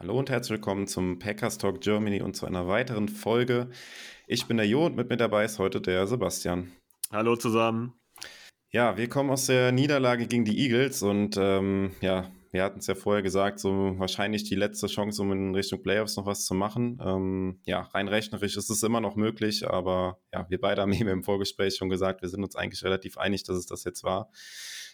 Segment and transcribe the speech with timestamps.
[0.00, 3.68] Hallo und herzlich willkommen zum Packers Talk Germany und zu einer weiteren Folge.
[4.26, 6.72] Ich bin der Jo und mit mir dabei ist heute der Sebastian.
[7.12, 7.92] Hallo zusammen.
[8.70, 12.86] Ja, wir kommen aus der Niederlage gegen die Eagles und ähm, ja, wir hatten es
[12.86, 16.54] ja vorher gesagt, so wahrscheinlich die letzte Chance, um in Richtung Playoffs noch was zu
[16.54, 16.98] machen.
[17.04, 21.10] Ähm, ja, rein rechnerisch ist es immer noch möglich, aber ja, wir beide haben eben
[21.10, 24.30] im Vorgespräch schon gesagt, wir sind uns eigentlich relativ einig, dass es das jetzt war.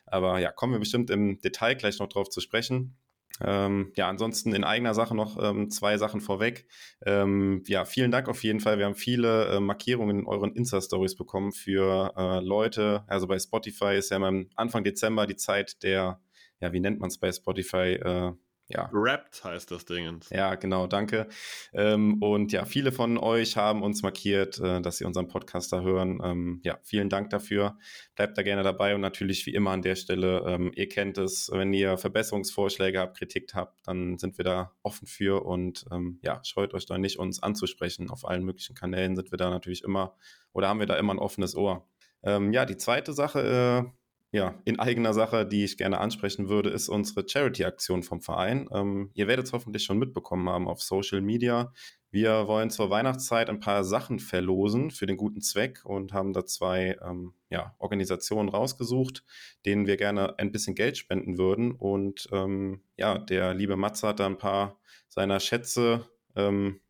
[0.05, 2.97] Aber ja, kommen wir bestimmt im Detail gleich noch drauf zu sprechen.
[3.45, 6.67] Ähm, ja, ansonsten in eigener Sache noch ähm, zwei Sachen vorweg.
[7.05, 8.79] Ähm, ja, vielen Dank auf jeden Fall.
[8.79, 13.05] Wir haben viele äh, Markierungen in euren Insta-Stories bekommen für äh, Leute.
[13.09, 16.21] Also bei Spotify ist ja am Anfang Dezember die Zeit der,
[16.61, 17.95] ja, wie nennt man es bei Spotify?
[17.95, 18.33] Äh,
[18.69, 18.89] ja.
[18.93, 20.21] Wrapped heißt das Ding.
[20.31, 21.29] Ja, genau, danke.
[21.73, 25.81] Ähm, und ja, viele von euch haben uns markiert, äh, dass sie unseren Podcast da
[25.81, 26.21] hören.
[26.23, 27.79] Ähm, ja, vielen Dank dafür.
[28.17, 31.51] Bleibt da gerne dabei und natürlich wie immer an der Stelle, ähm, ihr kennt es,
[31.53, 36.41] wenn ihr Verbesserungsvorschläge habt, Kritik habt, dann sind wir da offen für und ähm, ja,
[36.45, 38.11] scheut euch da nicht, uns anzusprechen.
[38.11, 40.17] Auf allen möglichen Kanälen sind wir da natürlich immer
[40.53, 41.87] oder haben wir da immer ein offenes Ohr.
[42.23, 44.06] Ähm, ja, die zweite Sache, äh,
[44.37, 48.69] ja, in eigener Sache, die ich gerne ansprechen würde, ist unsere Charity-Aktion vom Verein.
[48.71, 51.73] Ähm, ihr werdet es hoffentlich schon mitbekommen haben auf Social Media.
[52.11, 56.45] Wir wollen zur Weihnachtszeit ein paar Sachen verlosen für den guten Zweck und haben da
[56.45, 59.25] zwei ähm, ja, Organisationen rausgesucht,
[59.65, 61.73] denen wir gerne ein bisschen Geld spenden würden.
[61.73, 66.81] Und ähm, ja, der liebe Matze hat da ein paar seiner Schätze ähm,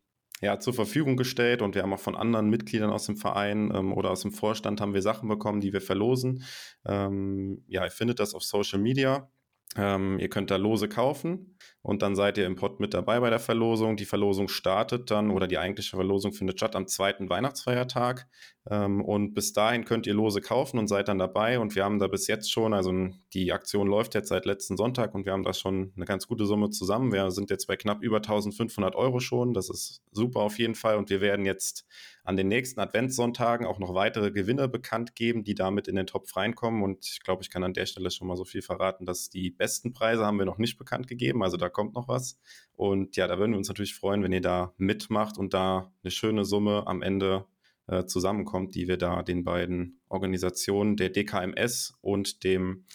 [0.41, 3.93] ja, zur Verfügung gestellt und wir haben auch von anderen Mitgliedern aus dem Verein ähm,
[3.93, 6.43] oder aus dem Vorstand haben wir Sachen bekommen, die wir verlosen.
[6.85, 9.31] Ähm, ja, ihr findet das auf Social Media.
[9.75, 13.29] Ähm, ihr könnt da Lose kaufen und dann seid ihr im Pod mit dabei bei
[13.29, 13.95] der Verlosung.
[13.95, 18.27] Die Verlosung startet dann oder die eigentliche Verlosung findet statt am zweiten Weihnachtsfeiertag.
[18.69, 21.59] Ähm, und bis dahin könnt ihr Lose kaufen und seid dann dabei.
[21.59, 22.91] Und wir haben da bis jetzt schon, also
[23.33, 26.45] die Aktion läuft jetzt seit letzten Sonntag und wir haben da schon eine ganz gute
[26.45, 27.13] Summe zusammen.
[27.13, 29.53] Wir sind jetzt bei knapp über 1500 Euro schon.
[29.53, 30.97] Das ist super auf jeden Fall.
[30.97, 31.85] Und wir werden jetzt
[32.25, 36.35] an den nächsten Adventssonntagen auch noch weitere Gewinner bekannt geben, die damit in den Topf
[36.35, 36.83] reinkommen.
[36.83, 39.49] Und ich glaube, ich kann an der Stelle schon mal so viel verraten, dass die
[39.49, 41.41] besten Preise haben wir noch nicht bekannt gegeben.
[41.41, 42.39] Also da kommt noch was.
[42.73, 46.09] Und ja, da würden wir uns natürlich freuen, wenn ihr da mitmacht und da eine
[46.09, 47.45] schöne Summe am Ende
[47.85, 52.85] äh, zusammenkommt, die wir da den beiden Organisationen, der DKMS und dem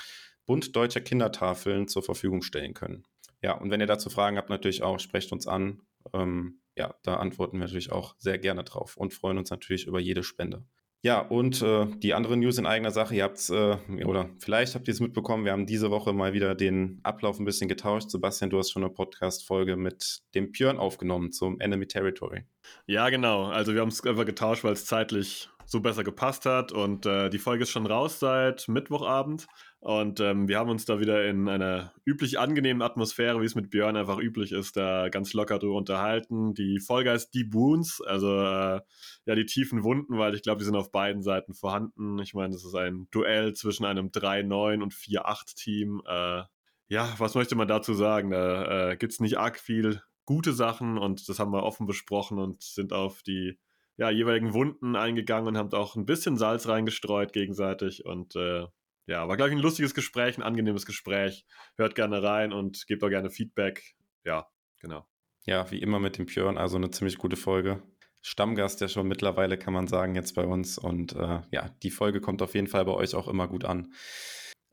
[0.47, 3.04] Bund Deutscher Kindertafeln zur Verfügung stellen können.
[3.41, 5.82] Ja, und wenn ihr dazu Fragen habt, natürlich auch, sprecht uns an.
[6.12, 10.00] Ähm, ja, da antworten wir natürlich auch sehr gerne drauf und freuen uns natürlich über
[10.00, 10.64] jede Spende.
[11.04, 14.76] Ja, und äh, die andere News in eigener Sache, ihr habt es, äh, oder vielleicht
[14.76, 18.10] habt ihr es mitbekommen, wir haben diese Woche mal wieder den Ablauf ein bisschen getauscht.
[18.10, 22.44] Sebastian, du hast schon eine Podcast-Folge mit dem Björn aufgenommen zum Enemy Territory.
[22.86, 23.46] Ja, genau.
[23.46, 27.30] Also wir haben es einfach getauscht, weil es zeitlich so besser gepasst hat und äh,
[27.30, 29.48] die Folge ist schon raus seit Mittwochabend.
[29.82, 33.70] Und ähm, wir haben uns da wieder in einer üblich angenehmen Atmosphäre, wie es mit
[33.70, 36.54] Björn einfach üblich ist, da ganz locker drüber unterhalten.
[36.54, 38.81] Die Folge heißt Deep Wounds, also äh,
[39.26, 42.20] ja, die tiefen Wunden, weil ich glaube, die sind auf beiden Seiten vorhanden.
[42.20, 46.03] Ich meine, das ist ein Duell zwischen einem 3-9 und 4-8-Team.
[46.06, 46.43] Äh,
[46.87, 48.31] ja, was möchte man dazu sagen?
[48.31, 52.62] Da äh, gibt nicht arg viel gute Sachen und das haben wir offen besprochen und
[52.62, 53.59] sind auf die
[53.97, 58.66] ja, jeweiligen Wunden eingegangen und haben auch ein bisschen Salz reingestreut gegenseitig und äh,
[59.06, 61.44] ja, war, glaube ich, ein lustiges Gespräch, ein angenehmes Gespräch.
[61.76, 63.94] Hört gerne rein und gebt auch gerne Feedback.
[64.24, 64.46] Ja,
[64.80, 65.06] genau.
[65.44, 67.82] Ja, wie immer mit dem Björn, also eine ziemlich gute Folge.
[68.20, 70.78] Stammgast ja schon mittlerweile, kann man sagen, jetzt bei uns.
[70.78, 73.92] Und äh, ja, die Folge kommt auf jeden Fall bei euch auch immer gut an.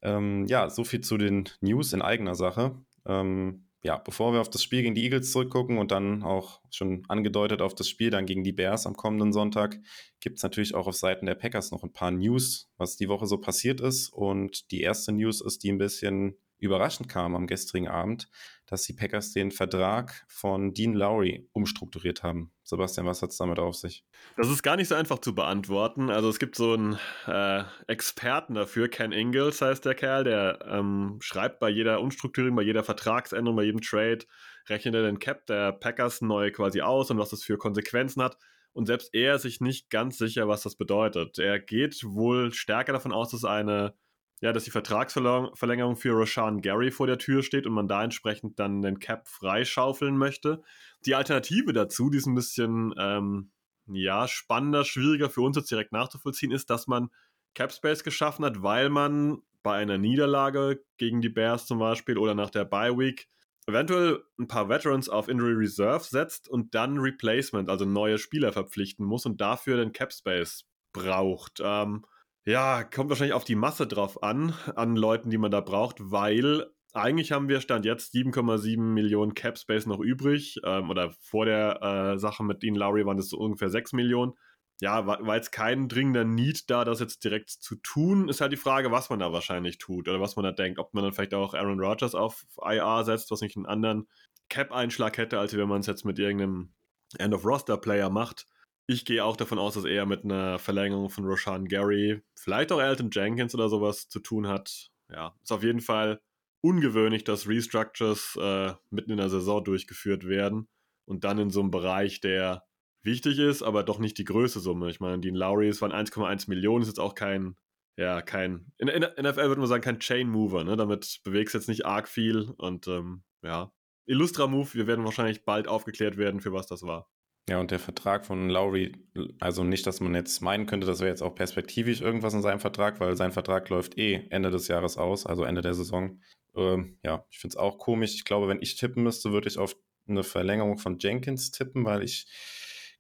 [0.04, 2.80] Ähm, ja, so viel zu den News in eigener Sache.
[3.06, 7.04] Ähm, ja, bevor wir auf das Spiel gegen die Eagles zurückgucken und dann auch schon
[7.08, 9.80] angedeutet auf das Spiel dann gegen die Bears am kommenden Sonntag,
[10.20, 13.26] gibt es natürlich auch auf Seiten der Packers noch ein paar News, was die Woche
[13.26, 14.10] so passiert ist.
[14.10, 18.30] Und die erste News ist, die ein bisschen überraschend kam am gestrigen Abend,
[18.66, 22.52] dass die Packers den Vertrag von Dean Lowry umstrukturiert haben.
[22.70, 24.06] Sebastian, was hat es damit auf sich?
[24.38, 26.10] Das ist gar nicht so einfach zu beantworten.
[26.10, 31.18] Also es gibt so einen äh, Experten dafür, Ken Ingalls heißt der Kerl, der ähm,
[31.22, 34.20] schreibt bei jeder Umstrukturierung, bei jeder Vertragsänderung, bei jedem Trade,
[34.68, 38.38] rechnet er den Cap der Packers neu quasi aus und was das für Konsequenzen hat.
[38.74, 41.40] Und selbst er ist sich nicht ganz sicher, was das bedeutet.
[41.40, 43.96] Er geht wohl stärker davon aus, dass eine
[44.42, 48.60] ja, dass die Vertragsverlängerung für Rashan Gary vor der Tür steht und man da entsprechend
[48.60, 50.62] dann den Cap freischaufeln möchte.
[51.06, 53.52] Die Alternative dazu, die ist ein bisschen ähm,
[53.88, 57.10] ja, spannender, schwieriger für uns jetzt direkt nachzuvollziehen, ist, dass man
[57.54, 62.36] Cap Space geschaffen hat, weil man bei einer Niederlage gegen die Bears zum Beispiel oder
[62.36, 63.28] nach der Bye Week
[63.68, 69.06] eventuell ein paar Veterans auf Injury Reserve setzt und dann Replacement, also neue Spieler verpflichten
[69.06, 71.60] muss und dafür den Cap Space braucht.
[71.62, 72.06] Ähm,
[72.50, 76.66] ja, kommt wahrscheinlich auf die Masse drauf an, an Leuten, die man da braucht, weil
[76.94, 80.60] eigentlich haben wir Stand jetzt 7,7 Millionen Cap Space noch übrig.
[80.66, 84.34] Ähm, oder vor der äh, Sache mit Dean Lowry waren es so ungefähr 6 Millionen.
[84.82, 88.30] Ja, war, war jetzt kein dringender Need da, das jetzt direkt zu tun.
[88.30, 90.80] Ist halt die Frage, was man da wahrscheinlich tut oder was man da denkt.
[90.80, 94.08] Ob man dann vielleicht auch Aaron Rodgers auf IR setzt, was nicht einen anderen
[94.50, 96.74] Cap-Einschlag hätte, als wenn man es jetzt mit irgendeinem
[97.20, 98.48] End-of-Roster-Player macht.
[98.92, 102.82] Ich gehe auch davon aus, dass er mit einer Verlängerung von Roshan Gary, vielleicht auch
[102.82, 104.90] Elton Jenkins oder sowas zu tun hat.
[105.12, 106.20] Ja, ist auf jeden Fall
[106.62, 110.68] ungewöhnlich, dass Restructures äh, mitten in der Saison durchgeführt werden
[111.06, 112.66] und dann in so einem Bereich, der
[113.04, 114.90] wichtig ist, aber doch nicht die größte Summe.
[114.90, 117.58] Ich meine, Dean Lowry, es waren 1,1 Millionen, ist jetzt auch kein,
[117.96, 120.78] ja, kein, in der NFL würde man sagen, kein Chain Mover, ne?
[120.78, 123.72] Damit bewegst du jetzt nicht arg viel und ähm, ja,
[124.08, 127.08] Illustra Move, wir werden wahrscheinlich bald aufgeklärt werden, für was das war.
[127.50, 128.92] Ja, und der Vertrag von Lowry,
[129.40, 132.60] also nicht, dass man jetzt meinen könnte, das wäre jetzt auch perspektivisch irgendwas in seinem
[132.60, 136.22] Vertrag, weil sein Vertrag läuft eh Ende des Jahres aus, also Ende der Saison.
[136.56, 138.14] Ähm, ja, ich finde es auch komisch.
[138.14, 139.76] Ich glaube, wenn ich tippen müsste, würde ich auf
[140.08, 142.28] eine Verlängerung von Jenkins tippen, weil ich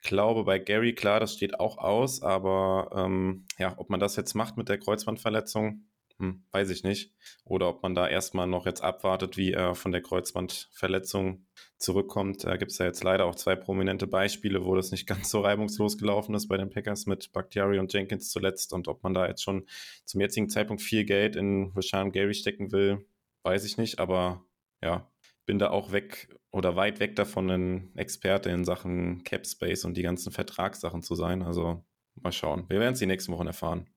[0.01, 4.34] glaube, bei Gary, klar, das steht auch aus, aber ähm, ja, ob man das jetzt
[4.34, 5.89] macht mit der Kreuzbandverletzung,
[6.19, 7.13] hm, weiß ich nicht.
[7.45, 11.45] Oder ob man da erstmal noch jetzt abwartet, wie er von der Kreuzbandverletzung
[11.77, 12.44] zurückkommt.
[12.44, 15.39] Da gibt es ja jetzt leider auch zwei prominente Beispiele, wo das nicht ganz so
[15.39, 18.74] reibungslos gelaufen ist bei den Packers mit Bakhtiari und Jenkins zuletzt.
[18.74, 19.66] Und ob man da jetzt schon
[20.04, 23.07] zum jetzigen Zeitpunkt viel Geld in Rashan Gary stecken will,
[23.44, 24.00] weiß ich nicht.
[24.00, 24.44] Aber
[24.83, 25.10] ja,
[25.45, 29.95] bin da auch weg oder weit weg davon, ein Experte in Sachen Cap Space und
[29.95, 31.44] die ganzen Vertragssachen zu sein.
[31.44, 31.86] Also
[32.16, 32.66] mal schauen.
[32.68, 33.88] Wir werden es die nächsten Wochen erfahren.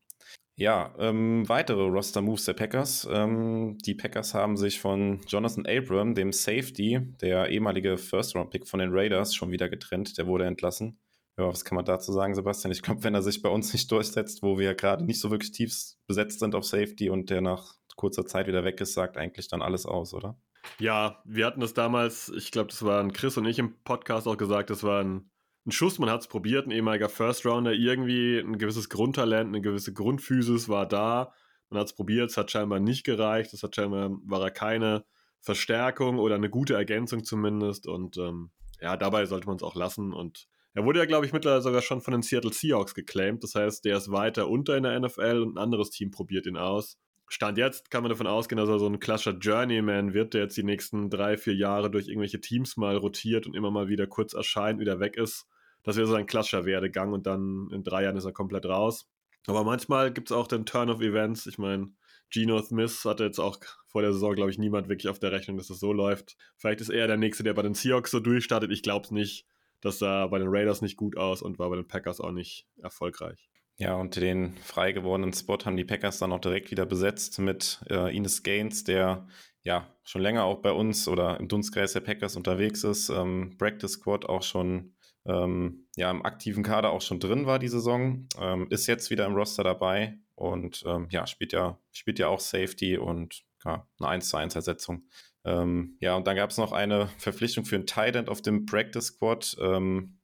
[0.57, 3.09] Ja, ähm, weitere Roster-Moves der Packers.
[3.11, 8.91] Ähm, die Packers haben sich von Jonathan Abram, dem Safety, der ehemalige First-Round-Pick von den
[8.93, 10.19] Raiders, schon wieder getrennt.
[10.19, 10.99] Der wurde entlassen.
[11.39, 12.73] Ja, was kann man dazu sagen, Sebastian?
[12.73, 15.53] Ich glaube, wenn er sich bei uns nicht durchsetzt, wo wir gerade nicht so wirklich
[15.53, 15.75] tief
[16.07, 19.63] besetzt sind auf Safety und der nach kurzer Zeit wieder weg ist, sagt eigentlich dann
[19.63, 20.39] alles aus, oder?
[20.79, 24.37] Ja, wir hatten das damals, ich glaube, das waren Chris und ich im Podcast auch
[24.37, 25.31] gesagt, das war ein,
[25.67, 29.61] ein Schuss, man hat es probiert, ein ehemaliger First Rounder, irgendwie ein gewisses Grundtalent, eine
[29.61, 31.33] gewisse Grundphysis war da.
[31.71, 35.05] Man hat es probiert, es hat scheinbar nicht gereicht, es hat scheinbar, war er keine
[35.41, 37.87] Verstärkung oder eine gute Ergänzung zumindest.
[37.87, 38.51] Und ähm,
[38.81, 40.13] ja, dabei sollte man es auch lassen.
[40.13, 43.43] Und er wurde ja, glaube ich, mittlerweile sogar schon von den Seattle Seahawks geclaimed.
[43.43, 46.57] Das heißt, der ist weiter unter in der NFL und ein anderes Team probiert ihn
[46.57, 46.99] aus.
[47.29, 50.57] Stand jetzt kann man davon ausgehen, dass er so ein klassischer Journeyman wird, der jetzt
[50.57, 54.35] die nächsten drei, vier Jahre durch irgendwelche Teams mal rotiert und immer mal wieder kurz
[54.35, 55.47] erscheint, wieder weg ist.
[55.83, 59.09] Das wäre so ein klassischer Werdegang und dann in drei Jahren ist er komplett raus.
[59.47, 61.47] Aber manchmal gibt es auch den Turn of Events.
[61.47, 61.93] Ich meine,
[62.31, 63.59] Geno Smith hatte jetzt auch
[63.89, 66.37] vor der Saison, glaube ich, niemand wirklich auf der Rechnung, dass das so läuft.
[66.57, 68.71] Vielleicht ist er der Nächste, der bei den Seahawks so durchstartet.
[68.71, 69.47] Ich glaube es nicht.
[69.81, 72.69] Das sah bei den Raiders nicht gut aus und war bei den Packers auch nicht
[72.81, 73.51] erfolgreich.
[73.77, 77.81] Ja, und den frei gewordenen Spot haben die Packers dann auch direkt wieder besetzt mit
[77.91, 79.27] äh, Ines Gaines, der
[79.63, 83.09] ja schon länger auch bei uns oder im Dunstkreis der Packers unterwegs ist.
[83.09, 84.95] Ähm, Practice Squad auch schon
[85.27, 89.27] ähm, ja im aktiven Kader auch schon drin war die Saison, ähm, ist jetzt wieder
[89.27, 94.09] im Roster dabei und ähm, ja, spielt ja, spielt ja auch Safety und ja, eine
[94.09, 95.05] 1 zu 1 Ersetzung.
[95.45, 98.67] Ähm, ja, und dann gab es noch eine Verpflichtung für einen Tight End auf dem
[98.67, 99.57] Practice Squad.
[99.61, 100.19] Ähm,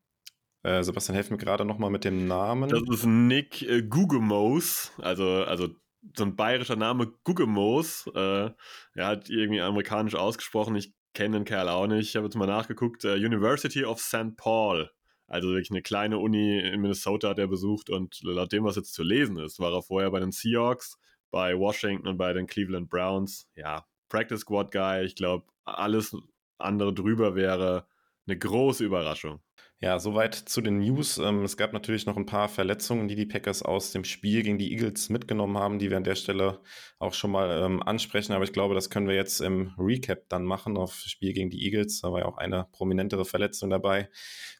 [0.63, 2.69] äh, Sebastian, helf mir gerade nochmal mit dem Namen.
[2.69, 5.69] Das ist Nick äh, Gugemos, also, also
[6.17, 8.11] so ein bayerischer Name, Gugemos.
[8.15, 8.51] Äh,
[8.95, 10.77] er hat irgendwie amerikanisch ausgesprochen.
[10.77, 12.11] Ich kenne den Kerl auch nicht.
[12.11, 13.05] Ich habe jetzt mal nachgeguckt.
[13.05, 14.37] Uh, University of St.
[14.37, 14.89] Paul.
[15.27, 18.95] Also wirklich eine kleine Uni in Minnesota hat er besucht und laut dem, was jetzt
[18.95, 20.97] zu lesen ist, war er vorher bei den Seahawks,
[21.33, 23.49] bei Washington und bei den Cleveland Browns.
[23.57, 25.05] Ja, Practice Squad Guy.
[25.05, 26.17] Ich glaube, alles
[26.57, 27.89] andere drüber wäre
[28.29, 29.41] eine große Überraschung.
[29.81, 31.19] Ja, soweit zu den News.
[31.19, 34.59] Ähm, es gab natürlich noch ein paar Verletzungen, die die Packers aus dem Spiel gegen
[34.59, 36.61] die Eagles mitgenommen haben, die wir an der Stelle
[36.99, 38.33] auch schon mal ähm, ansprechen.
[38.33, 41.65] Aber ich glaube, das können wir jetzt im Recap dann machen auf Spiel gegen die
[41.65, 42.01] Eagles.
[42.01, 44.09] Da war ja auch eine prominentere Verletzung dabei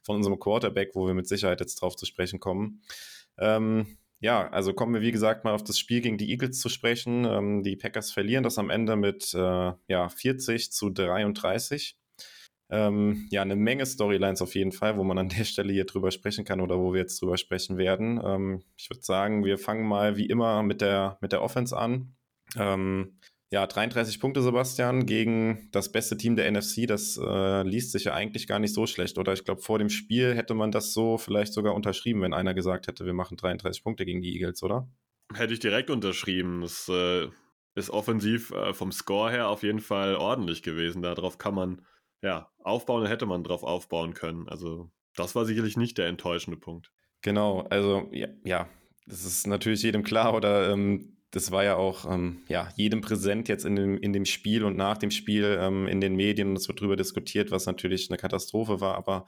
[0.03, 2.81] von unserem Quarterback, wo wir mit Sicherheit jetzt drauf zu sprechen kommen.
[3.37, 6.69] Ähm, ja, also kommen wir wie gesagt mal auf das Spiel gegen die Eagles zu
[6.69, 7.25] sprechen.
[7.25, 11.97] Ähm, die Packers verlieren das am Ende mit äh, ja, 40 zu 33.
[12.71, 16.11] Ähm, ja, eine Menge Storylines auf jeden Fall, wo man an der Stelle hier drüber
[16.11, 18.21] sprechen kann oder wo wir jetzt drüber sprechen werden.
[18.23, 22.15] Ähm, ich würde sagen, wir fangen mal wie immer mit der, mit der Offense an.
[22.55, 23.19] Ähm,
[23.51, 26.85] ja, 33 Punkte, Sebastian, gegen das beste Team der NFC.
[26.87, 29.33] Das äh, liest sich ja eigentlich gar nicht so schlecht, oder?
[29.33, 32.87] Ich glaube, vor dem Spiel hätte man das so vielleicht sogar unterschrieben, wenn einer gesagt
[32.87, 34.87] hätte, wir machen 33 Punkte gegen die Eagles, oder?
[35.33, 36.61] Hätte ich direkt unterschrieben.
[36.61, 37.27] Das äh,
[37.73, 41.01] ist offensiv äh, vom Score her auf jeden Fall ordentlich gewesen.
[41.01, 41.81] Darauf kann man
[42.21, 44.47] ja aufbauen, hätte man drauf aufbauen können.
[44.47, 46.91] Also, das war sicherlich nicht der enttäuschende Punkt.
[47.21, 48.69] Genau, also ja, ja
[49.05, 53.47] das ist natürlich jedem klar, oder ähm, das war ja auch ähm, ja, jedem präsent
[53.49, 56.57] jetzt in dem, in dem Spiel und nach dem Spiel ähm, in den Medien und
[56.57, 59.25] es wird darüber diskutiert, was natürlich eine Katastrophe war, aber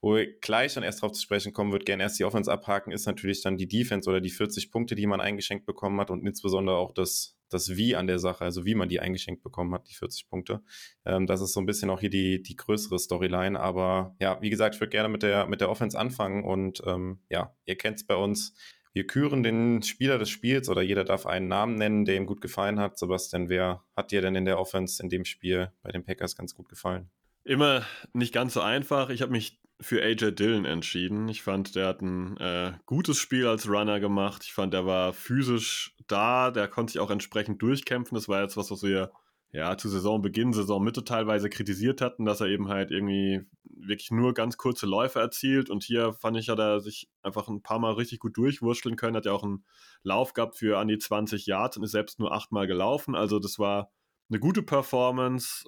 [0.00, 2.92] wo wir gleich dann erst darauf zu sprechen kommen, wird gerne erst die Offense abhaken,
[2.92, 6.26] ist natürlich dann die Defense oder die 40 Punkte, die man eingeschenkt bekommen hat und
[6.26, 9.88] insbesondere auch das, das Wie an der Sache, also wie man die eingeschenkt bekommen hat,
[9.88, 10.60] die 40 Punkte.
[11.04, 14.50] Ähm, das ist so ein bisschen auch hier die, die größere Storyline, aber ja, wie
[14.50, 17.98] gesagt, ich würde gerne mit der, mit der Offense anfangen und ähm, ja, ihr kennt
[17.98, 18.54] es bei uns,
[18.94, 22.40] wir küren den Spieler des Spiels oder jeder darf einen Namen nennen, der ihm gut
[22.40, 22.96] gefallen hat.
[22.96, 26.54] Sebastian, wer hat dir denn in der Offense in dem Spiel bei den Packers ganz
[26.54, 27.10] gut gefallen?
[27.42, 29.10] Immer nicht ganz so einfach.
[29.10, 31.28] Ich habe mich für AJ Dillon entschieden.
[31.28, 34.44] Ich fand, der hat ein äh, gutes Spiel als Runner gemacht.
[34.44, 38.14] Ich fand, der war physisch da, der konnte sich auch entsprechend durchkämpfen.
[38.14, 39.12] Das war jetzt was, was wir
[39.54, 44.56] ja, zu Saisonbeginn, Saisonmitte teilweise kritisiert hatten, dass er eben halt irgendwie wirklich nur ganz
[44.56, 45.70] kurze Läufe erzielt.
[45.70, 49.16] Und hier fand ich, hat er sich einfach ein paar Mal richtig gut durchwurschteln können.
[49.16, 49.64] Hat ja auch einen
[50.02, 53.14] Lauf gehabt für an die 20 Yards und ist selbst nur achtmal gelaufen.
[53.14, 53.92] Also das war
[54.28, 55.64] eine gute Performance.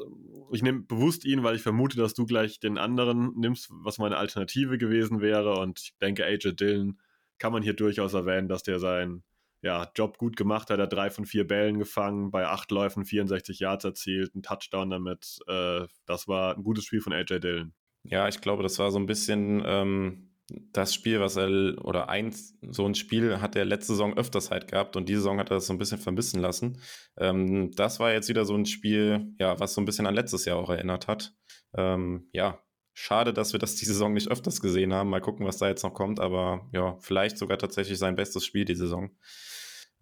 [0.50, 4.16] Ich nehme bewusst ihn, weil ich vermute, dass du gleich den anderen nimmst, was meine
[4.16, 5.60] Alternative gewesen wäre.
[5.60, 6.98] Und ich denke, AJ Dillon
[7.38, 9.22] kann man hier durchaus erwähnen, dass der sein
[9.62, 10.78] ja, Job gut gemacht hat.
[10.78, 15.38] Er drei von vier Bällen gefangen, bei acht Läufen 64 Yards erzielt, einen Touchdown damit.
[15.46, 17.74] Äh, das war ein gutes Spiel von AJ Dillon.
[18.04, 21.48] Ja, ich glaube, das war so ein bisschen ähm, das Spiel, was er,
[21.84, 25.40] oder eins, so ein Spiel hat er letzte Saison öfters halt gehabt und diese Saison
[25.40, 26.80] hat er das so ein bisschen vermissen lassen.
[27.18, 30.44] Ähm, das war jetzt wieder so ein Spiel, ja, was so ein bisschen an letztes
[30.44, 31.34] Jahr auch erinnert hat.
[31.76, 32.60] Ähm, ja,
[32.96, 35.10] schade, dass wir das die Saison nicht öfters gesehen haben.
[35.10, 38.64] Mal gucken, was da jetzt noch kommt, aber ja, vielleicht sogar tatsächlich sein bestes Spiel
[38.64, 39.10] die Saison.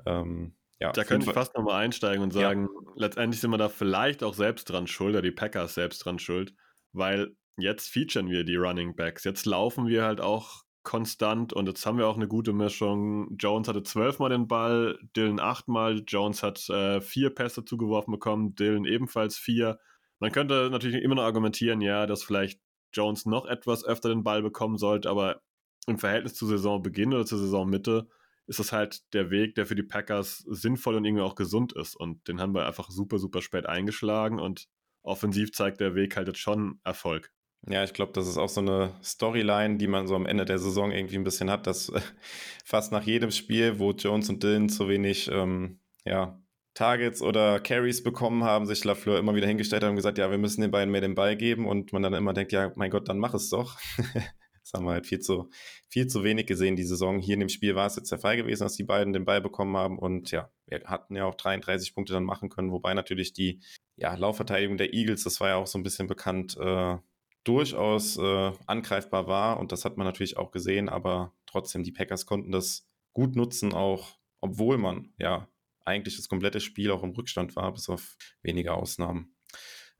[0.06, 2.92] Ähm, ja, da könnte ich fast nochmal einsteigen und sagen, ja.
[2.96, 6.54] letztendlich sind wir da vielleicht auch selbst dran schuld, oder die Packers selbst dran schuld,
[6.92, 9.24] weil jetzt featuren wir die Running Backs.
[9.24, 13.34] Jetzt laufen wir halt auch konstant und jetzt haben wir auch eine gute Mischung.
[13.38, 18.84] Jones hatte zwölfmal den Ball, Dylan achtmal, Jones hat äh, vier Pässe zugeworfen bekommen, Dylan
[18.84, 19.80] ebenfalls vier.
[20.20, 22.60] Man könnte natürlich immer noch argumentieren, ja, dass vielleicht
[22.94, 25.42] Jones noch etwas öfter den Ball bekommen sollte, aber
[25.86, 28.08] im Verhältnis zu Saisonbeginn oder zur Saisonmitte
[28.46, 31.96] ist das halt der Weg, der für die Packers sinnvoll und irgendwie auch gesund ist.
[31.96, 34.68] Und den haben wir einfach super, super spät eingeschlagen und
[35.02, 37.30] offensiv zeigt der Weg halt jetzt schon Erfolg.
[37.66, 40.58] Ja, ich glaube, das ist auch so eine Storyline, die man so am Ende der
[40.58, 41.90] Saison irgendwie ein bisschen hat, dass
[42.64, 46.38] fast nach jedem Spiel, wo Jones und Dylan zu wenig ähm, ja,
[46.74, 50.38] Targets oder Carries bekommen haben, sich Lafleur immer wieder hingestellt hat und gesagt, ja, wir
[50.38, 53.08] müssen den beiden mehr den Ball geben und man dann immer denkt, ja, mein Gott,
[53.08, 53.78] dann mach es doch.
[54.64, 55.50] Das haben wir halt viel zu,
[55.90, 57.18] viel zu wenig gesehen die Saison.
[57.18, 59.42] Hier in dem Spiel war es jetzt der Fall gewesen, dass die beiden den Ball
[59.42, 63.34] bekommen haben und ja, wir hatten ja auch 33 Punkte dann machen können, wobei natürlich
[63.34, 63.60] die
[63.96, 66.96] ja, Laufverteidigung der Eagles, das war ja auch so ein bisschen bekannt, äh,
[67.44, 72.24] durchaus äh, angreifbar war und das hat man natürlich auch gesehen, aber trotzdem, die Packers
[72.24, 75.46] konnten das gut nutzen, auch obwohl man ja
[75.84, 79.34] eigentlich das komplette Spiel auch im Rückstand war, bis auf wenige Ausnahmen.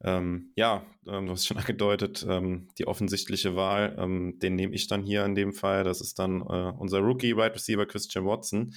[0.03, 4.87] Ähm, ja, ähm, du hast schon angedeutet, ähm, die offensichtliche Wahl, ähm, den nehme ich
[4.87, 5.85] dann hier in dem Fall.
[5.85, 8.75] Das ist dann äh, unser Rookie Wide Receiver Christian Watson,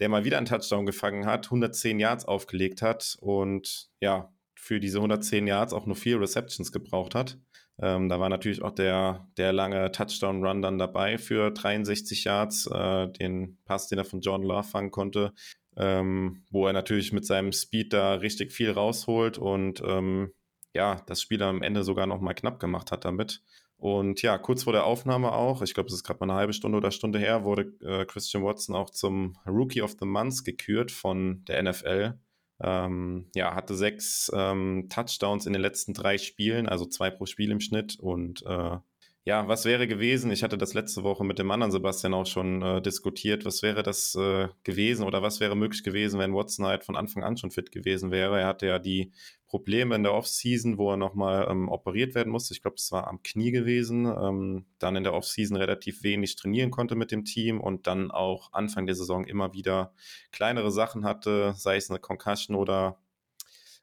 [0.00, 4.98] der mal wieder einen Touchdown gefangen hat, 110 Yards aufgelegt hat und ja, für diese
[4.98, 7.38] 110 Yards auch nur vier Receptions gebraucht hat.
[7.78, 13.08] Ähm, da war natürlich auch der, der lange Touchdown-Run dann dabei für 63 Yards, äh,
[13.08, 15.34] den Pass, den er von John Love fangen konnte,
[15.76, 20.32] ähm, wo er natürlich mit seinem Speed da richtig viel rausholt und ähm,
[20.74, 23.42] ja, das Spiel am Ende sogar noch mal knapp gemacht hat damit.
[23.78, 26.54] Und ja, kurz vor der Aufnahme auch, ich glaube, es ist gerade mal eine halbe
[26.54, 30.90] Stunde oder Stunde her, wurde äh, Christian Watson auch zum Rookie of the Month gekürt
[30.90, 32.14] von der NFL.
[32.58, 37.50] Ähm, ja, hatte sechs ähm, Touchdowns in den letzten drei Spielen, also zwei pro Spiel
[37.50, 38.78] im Schnitt und äh,
[39.26, 40.30] ja, was wäre gewesen?
[40.30, 43.44] Ich hatte das letzte Woche mit dem anderen Sebastian auch schon äh, diskutiert.
[43.44, 47.24] Was wäre das äh, gewesen oder was wäre möglich gewesen, wenn Watson halt von Anfang
[47.24, 48.38] an schon fit gewesen wäre?
[48.38, 49.10] Er hatte ja die
[49.48, 52.54] Probleme in der Offseason, wo er nochmal ähm, operiert werden musste.
[52.54, 54.06] Ich glaube, es war am Knie gewesen.
[54.06, 58.52] Ähm, dann in der Offseason relativ wenig trainieren konnte mit dem Team und dann auch
[58.52, 59.92] Anfang der Saison immer wieder
[60.30, 63.00] kleinere Sachen hatte, sei es eine Concussion oder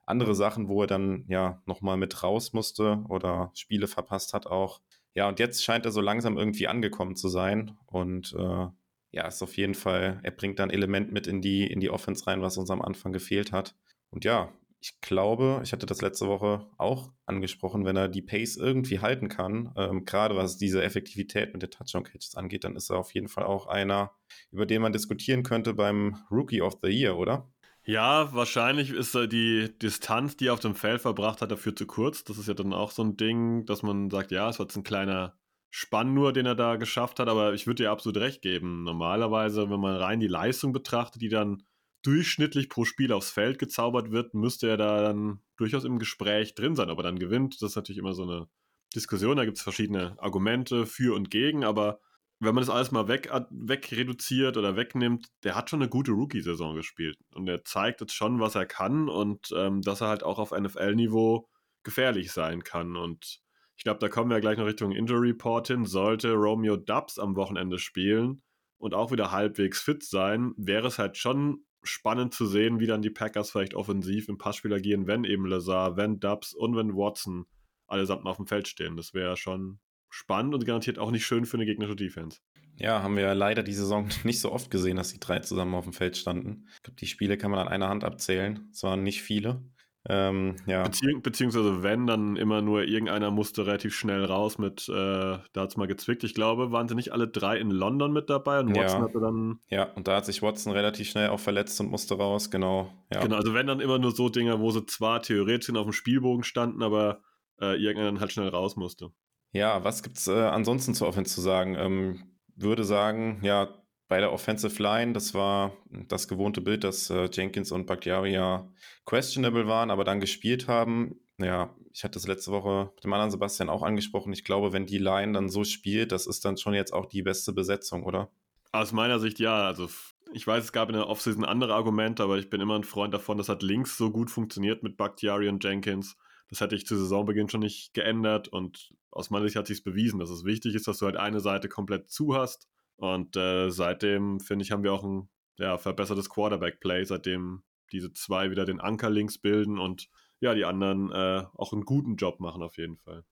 [0.05, 4.79] andere Sachen, wo er dann ja nochmal mit raus musste oder Spiele verpasst hat auch.
[5.15, 7.77] Ja, und jetzt scheint er so langsam irgendwie angekommen zu sein.
[7.85, 8.67] Und äh,
[9.11, 12.25] ja, ist auf jeden Fall, er bringt dann Element mit in die, in die Offense
[12.25, 13.75] rein, was uns am Anfang gefehlt hat.
[14.09, 14.51] Und ja,
[14.81, 19.29] ich glaube, ich hatte das letzte Woche auch angesprochen, wenn er die Pace irgendwie halten
[19.29, 23.29] kann, ähm, gerade was diese Effektivität mit den Touchdown-Catches angeht, dann ist er auf jeden
[23.29, 24.11] Fall auch einer,
[24.51, 27.52] über den man diskutieren könnte beim Rookie of the Year, oder?
[27.85, 32.23] Ja, wahrscheinlich ist die Distanz, die er auf dem Feld verbracht hat, dafür zu kurz.
[32.23, 34.77] Das ist ja dann auch so ein Ding, dass man sagt, ja, es war jetzt
[34.77, 35.37] ein kleiner
[35.69, 38.83] Spann nur, den er da geschafft hat, aber ich würde dir absolut recht geben.
[38.83, 41.63] Normalerweise, wenn man rein die Leistung betrachtet, die dann
[42.03, 46.75] durchschnittlich pro Spiel aufs Feld gezaubert wird, müsste er da dann durchaus im Gespräch drin
[46.75, 46.89] sein.
[46.89, 48.47] Ob er dann gewinnt, das ist natürlich immer so eine
[48.95, 49.35] Diskussion.
[49.35, 51.99] Da gibt es verschiedene Argumente für und gegen, aber
[52.43, 56.11] wenn man das alles mal weg, weg reduziert oder wegnimmt, der hat schon eine gute
[56.11, 57.17] Rookie-Saison gespielt.
[57.33, 60.51] Und er zeigt jetzt schon, was er kann und ähm, dass er halt auch auf
[60.51, 61.49] NFL-Niveau
[61.83, 62.95] gefährlich sein kann.
[62.95, 63.41] Und
[63.75, 65.85] ich glaube, da kommen wir gleich noch Richtung Injury Report hin.
[65.85, 68.41] Sollte Romeo Dubs am Wochenende spielen
[68.77, 73.01] und auch wieder halbwegs fit sein, wäre es halt schon spannend zu sehen, wie dann
[73.01, 77.45] die Packers vielleicht offensiv im Passspiel agieren, wenn eben Lazar, wenn Dubs und wenn Watson
[77.87, 78.95] allesamt auf dem Feld stehen.
[78.95, 79.79] Das wäre schon
[80.13, 82.39] spannend und garantiert auch nicht schön für eine gegnerische Defense.
[82.77, 85.73] Ja, haben wir ja leider die Saison nicht so oft gesehen, dass die drei zusammen
[85.73, 86.67] auf dem Feld standen.
[86.75, 88.69] Ich glaube, die Spiele kann man an einer Hand abzählen.
[88.71, 89.63] Es waren nicht viele.
[90.07, 90.83] Ähm, ja.
[90.83, 95.69] Bezieh beziehungsweise wenn, dann immer nur irgendeiner musste relativ schnell raus mit, äh, da hat
[95.69, 96.25] es mal gezwickt.
[96.25, 99.07] Ich glaube, waren sie nicht alle drei in London mit dabei und Watson ja.
[99.07, 99.59] hatte dann.
[99.69, 102.91] Ja, und da hat sich Watson relativ schnell auch verletzt und musste raus, genau.
[103.13, 103.21] Ja.
[103.21, 106.43] Genau, also wenn dann immer nur so Dinge, wo sie zwar theoretisch auf dem Spielbogen
[106.43, 107.21] standen, aber
[107.61, 109.11] äh, irgendeiner dann halt schnell raus musste.
[109.53, 111.75] Ja, was gibt's äh, ansonsten zur Offense zu sagen?
[111.75, 112.23] Ähm,
[112.55, 113.69] würde sagen, ja,
[114.07, 118.67] bei der Offensive Line, das war das gewohnte Bild, dass äh, Jenkins und Bakhtiari ja
[119.05, 121.19] questionable waren, aber dann gespielt haben.
[121.37, 124.33] Ja, ich hatte das letzte Woche mit dem anderen Sebastian auch angesprochen.
[124.33, 127.21] Ich glaube, wenn die Line dann so spielt, das ist dann schon jetzt auch die
[127.21, 128.29] beste Besetzung, oder?
[128.71, 129.65] Aus meiner Sicht ja.
[129.65, 129.89] Also
[130.31, 133.13] ich weiß, es gab in der Offseason andere Argumente, aber ich bin immer ein Freund
[133.13, 136.17] davon, dass hat links so gut funktioniert mit Bakhtiari und Jenkins.
[136.49, 140.19] Das hätte ich zu Saisonbeginn schon nicht geändert und aus meiner Sicht hat sich bewiesen,
[140.19, 144.39] dass es wichtig ist, dass du halt eine Seite komplett zu hast und äh, seitdem,
[144.39, 149.09] finde ich, haben wir auch ein ja, verbessertes Quarterback-Play, seitdem diese zwei wieder den Anker
[149.09, 150.09] links bilden und
[150.39, 153.23] ja, die anderen äh, auch einen guten Job machen auf jeden Fall.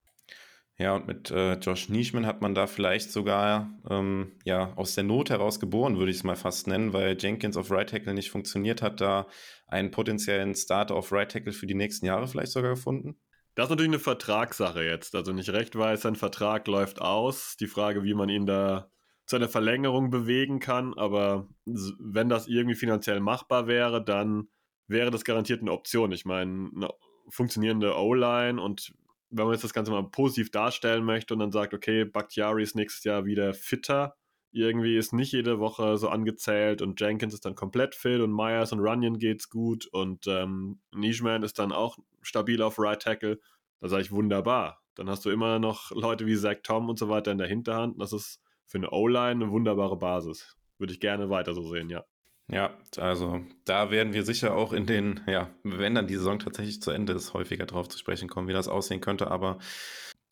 [0.78, 5.04] Ja, und mit äh, Josh Nischman hat man da vielleicht sogar ähm, ja, aus der
[5.04, 8.30] Not heraus geboren, würde ich es mal fast nennen, weil Jenkins auf Right Tackle nicht
[8.30, 9.26] funktioniert hat, da
[9.66, 13.16] einen potenziellen Starter auf Right Tackle für die nächsten Jahre vielleicht sogar gefunden?
[13.54, 15.14] Das ist natürlich eine Vertragssache jetzt.
[15.14, 17.56] Also nicht recht weiß, sein Vertrag läuft aus.
[17.58, 18.90] Die Frage, wie man ihn da
[19.26, 20.94] zu einer Verlängerung bewegen kann.
[20.94, 24.48] Aber wenn das irgendwie finanziell machbar wäre, dann
[24.88, 26.12] wäre das garantiert eine Option.
[26.12, 26.88] Ich meine, eine
[27.28, 28.92] funktionierende O-Line und
[29.30, 32.76] wenn man jetzt das Ganze mal positiv darstellen möchte und dann sagt, okay, Bakhtiari ist
[32.76, 34.14] nächstes Jahr wieder fitter,
[34.50, 38.72] irgendwie ist nicht jede Woche so angezählt und Jenkins ist dann komplett fit und Myers
[38.72, 43.38] und Runyon geht's gut und ähm, Nijman ist dann auch stabil auf Right Tackle.
[43.80, 44.80] Da sage ich wunderbar.
[44.94, 48.00] Dann hast du immer noch Leute wie Zach Tom und so weiter in der Hinterhand.
[48.00, 50.56] Das ist für eine O-Line eine wunderbare Basis.
[50.78, 52.04] Würde ich gerne weiter so sehen, ja.
[52.48, 56.82] Ja, also da werden wir sicher auch in den, ja, wenn dann die Saison tatsächlich
[56.82, 59.30] zu Ende ist, häufiger drauf zu sprechen kommen, wie das aussehen könnte.
[59.30, 59.58] Aber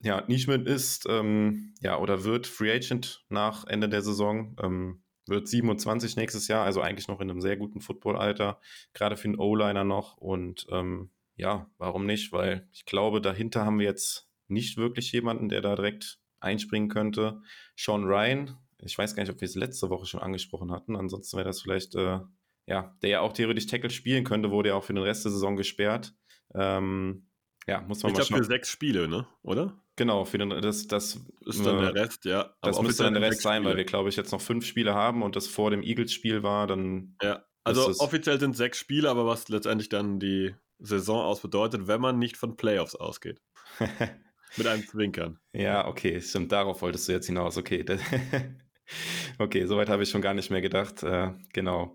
[0.00, 5.48] ja, Nischmidt ist, ähm, ja, oder wird Free Agent nach Ende der Saison, ähm, wird
[5.48, 8.60] 27 nächstes Jahr, also eigentlich noch in einem sehr guten Footballalter,
[8.92, 10.16] gerade für einen O-Liner noch.
[10.16, 12.32] Und ähm, ja, warum nicht?
[12.32, 17.40] Weil ich glaube, dahinter haben wir jetzt nicht wirklich jemanden, der da direkt einspringen könnte.
[17.76, 20.96] Sean Ryan, ich weiß gar nicht, ob wir es letzte Woche schon angesprochen hatten.
[20.96, 22.20] Ansonsten wäre das vielleicht, äh,
[22.66, 25.32] ja, der ja auch theoretisch Tackle spielen könnte, wurde ja auch für den Rest der
[25.32, 26.14] Saison gesperrt.
[26.54, 27.26] Ähm,
[27.66, 28.22] ja, muss man ich mal schauen.
[28.22, 29.26] Ich glaube für sechs Spiele, ne?
[29.42, 29.82] Oder?
[29.96, 32.54] Genau, für den, das, das ist dann der Rest, ja.
[32.62, 35.22] das müsste dann der Rest sein, weil wir, glaube ich, jetzt noch fünf Spiele haben
[35.22, 37.16] und das vor dem Eagles-Spiel war, dann.
[37.22, 42.00] Ja, also offiziell sind sechs Spiele, aber was letztendlich dann die Saison aus bedeutet, wenn
[42.00, 43.40] man nicht von Playoffs ausgeht.
[44.56, 45.38] Mit einem Zwinkern.
[45.52, 47.56] Ja, okay, stimmt, darauf wolltest du jetzt hinaus.
[47.56, 47.84] Okay,
[49.38, 51.02] okay, soweit habe ich schon gar nicht mehr gedacht.
[51.02, 51.94] Äh, genau.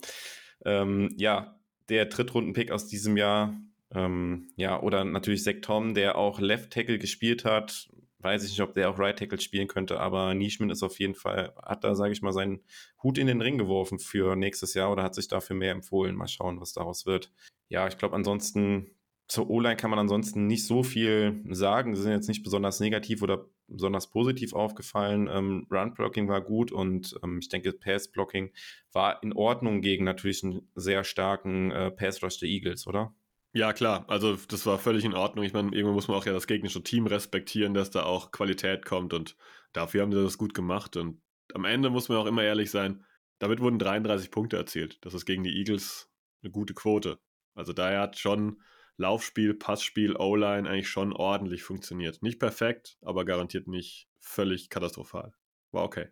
[0.63, 3.53] Ähm, ja, der Drittrunden-Pick aus diesem Jahr,
[3.93, 7.89] ähm, ja, oder natürlich Zach Tom, der auch Left Tackle gespielt hat.
[8.19, 11.13] Weiß ich nicht, ob der auch Right Tackle spielen könnte, aber Nischman ist auf jeden
[11.13, 12.63] Fall, hat da, sage ich mal, seinen
[13.03, 16.15] Hut in den Ring geworfen für nächstes Jahr oder hat sich dafür mehr empfohlen.
[16.15, 17.31] Mal schauen, was daraus wird.
[17.69, 18.91] Ja, ich glaube, ansonsten
[19.27, 21.95] zur O-Line kann man ansonsten nicht so viel sagen.
[21.95, 25.27] Sie sind jetzt nicht besonders negativ oder besonders positiv aufgefallen.
[25.31, 28.51] Ähm, Run-Blocking war gut und ähm, ich denke, Pass-Blocking
[28.93, 33.15] war in Ordnung gegen natürlich einen sehr starken äh, Pass-Rush der Eagles, oder?
[33.53, 34.05] Ja, klar.
[34.09, 35.45] Also, das war völlig in Ordnung.
[35.45, 38.85] Ich meine, irgendwann muss man auch ja das gegnerische Team respektieren, dass da auch Qualität
[38.85, 39.37] kommt und
[39.71, 40.97] dafür haben sie das gut gemacht.
[40.97, 41.21] Und
[41.53, 43.05] am Ende muss man auch immer ehrlich sein,
[43.39, 44.99] damit wurden 33 Punkte erzielt.
[45.01, 46.11] Das ist gegen die Eagles
[46.43, 47.17] eine gute Quote.
[47.55, 48.61] Also daher hat schon
[48.97, 52.21] Laufspiel, Passspiel, O-Line eigentlich schon ordentlich funktioniert.
[52.21, 55.33] Nicht perfekt, aber garantiert nicht völlig katastrophal.
[55.71, 56.07] War okay.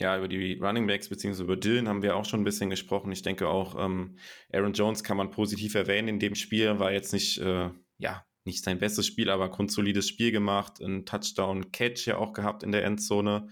[0.00, 1.42] Ja, über die Running Backs bzw.
[1.42, 3.10] über Dylan haben wir auch schon ein bisschen gesprochen.
[3.10, 4.16] Ich denke auch, ähm,
[4.52, 6.78] Aaron Jones kann man positiv erwähnen in dem Spiel.
[6.78, 10.80] War jetzt nicht, äh, ja, nicht sein bestes Spiel, aber grundsolides Spiel gemacht.
[10.80, 13.48] Ein Touchdown-Catch ja auch gehabt in der Endzone.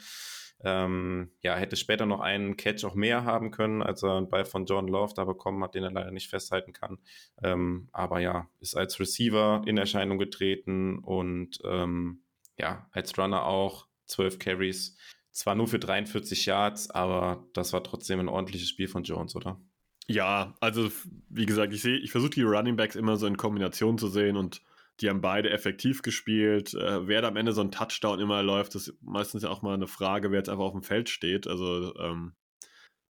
[0.65, 4.45] Ähm, ja, hätte später noch einen Catch auch mehr haben können, als er einen Ball
[4.45, 6.99] von John Love da bekommen hat, den er leider nicht festhalten kann.
[7.43, 12.23] Ähm, aber ja, ist als Receiver in Erscheinung getreten und ähm,
[12.59, 14.97] ja, als Runner auch 12 Carries.
[15.31, 19.61] Zwar nur für 43 Yards, aber das war trotzdem ein ordentliches Spiel von Jones, oder?
[20.09, 20.91] Ja, also
[21.29, 24.37] wie gesagt, ich sehe, ich versuche die Running Backs immer so in Kombination zu sehen
[24.37, 24.63] und
[25.01, 26.75] die haben beide effektiv gespielt.
[26.75, 29.75] Äh, wer da am Ende so ein Touchdown immer läuft, ist meistens ja auch mal
[29.75, 31.47] eine Frage, wer jetzt einfach auf dem Feld steht.
[31.47, 32.35] Also ähm,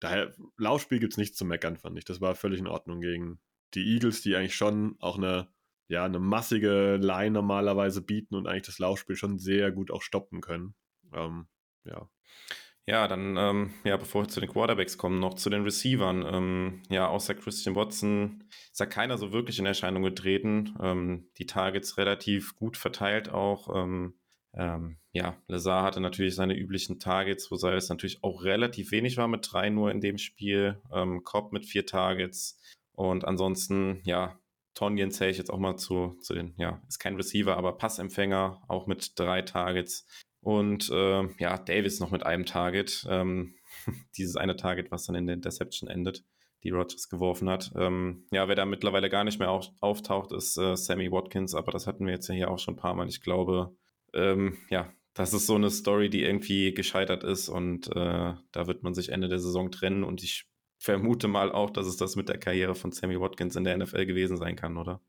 [0.00, 2.04] daher, Laufspiel gibt es nichts zu meckern, fand ich.
[2.04, 3.40] Das war völlig in Ordnung gegen
[3.74, 5.48] die Eagles, die eigentlich schon auch eine,
[5.88, 10.40] ja, eine massige Line normalerweise bieten und eigentlich das Laufspiel schon sehr gut auch stoppen
[10.40, 10.74] können.
[11.12, 11.46] Ähm,
[11.84, 12.08] ja.
[12.88, 16.24] Ja, dann, ähm, ja, bevor wir zu den Quarterbacks kommen, noch zu den Receivern.
[16.24, 20.76] Ähm, ja, außer Christian Watson ist da keiner so wirklich in Erscheinung getreten.
[20.80, 23.74] Ähm, die Targets relativ gut verteilt auch.
[23.74, 24.14] Ähm,
[24.54, 29.26] ähm, ja, Lazar hatte natürlich seine üblichen Targets, wo es natürlich auch relativ wenig war
[29.26, 30.80] mit drei nur in dem Spiel.
[30.92, 32.60] Ähm, Cobb mit vier Targets.
[32.92, 34.38] Und ansonsten, ja,
[34.74, 38.62] Tonjen zähle ich jetzt auch mal zu, zu den, ja, ist kein Receiver, aber Passempfänger,
[38.68, 40.06] auch mit drei Targets.
[40.46, 43.04] Und äh, ja, Davis noch mit einem Target.
[43.10, 43.56] Ähm,
[44.16, 46.22] dieses eine Target, was dann in der Interception endet,
[46.62, 47.72] die Rogers geworfen hat.
[47.74, 51.72] Ähm, ja, wer da mittlerweile gar nicht mehr auf, auftaucht, ist äh, Sammy Watkins, aber
[51.72, 53.08] das hatten wir jetzt ja hier auch schon ein paar Mal.
[53.08, 53.76] Ich glaube,
[54.14, 58.84] ähm, ja, das ist so eine Story, die irgendwie gescheitert ist und äh, da wird
[58.84, 60.46] man sich Ende der Saison trennen und ich
[60.78, 64.06] vermute mal auch, dass es das mit der Karriere von Sammy Watkins in der NFL
[64.06, 65.00] gewesen sein kann, oder?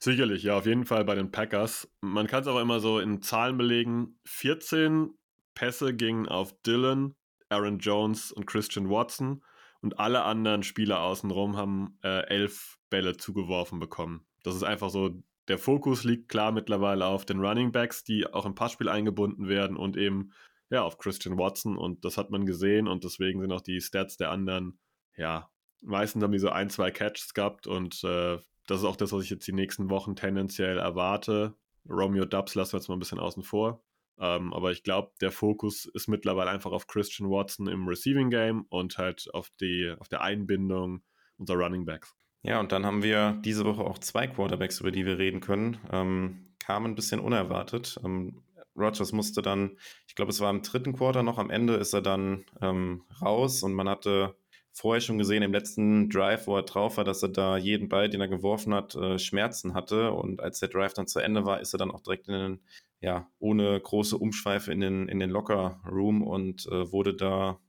[0.00, 1.90] Sicherlich, ja, auf jeden Fall bei den Packers.
[2.00, 4.18] Man kann es auch immer so in Zahlen belegen.
[4.26, 5.10] 14
[5.54, 7.14] Pässe gingen auf Dylan,
[7.48, 9.44] Aaron Jones und Christian Watson
[9.82, 14.26] und alle anderen Spieler außenrum haben äh, elf Bälle zugeworfen bekommen.
[14.42, 18.46] Das ist einfach so, der Fokus liegt klar mittlerweile auf den Running Backs, die auch
[18.46, 20.32] im Passspiel eingebunden werden und eben
[20.70, 24.16] ja auf Christian Watson und das hat man gesehen und deswegen sind auch die Stats
[24.16, 24.78] der anderen,
[25.16, 25.50] ja,
[25.82, 28.38] meistens haben die so ein, zwei Catches gehabt und äh,
[28.70, 31.54] das ist auch das, was ich jetzt die nächsten Wochen tendenziell erwarte.
[31.88, 33.82] Romeo Dubs lassen wir jetzt mal ein bisschen außen vor.
[34.18, 38.66] Ähm, aber ich glaube, der Fokus ist mittlerweile einfach auf Christian Watson im Receiving Game
[38.68, 41.02] und halt auf, die, auf der Einbindung
[41.38, 42.14] unserer Running Backs.
[42.42, 45.78] Ja, und dann haben wir diese Woche auch zwei Quarterbacks, über die wir reden können.
[45.90, 47.98] Ähm, kamen ein bisschen unerwartet.
[48.04, 48.42] Ähm,
[48.76, 52.02] Rogers musste dann, ich glaube, es war im dritten Quarter noch, am Ende ist er
[52.02, 54.36] dann ähm, raus und man hatte
[54.80, 58.08] vorher schon gesehen im letzten Drive, wo er drauf war, dass er da jeden Ball,
[58.08, 60.12] den er geworfen hat, äh, Schmerzen hatte.
[60.12, 62.60] Und als der Drive dann zu Ende war, ist er dann auch direkt in den,
[63.00, 67.60] ja, ohne große Umschweife in den, in den Locker Room und äh, wurde da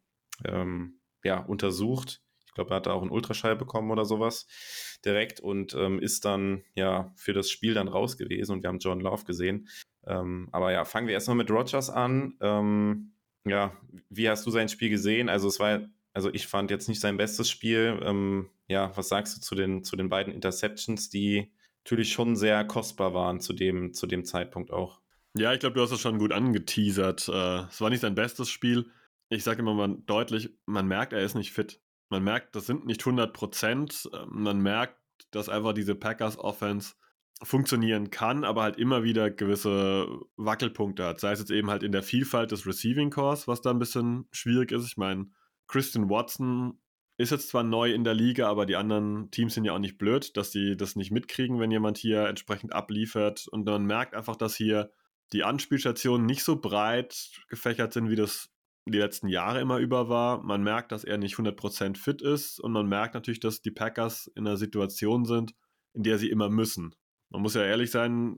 [0.46, 2.22] ähm, ja, untersucht.
[2.46, 4.48] Ich glaube, er hatte auch einen Ultraschall bekommen oder sowas
[5.06, 8.80] direkt und ähm, ist dann ja für das Spiel dann raus gewesen und wir haben
[8.80, 9.68] John Love gesehen.
[10.06, 12.38] Ähm, aber ja, fangen wir erstmal mit Rogers an.
[12.42, 13.14] Ähm,
[13.46, 13.74] ja,
[14.10, 15.30] wie hast du sein Spiel gesehen?
[15.30, 15.82] Also es war
[16.14, 18.00] also ich fand jetzt nicht sein bestes Spiel.
[18.04, 21.52] Ähm, ja, was sagst du zu den, zu den beiden Interceptions, die
[21.84, 25.02] natürlich schon sehr kostbar waren zu dem, zu dem Zeitpunkt auch?
[25.34, 27.30] Ja, ich glaube, du hast das schon gut angeteasert.
[27.30, 28.92] Äh, es war nicht sein bestes Spiel.
[29.30, 31.82] Ich sage immer mal deutlich, man merkt, er ist nicht fit.
[32.10, 34.10] Man merkt, das sind nicht 100 Prozent.
[34.14, 34.98] Ähm, man merkt,
[35.32, 36.96] dass einfach diese Packers-Offense
[37.44, 41.20] funktionieren kann, aber halt immer wieder gewisse Wackelpunkte hat.
[41.20, 44.28] Sei es jetzt eben halt in der Vielfalt des Receiving Cores, was da ein bisschen
[44.32, 44.86] schwierig ist.
[44.86, 45.28] Ich meine,
[45.72, 46.80] Christian Watson
[47.18, 49.98] ist jetzt zwar neu in der Liga, aber die anderen Teams sind ja auch nicht
[49.98, 53.48] blöd, dass sie das nicht mitkriegen, wenn jemand hier entsprechend abliefert.
[53.48, 54.92] Und man merkt einfach, dass hier
[55.32, 58.50] die Anspielstationen nicht so breit gefächert sind, wie das
[58.86, 60.44] die letzten Jahre immer über war.
[60.44, 64.28] Man merkt, dass er nicht 100% fit ist und man merkt natürlich, dass die Packers
[64.36, 65.54] in einer Situation sind,
[65.94, 66.96] in der sie immer müssen.
[67.30, 68.36] Man muss ja ehrlich sein,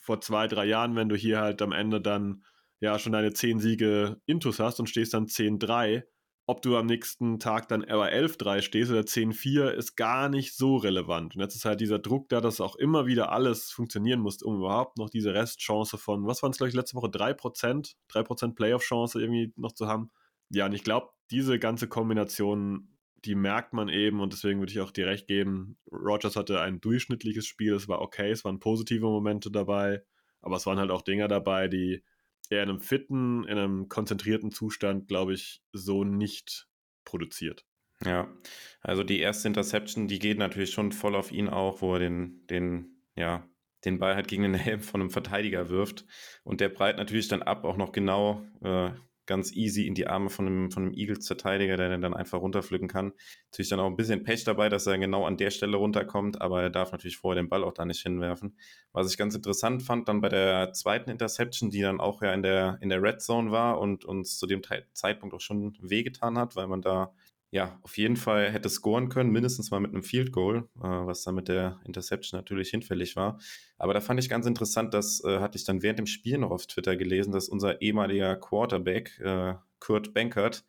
[0.00, 2.44] vor zwei, drei Jahren, wenn du hier halt am Ende dann
[2.78, 6.04] ja schon deine 10 Siege Intus hast und stehst dann 10-3,
[6.46, 10.76] ob du am nächsten Tag dann aber 11-3 stehst oder 10-4, ist gar nicht so
[10.76, 11.34] relevant.
[11.34, 14.58] Und jetzt ist halt dieser Druck da, dass auch immer wieder alles funktionieren muss, um
[14.58, 17.08] überhaupt noch diese Restchance von, was waren es, glaube ich, letzte Woche?
[17.08, 17.94] 3%?
[18.08, 20.10] 3% Playoff-Chance irgendwie noch zu haben.
[20.50, 24.80] Ja, und ich glaube, diese ganze Kombination, die merkt man eben und deswegen würde ich
[24.80, 25.78] auch dir recht geben.
[25.90, 30.04] Rogers hatte ein durchschnittliches Spiel, es war okay, es waren positive Momente dabei,
[30.42, 32.04] aber es waren halt auch Dinger dabei, die
[32.50, 36.68] er in einem fitten, in einem konzentrierten Zustand, glaube ich, so nicht
[37.04, 37.64] produziert.
[38.04, 38.28] Ja,
[38.82, 42.46] also die erste Interception, die geht natürlich schon voll auf ihn auch, wo er den,
[42.48, 43.48] den, ja,
[43.84, 46.04] den Ball halt gegen den Helm von einem Verteidiger wirft.
[46.44, 48.90] Und der breit natürlich dann ab, auch noch genau äh,
[49.26, 52.88] ganz easy in die Arme von einem, von einem Eagles-Verteidiger, der den dann einfach runterpflücken
[52.88, 53.12] kann.
[53.50, 56.62] Natürlich dann auch ein bisschen Pech dabei, dass er genau an der Stelle runterkommt, aber
[56.62, 58.56] er darf natürlich vorher den Ball auch da nicht hinwerfen.
[58.92, 62.42] Was ich ganz interessant fand, dann bei der zweiten Interception, die dann auch ja in
[62.42, 64.62] der, in der Red Zone war und uns zu dem
[64.92, 67.12] Zeitpunkt auch schon wehgetan hat, weil man da
[67.50, 71.22] ja, auf jeden Fall hätte scoren können, mindestens mal mit einem Field Goal, äh, was
[71.22, 73.38] dann mit der Interception natürlich hinfällig war.
[73.78, 76.50] Aber da fand ich ganz interessant, das äh, hatte ich dann während dem Spiel noch
[76.50, 80.64] auf Twitter gelesen, dass unser ehemaliger Quarterback, äh, Kurt Bankert,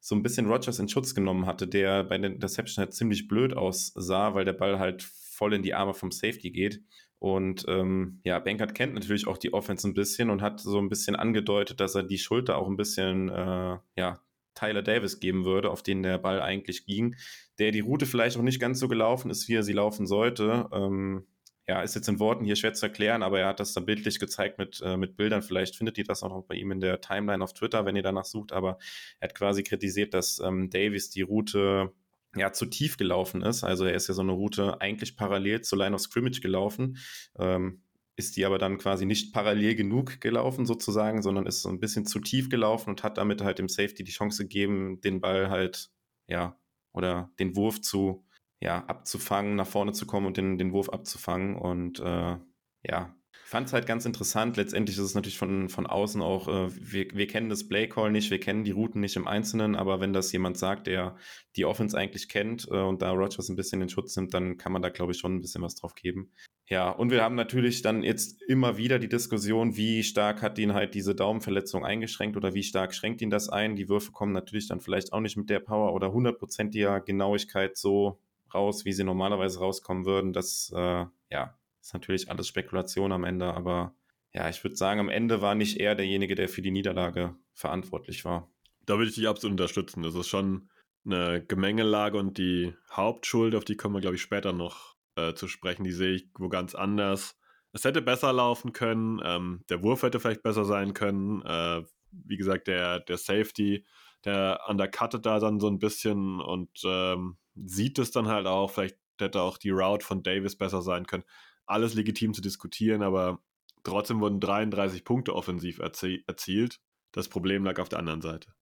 [0.00, 3.54] so ein bisschen Rogers in Schutz genommen hatte, der bei der Interception halt ziemlich blöd
[3.54, 6.82] aussah, weil der Ball halt voll in die Arme vom Safety geht.
[7.20, 10.88] Und ähm, ja, Bankert kennt natürlich auch die Offense ein bisschen und hat so ein
[10.88, 14.20] bisschen angedeutet, dass er die Schulter auch ein bisschen äh, ja,
[14.54, 17.16] Tyler Davis geben würde, auf den der Ball eigentlich ging,
[17.58, 20.68] der die Route vielleicht auch nicht ganz so gelaufen ist, wie er sie laufen sollte.
[20.72, 21.26] Ähm,
[21.68, 24.18] ja, ist jetzt in Worten hier schwer zu erklären, aber er hat das da bildlich
[24.18, 25.42] gezeigt mit, äh, mit Bildern.
[25.42, 28.02] Vielleicht findet ihr das auch noch bei ihm in der Timeline auf Twitter, wenn ihr
[28.02, 28.52] danach sucht.
[28.52, 28.78] Aber
[29.20, 31.92] er hat quasi kritisiert, dass ähm, Davis die Route
[32.34, 33.62] ja zu tief gelaufen ist.
[33.62, 36.96] Also er ist ja so eine Route eigentlich parallel zur Line of Scrimmage gelaufen.
[37.38, 37.82] Ähm,
[38.16, 42.06] ist die aber dann quasi nicht parallel genug gelaufen sozusagen, sondern ist so ein bisschen
[42.06, 45.90] zu tief gelaufen und hat damit halt dem Safety die Chance gegeben, den Ball halt,
[46.28, 46.58] ja,
[46.92, 48.24] oder den Wurf zu,
[48.60, 51.56] ja, abzufangen, nach vorne zu kommen und den, den Wurf abzufangen.
[51.56, 52.36] Und äh,
[52.84, 53.16] ja,
[53.52, 54.56] fand es halt ganz interessant.
[54.56, 58.30] Letztendlich ist es natürlich von, von außen auch, äh, wir, wir kennen das Play-Call nicht,
[58.30, 61.16] wir kennen die Routen nicht im Einzelnen, aber wenn das jemand sagt, der
[61.56, 64.72] die Offense eigentlich kennt äh, und da Rogers ein bisschen in Schutz nimmt, dann kann
[64.72, 66.30] man da, glaube ich, schon ein bisschen was drauf geben.
[66.66, 70.72] Ja, und wir haben natürlich dann jetzt immer wieder die Diskussion, wie stark hat ihn
[70.72, 73.76] halt diese Daumenverletzung eingeschränkt oder wie stark schränkt ihn das ein.
[73.76, 78.18] Die Würfe kommen natürlich dann vielleicht auch nicht mit der Power oder hundertprozentiger Genauigkeit so
[78.54, 80.32] raus, wie sie normalerweise rauskommen würden.
[80.32, 83.94] Das, äh, ja, ist natürlich alles Spekulation am Ende, aber
[84.32, 88.24] ja, ich würde sagen, am Ende war nicht er derjenige, der für die Niederlage verantwortlich
[88.24, 88.50] war.
[88.86, 90.02] Da würde ich dich absolut unterstützen.
[90.02, 90.70] Das ist schon
[91.04, 95.48] eine Gemengelage und die Hauptschuld, auf die kommen wir, glaube ich, später noch äh, zu
[95.48, 97.36] sprechen, die sehe ich wo ganz anders.
[97.72, 101.42] Es hätte besser laufen können, ähm, der Wurf hätte vielleicht besser sein können.
[101.42, 103.84] Äh, wie gesagt, der, der Safety,
[104.24, 108.70] der undercuttet da dann so ein bisschen und ähm, sieht es dann halt auch.
[108.70, 111.24] Vielleicht hätte auch die Route von Davis besser sein können
[111.72, 113.42] alles legitim zu diskutieren, aber
[113.84, 116.80] trotzdem wurden 33 Punkte offensiv erzie erzielt.
[117.12, 118.54] Das Problem lag auf der anderen Seite.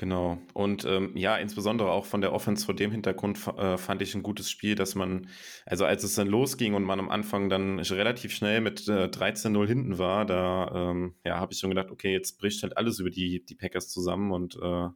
[0.00, 0.38] Genau.
[0.54, 4.22] Und ähm, ja, insbesondere auch von der Offense vor dem Hintergrund äh, fand ich ein
[4.22, 5.28] gutes Spiel, dass man,
[5.66, 9.66] also als es dann losging und man am Anfang dann relativ schnell mit äh, 13-0
[9.66, 13.10] hinten war, da ähm, ja, habe ich schon gedacht, okay, jetzt bricht halt alles über
[13.10, 14.88] die, die Packers zusammen und äh,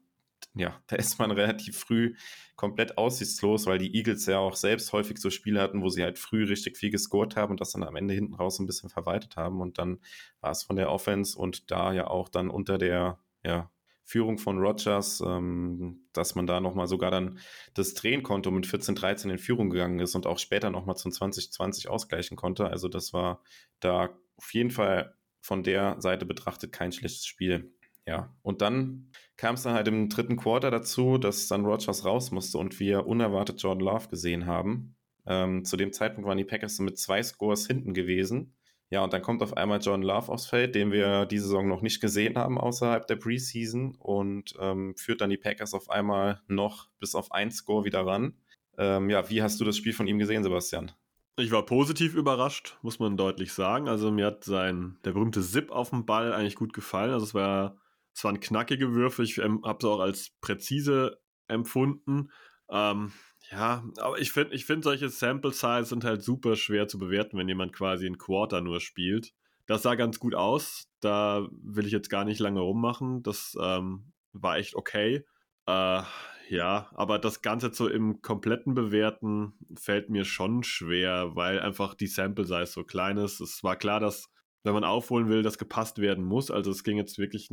[0.55, 2.15] ja, da ist man relativ früh
[2.57, 6.19] komplett aussichtslos, weil die Eagles ja auch selbst häufig so Spiele hatten, wo sie halt
[6.19, 9.37] früh richtig viel gescored haben und das dann am Ende hinten raus ein bisschen verwaltet
[9.37, 9.61] haben.
[9.61, 9.99] Und dann
[10.41, 13.71] war es von der Offense und da ja auch dann unter der ja,
[14.05, 17.39] Führung von Rogers, ähm, dass man da nochmal sogar dann
[17.73, 21.11] das drehen konnte und mit 14-13 in Führung gegangen ist und auch später nochmal zum
[21.11, 22.69] 2020 ausgleichen konnte.
[22.69, 23.43] Also das war
[23.81, 27.75] da auf jeden Fall von der Seite betrachtet kein schlechtes Spiel.
[28.07, 32.31] Ja, und dann kam es dann halt im dritten Quarter dazu, dass dann Rogers raus
[32.31, 34.97] musste und wir unerwartet Jordan Love gesehen haben.
[35.27, 38.55] Ähm, zu dem Zeitpunkt waren die Packers mit zwei Scores hinten gewesen.
[38.91, 41.83] Ja, und dann kommt auf einmal Jordan Love aufs Feld, den wir diese Saison noch
[41.83, 46.89] nicht gesehen haben außerhalb der Preseason und ähm, führt dann die Packers auf einmal noch
[47.01, 48.35] bis auf ein Score wieder ran.
[48.77, 50.93] Ähm, ja, wie hast du das Spiel von ihm gesehen, Sebastian?
[51.37, 53.89] Ich war positiv überrascht, muss man deutlich sagen.
[53.89, 57.11] Also mir hat sein der berühmte Zip auf dem Ball eigentlich gut gefallen.
[57.11, 57.77] Also es war
[58.15, 62.31] es waren knackige Würfe, ich ähm, habe sie auch als präzise empfunden.
[62.71, 63.13] Ähm,
[63.51, 67.37] ja, aber ich finde, ich find, solche Sample Size sind halt super schwer zu bewerten,
[67.37, 69.33] wenn jemand quasi ein Quarter nur spielt.
[69.67, 70.89] Das sah ganz gut aus.
[71.01, 73.23] Da will ich jetzt gar nicht lange rummachen.
[73.23, 75.25] Das ähm, war echt okay.
[75.67, 76.03] Äh,
[76.51, 82.07] ja, aber das Ganze so im kompletten Bewerten fällt mir schon schwer, weil einfach die
[82.07, 83.41] Sample Size so klein ist.
[83.41, 84.31] Es war klar, dass
[84.63, 86.51] wenn man aufholen will, das gepasst werden muss.
[86.51, 87.51] Also es ging jetzt wirklich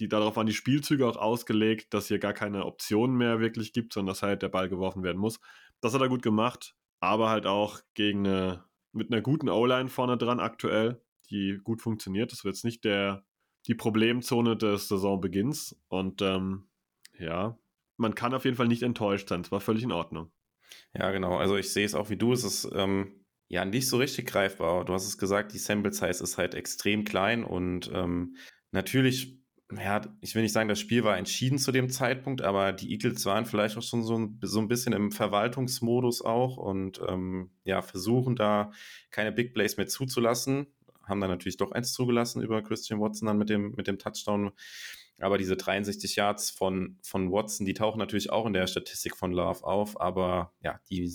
[0.00, 3.92] die darauf waren die Spielzüge auch ausgelegt, dass hier gar keine Optionen mehr wirklich gibt,
[3.92, 5.40] sondern dass halt der Ball geworfen werden muss.
[5.82, 10.16] Das hat er gut gemacht, aber halt auch gegen eine, mit einer guten O-Line vorne
[10.16, 12.32] dran aktuell, die gut funktioniert.
[12.32, 13.24] Das wird jetzt nicht der,
[13.66, 16.70] die Problemzone des Saisonbeginns und ähm,
[17.18, 17.58] ja,
[17.98, 19.42] man kann auf jeden Fall nicht enttäuscht sein.
[19.42, 20.32] Es war völlig in Ordnung.
[20.94, 21.36] Ja, genau.
[21.36, 22.32] Also ich sehe es auch wie du.
[22.32, 24.86] Es ist ähm, ja nicht so richtig greifbar.
[24.86, 28.36] Du hast es gesagt, die Sample Size ist halt extrem klein und ähm,
[28.70, 29.39] natürlich
[29.76, 33.24] ja, ich will nicht sagen, das Spiel war entschieden zu dem Zeitpunkt, aber die Eagles
[33.24, 37.82] waren vielleicht auch schon so ein, so ein bisschen im Verwaltungsmodus auch und ähm, ja,
[37.82, 38.72] versuchen da
[39.10, 40.66] keine Big Plays mehr zuzulassen.
[41.04, 44.52] Haben dann natürlich doch eins zugelassen über Christian Watson dann mit dem, mit dem Touchdown.
[45.18, 49.32] Aber diese 63 Yards von, von Watson, die tauchen natürlich auch in der Statistik von
[49.32, 51.12] Love auf, aber ja, die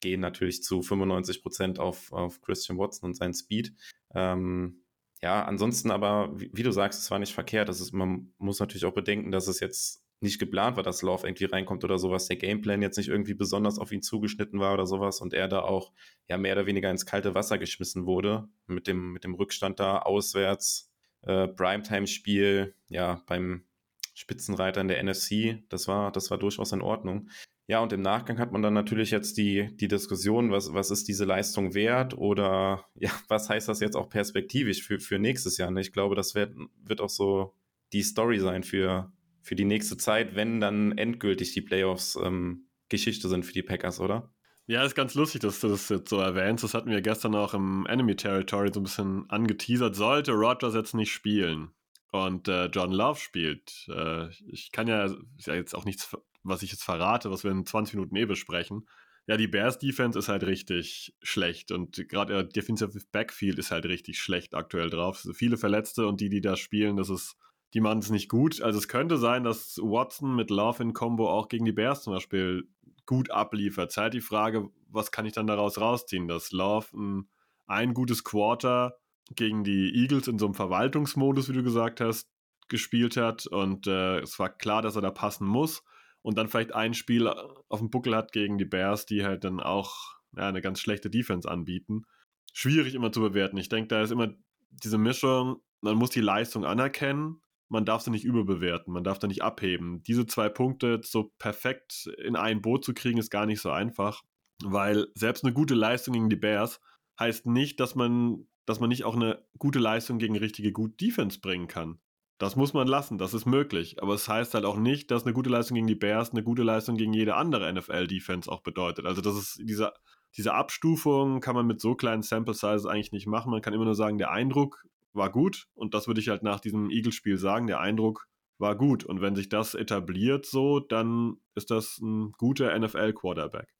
[0.00, 3.72] gehen natürlich zu 95 Prozent auf, auf Christian Watson und seinen Speed.
[4.14, 4.83] Ähm,
[5.24, 7.70] ja, ansonsten aber, wie, wie, du sagst, es war nicht verkehrt.
[7.70, 11.26] Das ist, man muss natürlich auch bedenken, dass es jetzt nicht geplant war, dass Love
[11.26, 12.26] irgendwie reinkommt oder sowas.
[12.26, 15.60] Der Gameplan jetzt nicht irgendwie besonders auf ihn zugeschnitten war oder sowas und er da
[15.60, 15.92] auch
[16.28, 20.00] ja mehr oder weniger ins kalte Wasser geschmissen wurde mit dem, mit dem Rückstand da
[20.00, 23.64] auswärts äh, Primetime-Spiel, ja, beim
[24.12, 27.30] Spitzenreiter in der NFC, das war, das war durchaus in Ordnung.
[27.66, 31.08] Ja, und im Nachgang hat man dann natürlich jetzt die, die Diskussion, was, was ist
[31.08, 35.70] diese Leistung wert oder ja, was heißt das jetzt auch perspektivisch für, für nächstes Jahr?
[35.70, 35.80] Ne?
[35.80, 37.54] Ich glaube, das wird, wird auch so
[37.92, 43.28] die Story sein für, für die nächste Zeit, wenn dann endgültig die Playoffs ähm, Geschichte
[43.28, 44.30] sind für die Packers, oder?
[44.66, 46.64] Ja, ist ganz lustig, dass du das jetzt so erwähnst.
[46.64, 49.94] Das hatten wir gestern auch im Enemy Territory so ein bisschen angeteasert.
[49.94, 51.70] Sollte Rogers jetzt nicht spielen
[52.12, 55.06] und äh, John Love spielt, äh, ich kann ja,
[55.38, 58.86] ja jetzt auch nichts, was ich jetzt verrate, was wir in 20 Minuten eh besprechen.
[59.26, 63.86] Ja, die Bears Defense ist halt richtig schlecht und gerade der Defensive Backfield ist halt
[63.86, 65.16] richtig schlecht aktuell drauf.
[65.16, 67.36] Also viele Verletzte und die, die da spielen, das ist,
[67.72, 68.60] die machen es nicht gut.
[68.60, 72.12] Also es könnte sein, dass Watson mit Love in Combo auch gegen die Bears zum
[72.12, 72.68] Beispiel
[73.06, 73.88] gut abliefert.
[73.88, 76.28] Es ist halt die Frage, was kann ich dann daraus rausziehen?
[76.28, 77.28] Dass Love ein,
[77.66, 78.98] ein gutes Quarter
[79.34, 82.28] gegen die Eagles in so einem Verwaltungsmodus, wie du gesagt hast,
[82.68, 85.82] gespielt hat und äh, es war klar, dass er da passen muss
[86.24, 89.60] und dann vielleicht ein Spiel auf dem Buckel hat gegen die Bears, die halt dann
[89.60, 92.06] auch ja, eine ganz schlechte Defense anbieten.
[92.54, 93.58] Schwierig immer zu bewerten.
[93.58, 94.34] Ich denke, da ist immer
[94.70, 99.26] diese Mischung, man muss die Leistung anerkennen, man darf sie nicht überbewerten, man darf da
[99.26, 100.02] nicht abheben.
[100.04, 104.22] Diese zwei Punkte so perfekt in ein Boot zu kriegen, ist gar nicht so einfach,
[104.64, 106.80] weil selbst eine gute Leistung gegen die Bears
[107.20, 111.38] heißt nicht, dass man, dass man nicht auch eine gute Leistung gegen richtige gut Defense
[111.38, 111.98] bringen kann.
[112.38, 114.02] Das muss man lassen, das ist möglich.
[114.02, 116.62] Aber es heißt halt auch nicht, dass eine gute Leistung gegen die Bears eine gute
[116.62, 119.06] Leistung gegen jede andere NFL-Defense auch bedeutet.
[119.06, 119.92] Also das ist diese,
[120.36, 123.50] diese Abstufung kann man mit so kleinen Sample Sizes eigentlich nicht machen.
[123.50, 126.58] Man kann immer nur sagen, der Eindruck war gut und das würde ich halt nach
[126.58, 127.68] diesem Eagles-Spiel sagen.
[127.68, 128.26] Der Eindruck
[128.58, 133.73] war gut und wenn sich das etabliert so, dann ist das ein guter NFL-Quarterback.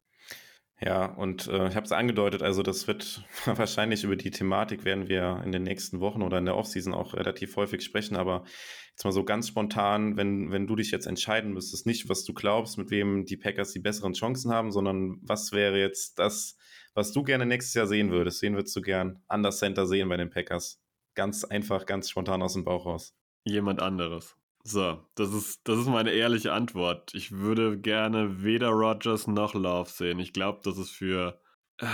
[0.81, 5.09] Ja, und äh, ich habe es angedeutet, also das wird wahrscheinlich über die Thematik werden
[5.09, 8.45] wir in den nächsten Wochen oder in der Offseason auch relativ häufig sprechen, aber
[8.91, 12.35] jetzt mal so ganz spontan, wenn, wenn du dich jetzt entscheiden müsstest, nicht was du
[12.35, 16.57] glaubst, mit wem die Packers die besseren Chancen haben, sondern was wäre jetzt das,
[16.93, 18.43] was du gerne nächstes Jahr sehen würdest?
[18.43, 20.83] Wen würdest du gern an das Center sehen bei den Packers?
[21.15, 23.17] Ganz einfach, ganz spontan aus dem Bauch raus.
[23.45, 24.37] Jemand anderes.
[24.67, 27.15] So, das ist, das ist meine ehrliche Antwort.
[27.15, 30.19] Ich würde gerne weder Rogers noch Love sehen.
[30.19, 31.39] Ich glaube, das ist für.
[31.79, 31.87] Äh,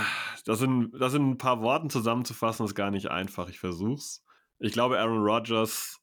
[0.45, 3.49] das sind, das sind ein paar Worten zusammenzufassen, ist gar nicht einfach.
[3.49, 4.23] Ich versuch's.
[4.59, 5.99] Ich glaube, Aaron Rodgers.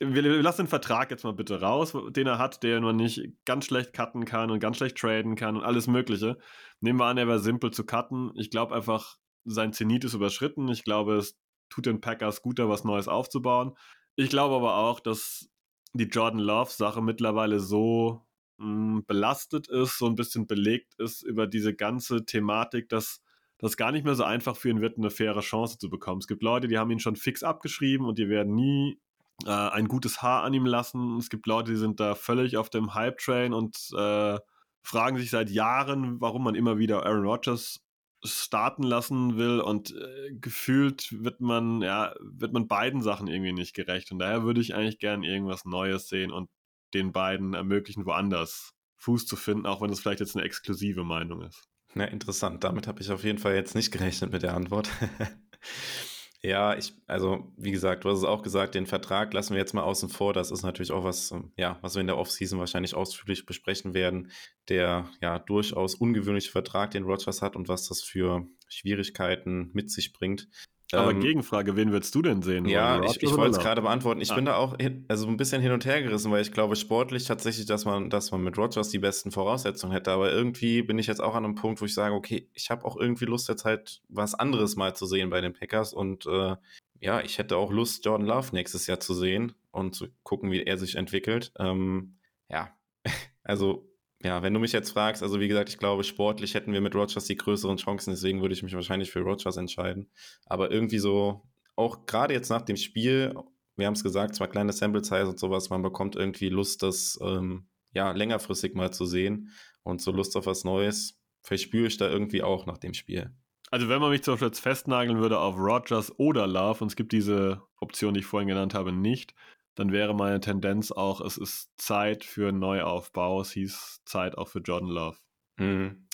[0.00, 3.22] Wir, wir lassen den Vertrag jetzt mal bitte raus, den er hat, der man nicht
[3.44, 6.36] ganz schlecht cutten kann und ganz schlecht traden kann und alles Mögliche.
[6.80, 8.32] Nehmen wir an, er wäre simpel zu cutten.
[8.34, 10.68] Ich glaube einfach, sein Zenit ist überschritten.
[10.68, 11.38] Ich glaube, es
[11.70, 13.74] tut den Packers gut, da was Neues aufzubauen.
[14.16, 15.48] Ich glaube aber auch, dass
[15.92, 18.22] die Jordan Love-Sache mittlerweile so
[18.58, 23.22] mh, hm, belastet ist, so ein bisschen belegt ist über diese ganze Thematik, dass
[23.58, 26.18] das gar nicht mehr so einfach für ihn wird, eine faire Chance zu bekommen.
[26.18, 28.98] Es gibt Leute, die haben ihn schon fix abgeschrieben und die werden nie
[29.46, 31.16] äh, ein gutes Haar an ihm lassen.
[31.18, 34.38] Es gibt Leute, die sind da völlig auf dem Hype-Train und äh,
[34.82, 37.83] fragen sich seit Jahren, warum man immer wieder Aaron Rodgers
[38.24, 43.74] starten lassen will und äh, gefühlt wird man, ja, wird man beiden Sachen irgendwie nicht
[43.74, 44.10] gerecht.
[44.12, 46.48] Und daher würde ich eigentlich gern irgendwas Neues sehen und
[46.94, 51.42] den beiden ermöglichen, woanders Fuß zu finden, auch wenn es vielleicht jetzt eine exklusive Meinung
[51.42, 51.68] ist.
[51.94, 52.64] Na, interessant.
[52.64, 54.90] Damit habe ich auf jeden Fall jetzt nicht gerechnet mit der Antwort.
[56.44, 59.72] Ja, ich, also wie gesagt, du hast es auch gesagt, den Vertrag lassen wir jetzt
[59.72, 60.34] mal außen vor.
[60.34, 63.94] Das ist natürlich auch was, ähm, ja, was wir in der Offseason wahrscheinlich ausführlich besprechen
[63.94, 64.30] werden.
[64.68, 70.12] Der ja durchaus ungewöhnliche Vertrag, den Rogers hat und was das für Schwierigkeiten mit sich
[70.12, 70.50] bringt.
[70.94, 72.66] Aber ähm, Gegenfrage, wen würdest du denn sehen?
[72.66, 74.20] Ja, ich, ich wollte es gerade beantworten.
[74.20, 74.34] Ich ah.
[74.34, 77.24] bin da auch hin, also ein bisschen hin und her gerissen, weil ich glaube sportlich
[77.24, 80.12] tatsächlich, dass man, dass man mit Rogers die besten Voraussetzungen hätte.
[80.12, 82.84] Aber irgendwie bin ich jetzt auch an einem Punkt, wo ich sage, okay, ich habe
[82.84, 85.92] auch irgendwie Lust, jetzt halt was anderes mal zu sehen bei den Packers.
[85.92, 86.56] Und äh,
[87.00, 90.62] ja, ich hätte auch Lust, Jordan Love nächstes Jahr zu sehen und zu gucken, wie
[90.62, 91.52] er sich entwickelt.
[91.58, 92.16] Ähm,
[92.48, 92.70] ja,
[93.42, 93.88] also
[94.24, 96.94] ja, wenn du mich jetzt fragst, also wie gesagt, ich glaube, sportlich hätten wir mit
[96.94, 100.10] Rogers die größeren Chancen, deswegen würde ich mich wahrscheinlich für Rogers entscheiden.
[100.46, 101.42] Aber irgendwie so,
[101.76, 103.34] auch gerade jetzt nach dem Spiel,
[103.76, 107.18] wir haben es gesagt, zwar kleine Sample Size und sowas, man bekommt irgendwie Lust, das
[107.22, 109.50] ähm, ja längerfristig mal zu sehen
[109.82, 113.30] und so Lust auf was Neues verspüre ich da irgendwie auch nach dem Spiel.
[113.70, 116.96] Also wenn man mich zum Beispiel jetzt festnageln würde auf Rogers oder Love und es
[116.96, 119.34] gibt diese Option, die ich vorhin genannt habe, nicht,
[119.74, 123.40] dann wäre meine Tendenz auch, es ist Zeit für einen Neuaufbau.
[123.40, 125.18] Es hieß Zeit auch für Jordan Love.
[125.56, 126.06] Mhm.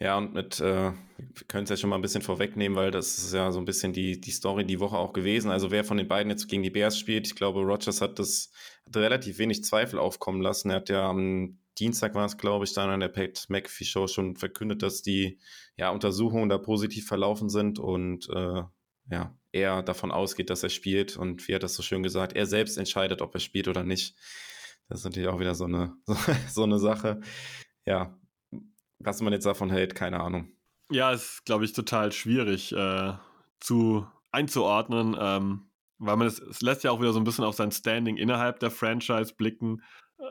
[0.00, 3.18] Ja, und mit, äh, wir können es ja schon mal ein bisschen vorwegnehmen, weil das
[3.18, 5.50] ist ja so ein bisschen die, die Story die Woche auch gewesen.
[5.50, 8.50] Also wer von den beiden jetzt gegen die Bears spielt, ich glaube, Rogers hat das
[8.86, 10.70] hat relativ wenig Zweifel aufkommen lassen.
[10.70, 14.06] Er hat ja am Dienstag war es, glaube ich, dann an der Pat McAfee Show
[14.06, 15.38] schon verkündet, dass die
[15.76, 18.62] ja, Untersuchungen da positiv verlaufen sind und äh,
[19.10, 21.16] ja, er davon ausgeht, dass er spielt.
[21.16, 24.16] Und wie hat das so schön gesagt, er selbst entscheidet, ob er spielt oder nicht.
[24.88, 26.16] Das ist natürlich auch wieder so eine, so,
[26.50, 27.20] so eine Sache.
[27.86, 28.18] Ja,
[28.98, 30.48] was man jetzt davon hält, keine Ahnung.
[30.90, 33.14] Ja, ist, glaube ich, total schwierig äh,
[33.60, 37.54] zu einzuordnen, ähm, weil man es, es lässt ja auch wieder so ein bisschen auf
[37.54, 39.82] sein Standing innerhalb der Franchise blicken.
[40.18, 40.24] Äh,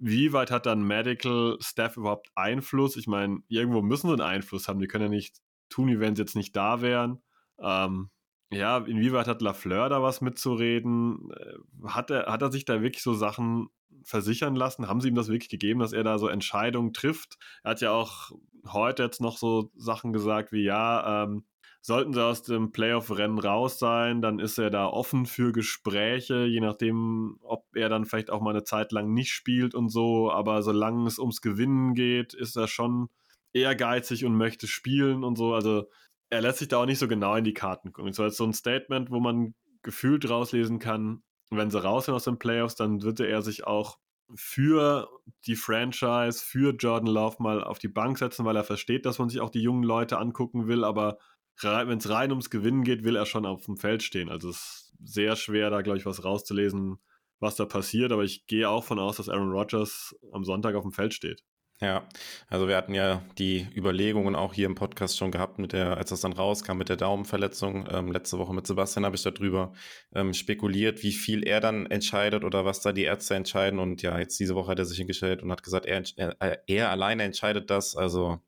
[0.00, 2.96] wie weit hat dann Medical Staff überhaupt Einfluss?
[2.96, 4.80] Ich meine, irgendwo müssen sie einen Einfluss haben.
[4.80, 5.36] Die können ja nicht
[5.70, 7.22] tun, wie wenn sie jetzt nicht da wären.
[7.60, 8.10] Ähm,
[8.50, 11.30] ja, inwieweit hat Lafleur da was mitzureden?
[11.32, 13.68] Äh, hat er, hat er sich da wirklich so Sachen
[14.04, 14.88] versichern lassen?
[14.88, 17.38] Haben sie ihm das wirklich gegeben, dass er da so Entscheidungen trifft?
[17.62, 18.30] Er hat ja auch
[18.66, 21.44] heute jetzt noch so Sachen gesagt wie, ja, ähm,
[21.80, 26.60] sollten sie aus dem Playoff-Rennen raus sein, dann ist er da offen für Gespräche, je
[26.60, 30.30] nachdem, ob er dann vielleicht auch mal eine Zeit lang nicht spielt und so.
[30.30, 33.08] Aber solange es ums Gewinnen geht, ist er schon
[33.52, 35.54] ehrgeizig und möchte spielen und so.
[35.54, 35.88] Also
[36.30, 38.12] er lässt sich da auch nicht so genau in die Karten gucken.
[38.12, 42.24] So als so ein Statement, wo man gefühlt rauslesen kann, wenn sie raus sind aus
[42.24, 43.98] den Playoffs, dann würde er sich auch
[44.34, 45.08] für
[45.46, 49.30] die Franchise, für Jordan Love mal auf die Bank setzen, weil er versteht, dass man
[49.30, 51.18] sich auch die jungen Leute angucken will, aber
[51.62, 54.28] wenn es rein ums Gewinnen geht, will er schon auf dem Feld stehen.
[54.28, 56.98] Also es ist sehr schwer, da, glaube ich, was rauszulesen,
[57.40, 60.82] was da passiert, aber ich gehe auch von aus, dass Aaron Rodgers am Sonntag auf
[60.82, 61.42] dem Feld steht.
[61.80, 62.08] Ja,
[62.48, 66.10] also wir hatten ja die Überlegungen auch hier im Podcast schon gehabt, mit der, als
[66.10, 67.88] das dann rauskam mit der Daumenverletzung.
[67.88, 69.72] Ähm, letzte Woche mit Sebastian habe ich darüber
[70.12, 73.78] ähm, spekuliert, wie viel er dann entscheidet oder was da die Ärzte entscheiden.
[73.78, 76.90] Und ja, jetzt diese Woche hat er sich hingestellt und hat gesagt, er, er, er
[76.90, 77.94] alleine entscheidet das.
[77.94, 78.40] Also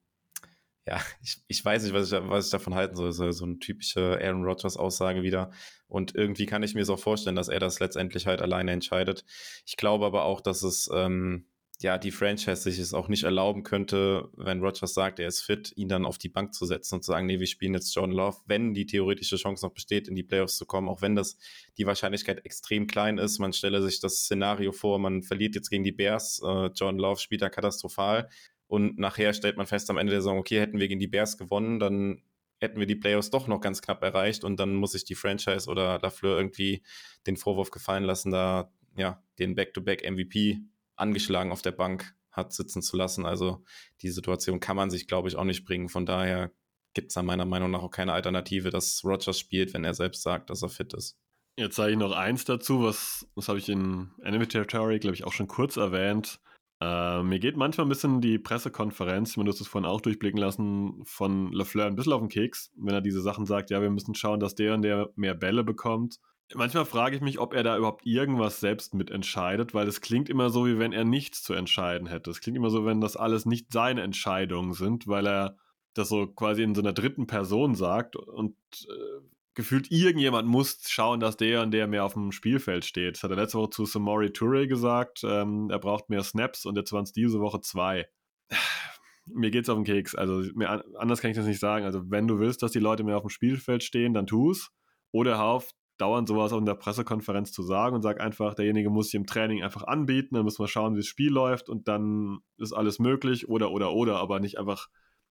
[0.89, 3.13] ja, ich, ich weiß nicht, was ich, was ich davon halten soll.
[3.13, 5.53] So, so eine typische Aaron Rodgers-Aussage wieder.
[5.87, 9.25] Und irgendwie kann ich mir so vorstellen, dass er das letztendlich halt alleine entscheidet.
[9.67, 11.47] Ich glaube aber auch, dass es ähm,
[11.83, 15.73] ja, die Franchise sich es auch nicht erlauben könnte, wenn Rogers sagt, er ist fit,
[15.77, 18.15] ihn dann auf die Bank zu setzen und zu sagen, nee, wir spielen jetzt Jordan
[18.15, 21.39] Love, wenn die theoretische Chance noch besteht, in die Playoffs zu kommen, auch wenn das
[21.79, 23.39] die Wahrscheinlichkeit extrem klein ist.
[23.39, 27.19] Man stelle sich das Szenario vor, man verliert jetzt gegen die Bears, äh, Jordan Love
[27.19, 28.29] spielt da katastrophal
[28.67, 31.39] und nachher stellt man fest am Ende der Saison, okay, hätten wir gegen die Bears
[31.39, 32.23] gewonnen, dann
[32.59, 35.69] hätten wir die Playoffs doch noch ganz knapp erreicht und dann muss sich die Franchise
[35.71, 36.83] oder Lafleur irgendwie
[37.27, 40.61] den Vorwurf gefallen lassen, da ja, den Back-to-Back-MVP
[41.01, 43.27] angeschlagen auf der Bank hat sitzen zu lassen.
[43.27, 43.65] Also
[44.03, 45.89] die Situation kann man sich, glaube ich, auch nicht bringen.
[45.89, 46.53] Von daher
[46.95, 50.23] gibt es da meiner Meinung nach auch keine Alternative, dass Rogers spielt, wenn er selbst
[50.23, 51.17] sagt, dass er fit ist.
[51.57, 55.25] Jetzt sage ich noch eins dazu, was, was habe ich in Enemy Territory, glaube ich,
[55.25, 56.41] auch schon kurz erwähnt.
[56.81, 61.03] Äh, mir geht manchmal ein bisschen die Pressekonferenz, man muss es vorhin auch durchblicken lassen,
[61.05, 64.15] von LeFleur ein bisschen auf den Keks, wenn er diese Sachen sagt, ja, wir müssen
[64.15, 66.19] schauen, dass der und der mehr Bälle bekommt.
[66.55, 70.51] Manchmal frage ich mich, ob er da überhaupt irgendwas selbst mitentscheidet, weil es klingt immer
[70.51, 72.31] so, wie wenn er nichts zu entscheiden hätte.
[72.31, 75.57] Es klingt immer so, wenn das alles nicht seine Entscheidungen sind, weil er
[75.95, 78.57] das so quasi in so einer dritten Person sagt und
[78.89, 79.21] äh,
[79.55, 83.17] gefühlt irgendjemand muss schauen, dass der und der mehr auf dem Spielfeld steht.
[83.17, 85.23] Das hat er letzte Woche zu Samori Touré gesagt.
[85.25, 88.09] Ähm, er braucht mehr Snaps und jetzt waren es diese Woche zwei.
[89.27, 90.17] Mir geht's auf den Keks.
[90.17, 91.85] Also mir, anders kann ich das nicht sagen.
[91.85, 94.73] Also wenn du willst, dass die Leute mehr auf dem Spielfeld stehen, dann tu's.
[95.13, 95.71] Oder hör auf,
[96.01, 99.27] dauernd sowas auch in der Pressekonferenz zu sagen und sag einfach, derjenige muss sich im
[99.27, 102.99] Training einfach anbieten, dann müssen wir schauen, wie das Spiel läuft und dann ist alles
[102.99, 104.89] möglich oder oder oder, aber nicht einfach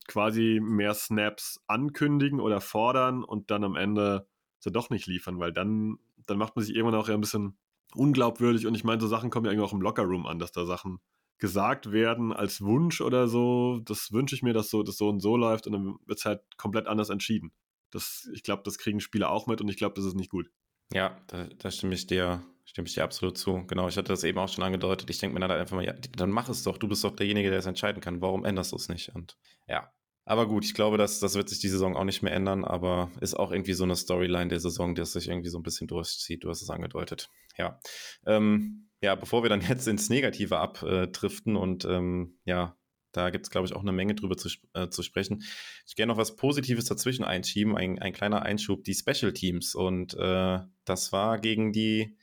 [0.08, 4.28] quasi mehr Snaps ankündigen oder fordern und dann am Ende
[4.60, 5.98] sie doch nicht liefern, weil dann,
[6.28, 7.58] dann macht man sich irgendwann auch ein bisschen
[7.96, 10.66] unglaubwürdig und ich meine, so Sachen kommen ja irgendwie auch im Lockerroom an, dass da
[10.66, 11.00] Sachen
[11.40, 13.80] gesagt werden als Wunsch oder so.
[13.86, 16.26] Das wünsche ich mir, dass so, das so und so läuft und dann wird es
[16.26, 17.52] halt komplett anders entschieden.
[17.92, 20.50] Das, ich glaube, das kriegen Spieler auch mit und ich glaube, das ist nicht gut.
[20.94, 23.66] Ja, da, da, stimme ich dir, stimme ich dir absolut zu.
[23.68, 25.10] Genau, ich hatte das eben auch schon angedeutet.
[25.10, 26.78] Ich denke mir dann halt einfach mal, ja, dann mach es doch.
[26.78, 28.22] Du bist doch derjenige, der es entscheiden kann.
[28.22, 29.16] Warum änderst du es nicht?
[29.16, 29.38] Und
[29.68, 29.92] ja.
[30.26, 33.12] Aber gut, ich glaube, das, das wird sich die Saison auch nicht mehr ändern, aber
[33.20, 36.44] ist auch irgendwie so eine Storyline der Saison, die sich irgendwie so ein bisschen durchzieht.
[36.44, 37.30] Du hast es angedeutet.
[37.58, 37.80] Ja.
[38.26, 42.78] Ähm, ja, bevor wir dann jetzt ins Negative abdriften und ähm, ja,
[43.12, 45.44] Da gibt es, glaube ich, auch eine Menge drüber zu, äh, zu sprechen.
[45.88, 49.76] Ich gerne noch was Positives dazwischen einschieben, ein, ein kleiner Einschub, die Special Teams.
[49.76, 52.18] Und äh, das war gegen die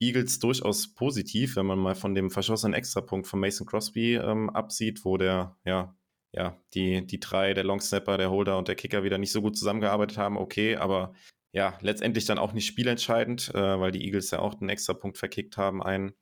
[0.00, 5.04] Eagles durchaus positiv, wenn man mal von dem verschossenen Extrapunkt von Mason Crosby ähm, absieht,
[5.04, 5.96] wo der, ja,
[6.32, 9.40] ja, die, die drei, der Long Snapper, der Holder und der Kicker wieder nicht so
[9.40, 11.14] gut zusammengearbeitet haben, okay, aber
[11.52, 15.56] ja, letztendlich dann auch nicht spielentscheidend, äh, weil die Eagles ja auch den Extrapunkt verkickt
[15.56, 16.14] haben, einen.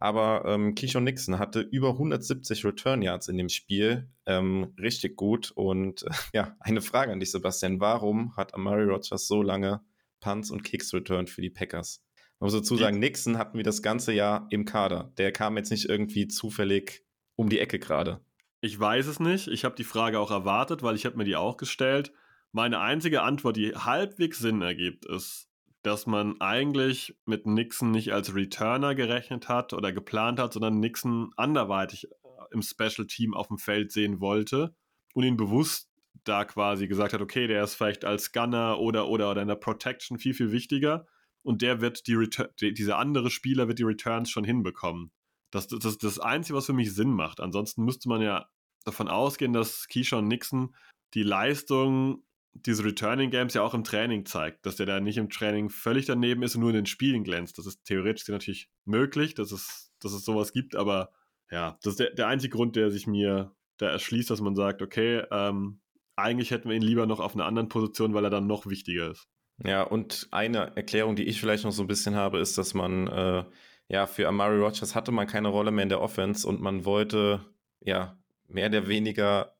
[0.00, 4.08] Aber ähm, Keyshawn Nixon hatte über 170 Return Yards in dem Spiel.
[4.26, 5.50] Ähm, richtig gut.
[5.50, 7.80] Und äh, ja, eine Frage an dich, Sebastian.
[7.80, 9.80] Warum hat Amari Rogers so lange
[10.20, 12.02] Punts und Kicks returned für die Packers?
[12.40, 15.12] Man muss dazu sagen, Nixon hatten wir das ganze Jahr im Kader.
[15.18, 18.20] Der kam jetzt nicht irgendwie zufällig um die Ecke gerade.
[18.60, 19.48] Ich weiß es nicht.
[19.48, 22.12] Ich habe die Frage auch erwartet, weil ich habe mir die auch gestellt.
[22.52, 25.47] Meine einzige Antwort, die halbwegs Sinn ergibt, ist,
[25.88, 31.32] dass man eigentlich mit Nixon nicht als Returner gerechnet hat oder geplant hat, sondern Nixon
[31.38, 32.08] anderweitig äh,
[32.50, 34.74] im Special Team auf dem Feld sehen wollte
[35.14, 35.88] und ihn bewusst
[36.24, 39.54] da quasi gesagt hat, okay, der ist vielleicht als Gunner oder oder oder in der
[39.54, 41.06] Protection viel viel wichtiger
[41.42, 45.10] und der wird die Retur dieser andere Spieler wird die Returns schon hinbekommen.
[45.50, 47.40] Das, das, das ist das Einzige, was für mich Sinn macht.
[47.40, 48.46] Ansonsten müsste man ja
[48.84, 50.74] davon ausgehen, dass Keyshawn Nixon
[51.14, 52.22] die Leistung
[52.52, 56.06] diese Returning Games ja auch im Training zeigt, dass der da nicht im Training völlig
[56.06, 57.58] daneben ist und nur in den Spielen glänzt.
[57.58, 61.12] Das ist theoretisch natürlich möglich, dass es, dass es sowas gibt, aber
[61.50, 64.82] ja, das ist der, der einzige Grund, der sich mir da erschließt, dass man sagt,
[64.82, 65.80] okay, ähm,
[66.16, 69.10] eigentlich hätten wir ihn lieber noch auf einer anderen Position, weil er dann noch wichtiger
[69.10, 69.28] ist.
[69.64, 73.06] Ja, und eine Erklärung, die ich vielleicht noch so ein bisschen habe, ist, dass man,
[73.08, 73.44] äh,
[73.88, 77.44] ja, für Amari Rogers hatte man keine Rolle mehr in der Offense und man wollte,
[77.80, 79.57] ja, mehr oder weniger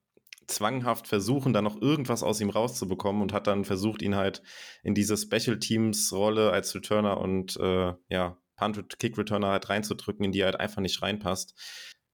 [0.48, 4.42] zwanghaft versuchen, da noch irgendwas aus ihm rauszubekommen und hat dann versucht, ihn halt
[4.82, 10.24] in diese Special Teams Rolle als Returner und äh, ja, Punt Kick Returner halt reinzudrücken,
[10.24, 11.54] in die er halt einfach nicht reinpasst.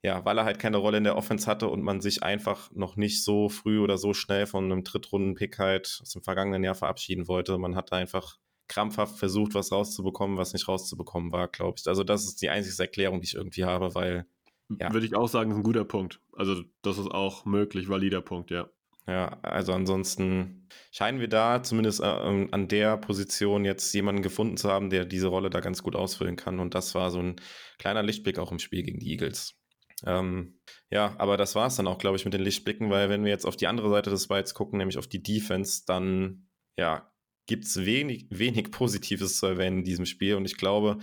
[0.03, 2.95] Ja, weil er halt keine Rolle in der Offense hatte und man sich einfach noch
[2.95, 7.27] nicht so früh oder so schnell von einem Drittrunden-Pick halt aus dem vergangenen Jahr verabschieden
[7.27, 7.57] wollte.
[7.57, 11.87] Man hat einfach krampfhaft versucht, was rauszubekommen, was nicht rauszubekommen war, glaube ich.
[11.87, 14.27] Also das ist die einzige Erklärung, die ich irgendwie habe, weil
[14.69, 14.91] ja.
[14.91, 16.19] Würde ich auch sagen, ist ein guter Punkt.
[16.33, 18.69] Also, das ist auch möglich, valider Punkt, ja.
[19.07, 24.57] Ja, also ansonsten scheinen wir da zumindest äh, ähm, an der Position jetzt jemanden gefunden
[24.57, 26.59] zu haben, der diese Rolle da ganz gut ausfüllen kann.
[26.59, 27.35] Und das war so ein
[27.77, 29.59] kleiner Lichtblick auch im Spiel gegen die Eagles.
[30.05, 30.59] Ähm,
[30.89, 33.31] ja, aber das war es dann auch, glaube ich, mit den Lichtblicken, weil wenn wir
[33.31, 37.11] jetzt auf die andere Seite des Bytes gucken, nämlich auf die Defense, dann ja,
[37.45, 40.35] gibt es wenig, wenig Positives zu erwähnen in diesem Spiel.
[40.35, 40.97] Und ich glaube,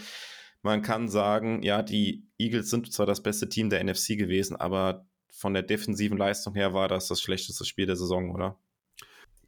[0.62, 5.06] man kann sagen, ja, die Eagles sind zwar das beste Team der NFC gewesen, aber
[5.28, 8.58] von der defensiven Leistung her war das das schlechteste Spiel der Saison, oder?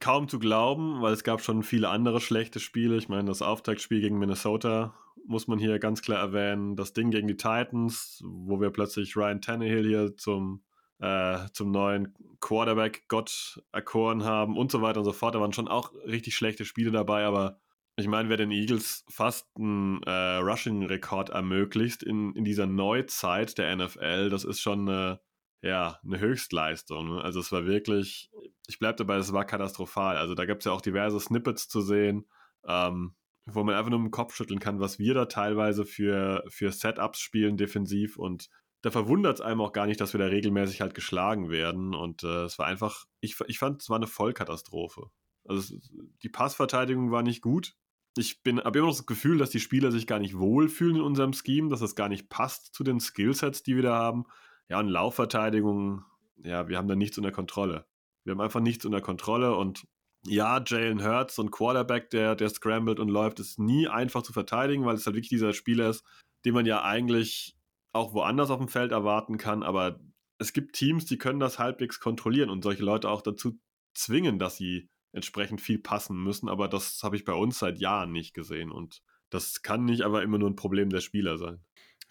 [0.00, 2.96] Kaum zu glauben, weil es gab schon viele andere schlechte Spiele.
[2.96, 4.94] Ich meine, das Auftaktspiel gegen Minnesota
[5.26, 6.76] muss man hier ganz klar erwähnen.
[6.76, 10.62] Das Ding gegen die Titans, wo wir plötzlich Ryan Tannehill hier zum,
[10.98, 15.34] äh, zum neuen Quarterback-Gott erkoren haben und so weiter und so fort.
[15.34, 17.60] Da waren schon auch richtig schlechte Spiele dabei, aber
[17.96, 23.74] ich meine, wer den Eagles fast einen äh, Rushing-Rekord ermöglicht in, in dieser Neuzeit der
[23.76, 25.20] NFL, das ist schon eine,
[25.62, 27.08] ja, eine Höchstleistung.
[27.08, 27.22] Ne?
[27.22, 28.30] Also es war wirklich,
[28.66, 30.16] ich bleibe dabei, es war katastrophal.
[30.16, 32.26] Also da gibt es ja auch diverse Snippets zu sehen,
[32.66, 33.14] ähm,
[33.46, 37.20] wo man einfach nur im Kopf schütteln kann, was wir da teilweise für, für Setups
[37.20, 38.48] spielen defensiv und
[38.82, 42.22] da verwundert es einem auch gar nicht, dass wir da regelmäßig halt geschlagen werden und
[42.22, 45.10] äh, es war einfach, ich, ich fand, es war eine Vollkatastrophe.
[45.46, 45.76] Also
[46.22, 47.76] die Passverteidigung war nicht gut
[48.16, 51.32] ich habe immer noch das Gefühl, dass die Spieler sich gar nicht wohlfühlen in unserem
[51.32, 54.24] Scheme, dass das gar nicht passt zu den Skillsets, die wir da haben.
[54.68, 56.04] Ja, und Laufverteidigung,
[56.36, 57.86] ja, wir haben da nichts unter Kontrolle.
[58.24, 59.86] Wir haben einfach nichts unter Kontrolle und
[60.26, 64.32] ja, Jalen Hurts, so ein Quarterback, der, der scrambled und läuft, ist nie einfach zu
[64.32, 66.04] verteidigen, weil es halt wirklich dieser Spieler ist,
[66.46, 67.58] den man ja eigentlich
[67.92, 70.00] auch woanders auf dem Feld erwarten kann, aber
[70.38, 73.60] es gibt Teams, die können das halbwegs kontrollieren und solche Leute auch dazu
[73.94, 78.12] zwingen, dass sie entsprechend viel passen müssen, aber das habe ich bei uns seit Jahren
[78.12, 81.60] nicht gesehen und das kann nicht aber immer nur ein Problem der Spieler sein.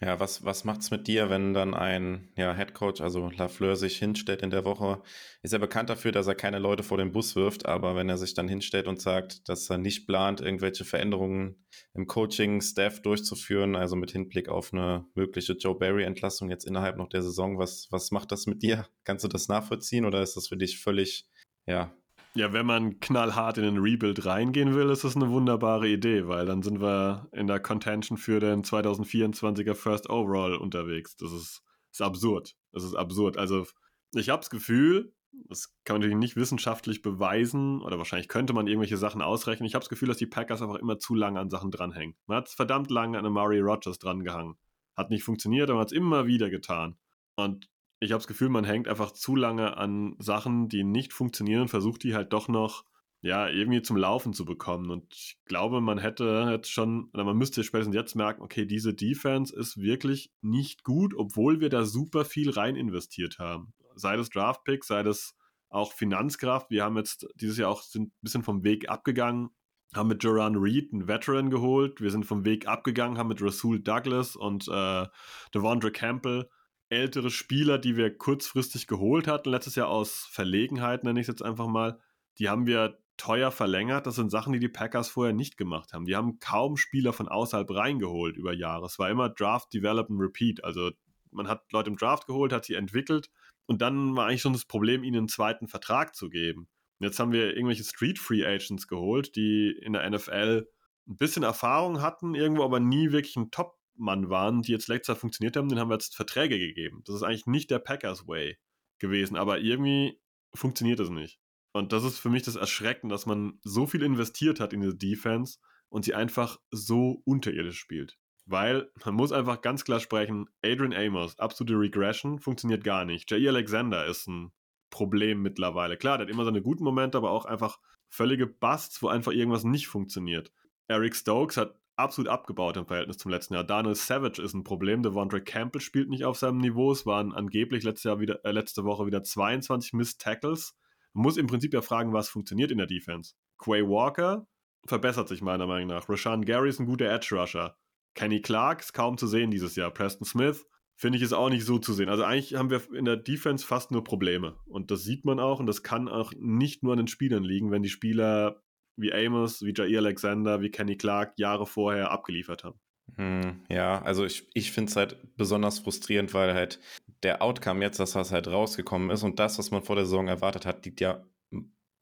[0.00, 4.42] Ja, was, was es mit dir, wenn dann ein ja, Headcoach, also Lafleur, sich hinstellt
[4.42, 5.00] in der Woche?
[5.42, 8.18] Ist er bekannt dafür, dass er keine Leute vor den Bus wirft, aber wenn er
[8.18, 13.94] sich dann hinstellt und sagt, dass er nicht plant, irgendwelche Veränderungen im Coaching-Staff durchzuführen, also
[13.94, 18.32] mit Hinblick auf eine mögliche Joe Barry-Entlassung jetzt innerhalb noch der Saison, was, was macht
[18.32, 18.88] das mit dir?
[19.04, 21.28] Kannst du das nachvollziehen oder ist das für dich völlig,
[21.66, 21.96] ja,
[22.36, 26.46] ja, wenn man knallhart in den Rebuild reingehen will, ist das eine wunderbare Idee, weil
[26.46, 31.16] dann sind wir in der Contention für den 2024er First Overall unterwegs.
[31.16, 31.62] Das ist,
[31.92, 32.56] ist absurd.
[32.72, 33.36] Das ist absurd.
[33.36, 33.66] Also,
[34.14, 35.14] ich habe das Gefühl,
[35.48, 39.66] das kann man natürlich nicht wissenschaftlich beweisen oder wahrscheinlich könnte man irgendwelche Sachen ausrechnen.
[39.66, 42.16] Ich habe das Gefühl, dass die Packers einfach immer zu lange an Sachen dranhängen.
[42.26, 44.56] Man hat verdammt lange an Amari Rogers drangehangen.
[44.96, 46.96] Hat nicht funktioniert, aber man hat es immer wieder getan.
[47.36, 47.68] Und
[48.04, 52.04] ich habe das Gefühl, man hängt einfach zu lange an Sachen, die nicht funktionieren versucht
[52.04, 52.84] die halt doch noch
[53.24, 54.90] ja, irgendwie zum Laufen zu bekommen.
[54.90, 58.92] Und ich glaube, man hätte jetzt schon, oder man müsste spätestens jetzt merken, okay, diese
[58.92, 63.72] Defense ist wirklich nicht gut, obwohl wir da super viel rein investiert haben.
[63.94, 65.34] Sei das Draftpick, sei das
[65.70, 66.68] auch Finanzkraft.
[66.68, 69.48] Wir haben jetzt dieses Jahr auch sind ein bisschen vom Weg abgegangen,
[69.94, 72.02] haben mit Joran Reed einen Veteran geholt.
[72.02, 75.06] Wir sind vom Weg abgegangen, haben mit Rasul Douglas und äh,
[75.54, 76.50] Devondre Campbell
[76.94, 81.42] ältere Spieler, die wir kurzfristig geholt hatten, letztes Jahr aus Verlegenheit, nenne ich es jetzt
[81.42, 82.00] einfach mal,
[82.38, 84.06] die haben wir teuer verlängert.
[84.06, 86.04] Das sind Sachen, die die Packers vorher nicht gemacht haben.
[86.04, 88.86] Die haben kaum Spieler von außerhalb reingeholt über Jahre.
[88.86, 90.64] Es war immer Draft, Develop and Repeat.
[90.64, 90.90] Also
[91.30, 93.30] man hat Leute im Draft geholt, hat sie entwickelt
[93.66, 96.68] und dann war eigentlich schon das Problem, ihnen einen zweiten Vertrag zu geben.
[96.98, 100.66] Und jetzt haben wir irgendwelche Street Free Agents geholt, die in der NFL
[101.06, 103.50] ein bisschen Erfahrung hatten, irgendwo aber nie wirklich ein
[103.94, 105.68] Top-Mann waren, die jetzt letztes Jahr funktioniert haben.
[105.68, 107.02] Den haben wir jetzt Verträge gegeben.
[107.06, 108.58] Das ist eigentlich nicht der Packers Way
[108.98, 110.20] gewesen, aber irgendwie
[110.54, 111.38] funktioniert es nicht.
[111.72, 114.94] Und das ist für mich das Erschrecken, dass man so viel investiert hat in diese
[114.94, 118.16] Defense und sie einfach so unterirdisch spielt.
[118.46, 123.30] Weil man muss einfach ganz klar sprechen, Adrian Amos, absolute Regression, funktioniert gar nicht.
[123.30, 124.52] Jair Alexander ist ein
[124.90, 125.96] Problem mittlerweile.
[125.96, 129.64] Klar, der hat immer seine guten Momente, aber auch einfach völlige Busts, wo einfach irgendwas
[129.64, 130.52] nicht funktioniert.
[130.86, 133.64] Eric Stokes hat absolut abgebaut im Verhältnis zum letzten Jahr.
[133.64, 135.02] Daniel Savage ist ein Problem.
[135.02, 136.92] Devondre Campbell spielt nicht auf seinem Niveau.
[136.92, 140.76] Es waren angeblich letztes Jahr wieder, äh, letzte Woche wieder 22 Missed Tackles.
[141.12, 143.34] Man muss im Prinzip ja fragen, was funktioniert in der Defense.
[143.58, 144.46] Quay Walker
[144.86, 146.08] verbessert sich meiner Meinung nach.
[146.08, 147.76] Rashawn Gary ist ein guter Edge Rusher.
[148.14, 149.90] Kenny Clark ist kaum zu sehen dieses Jahr.
[149.90, 150.66] Preston Smith
[150.96, 152.08] finde ich ist auch nicht so zu sehen.
[152.08, 154.56] Also eigentlich haben wir in der Defense fast nur Probleme.
[154.66, 157.70] Und das sieht man auch und das kann auch nicht nur an den Spielern liegen,
[157.70, 158.62] wenn die Spieler
[158.96, 162.78] wie Amos, wie Jair Alexander, wie Kenny Clark Jahre vorher abgeliefert haben.
[163.16, 166.80] Hm, ja, also ich, ich finde es halt besonders frustrierend, weil halt
[167.22, 170.28] der Outcome jetzt, das was halt rausgekommen ist und das, was man vor der Saison
[170.28, 171.24] erwartet hat, liegt ja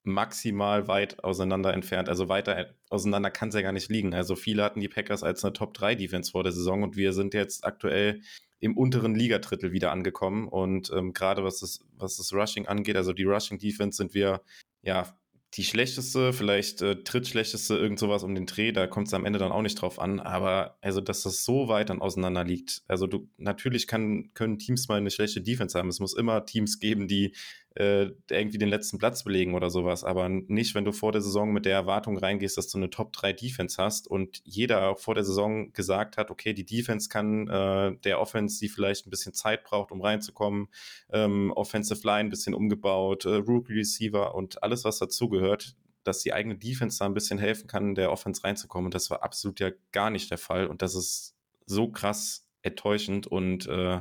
[0.04, 2.08] maximal weit auseinander entfernt.
[2.08, 4.14] Also weiter auseinander kann es ja gar nicht liegen.
[4.14, 7.64] Also viele hatten die Packers als eine Top-3-Defense vor der Saison und wir sind jetzt
[7.64, 8.20] aktuell
[8.58, 10.48] im unteren Ligadrittel wieder angekommen.
[10.48, 14.42] Und ähm, gerade was das, was das Rushing angeht, also die Rushing-Defense sind wir
[14.82, 15.06] ja
[15.54, 19.38] die schlechteste, vielleicht äh, drittschlechteste, irgend sowas um den Dreh, da kommt es am Ende
[19.38, 22.82] dann auch nicht drauf an, aber also, dass das so weit dann auseinander liegt.
[22.88, 25.90] Also du, natürlich kann, können Teams mal eine schlechte Defense haben.
[25.90, 27.34] Es muss immer Teams geben, die
[27.74, 31.52] äh, irgendwie den letzten Platz belegen oder sowas, aber nicht, wenn du vor der Saison
[31.52, 35.72] mit der Erwartung reingehst, dass du eine Top-3-Defense hast und jeder auch vor der Saison
[35.72, 39.90] gesagt hat, okay, die Defense kann äh, der Offense, die vielleicht ein bisschen Zeit braucht,
[39.90, 40.68] um reinzukommen,
[41.12, 46.32] ähm, Offensive Line ein bisschen umgebaut, äh, Rookie Receiver und alles, was dazugehört, dass die
[46.32, 48.86] eigene Defense da ein bisschen helfen kann, der Offense reinzukommen.
[48.86, 50.66] Und das war absolut ja gar nicht der Fall.
[50.66, 54.00] Und das ist so krass enttäuschend und äh,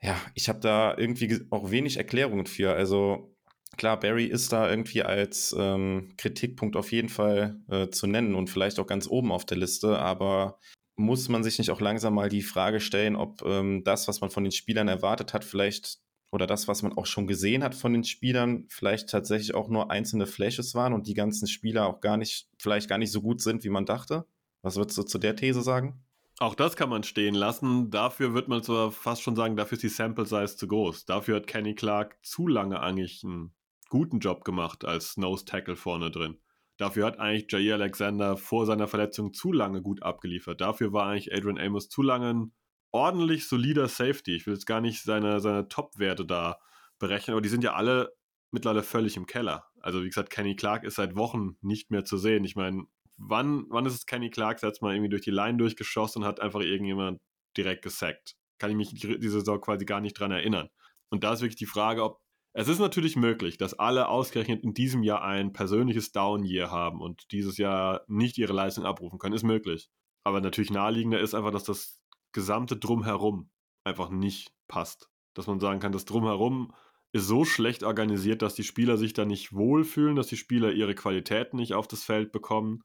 [0.00, 2.72] ja, ich habe da irgendwie auch wenig Erklärungen für.
[2.72, 3.36] Also
[3.76, 8.50] klar, Barry ist da irgendwie als ähm, Kritikpunkt auf jeden Fall äh, zu nennen und
[8.50, 10.58] vielleicht auch ganz oben auf der Liste, aber
[10.96, 14.30] muss man sich nicht auch langsam mal die Frage stellen, ob ähm, das, was man
[14.30, 15.98] von den Spielern erwartet hat, vielleicht
[16.30, 19.90] oder das, was man auch schon gesehen hat von den Spielern, vielleicht tatsächlich auch nur
[19.90, 23.40] einzelne Flashes waren und die ganzen Spieler auch gar nicht, vielleicht gar nicht so gut
[23.40, 24.26] sind, wie man dachte?
[24.62, 26.04] Was würdest du zu der These sagen?
[26.40, 27.90] Auch das kann man stehen lassen.
[27.90, 31.04] Dafür wird man zwar fast schon sagen, dafür ist die Sample Size zu groß.
[31.04, 33.54] Dafür hat Kenny Clark zu lange eigentlich einen
[33.88, 36.38] guten Job gemacht als Nose Tackle vorne drin.
[36.76, 40.60] Dafür hat eigentlich Jair Alexander vor seiner Verletzung zu lange gut abgeliefert.
[40.60, 42.52] Dafür war eigentlich Adrian Amos zu lange ein
[42.92, 44.36] ordentlich solider Safety.
[44.36, 46.60] Ich will jetzt gar nicht seine, seine Top-Werte da
[47.00, 48.14] berechnen, aber die sind ja alle
[48.52, 49.66] mittlerweile völlig im Keller.
[49.80, 52.44] Also wie gesagt, Kenny Clark ist seit Wochen nicht mehr zu sehen.
[52.44, 52.84] Ich meine,
[53.18, 56.40] wann, wann ist es Kenny Clark jetzt mal irgendwie durch die Line durchgeschossen und hat
[56.40, 57.20] einfach irgendjemand
[57.56, 58.36] direkt gesackt?
[58.58, 60.68] Kann ich mich diese Saison quasi gar nicht dran erinnern.
[61.10, 62.20] Und da ist wirklich die Frage, ob
[62.54, 67.30] es ist natürlich möglich, dass alle ausgerechnet in diesem Jahr ein persönliches Down-Year haben und
[67.30, 69.34] dieses Jahr nicht ihre Leistung abrufen können.
[69.34, 69.90] Ist möglich.
[70.24, 72.00] Aber natürlich naheliegender ist einfach, dass das
[72.32, 73.50] gesamte Drumherum
[73.84, 75.08] einfach nicht passt.
[75.34, 76.72] Dass man sagen kann, das Drumherum
[77.12, 80.94] ist so schlecht organisiert, dass die Spieler sich da nicht wohlfühlen, dass die Spieler ihre
[80.94, 82.82] Qualitäten nicht auf das Feld bekommen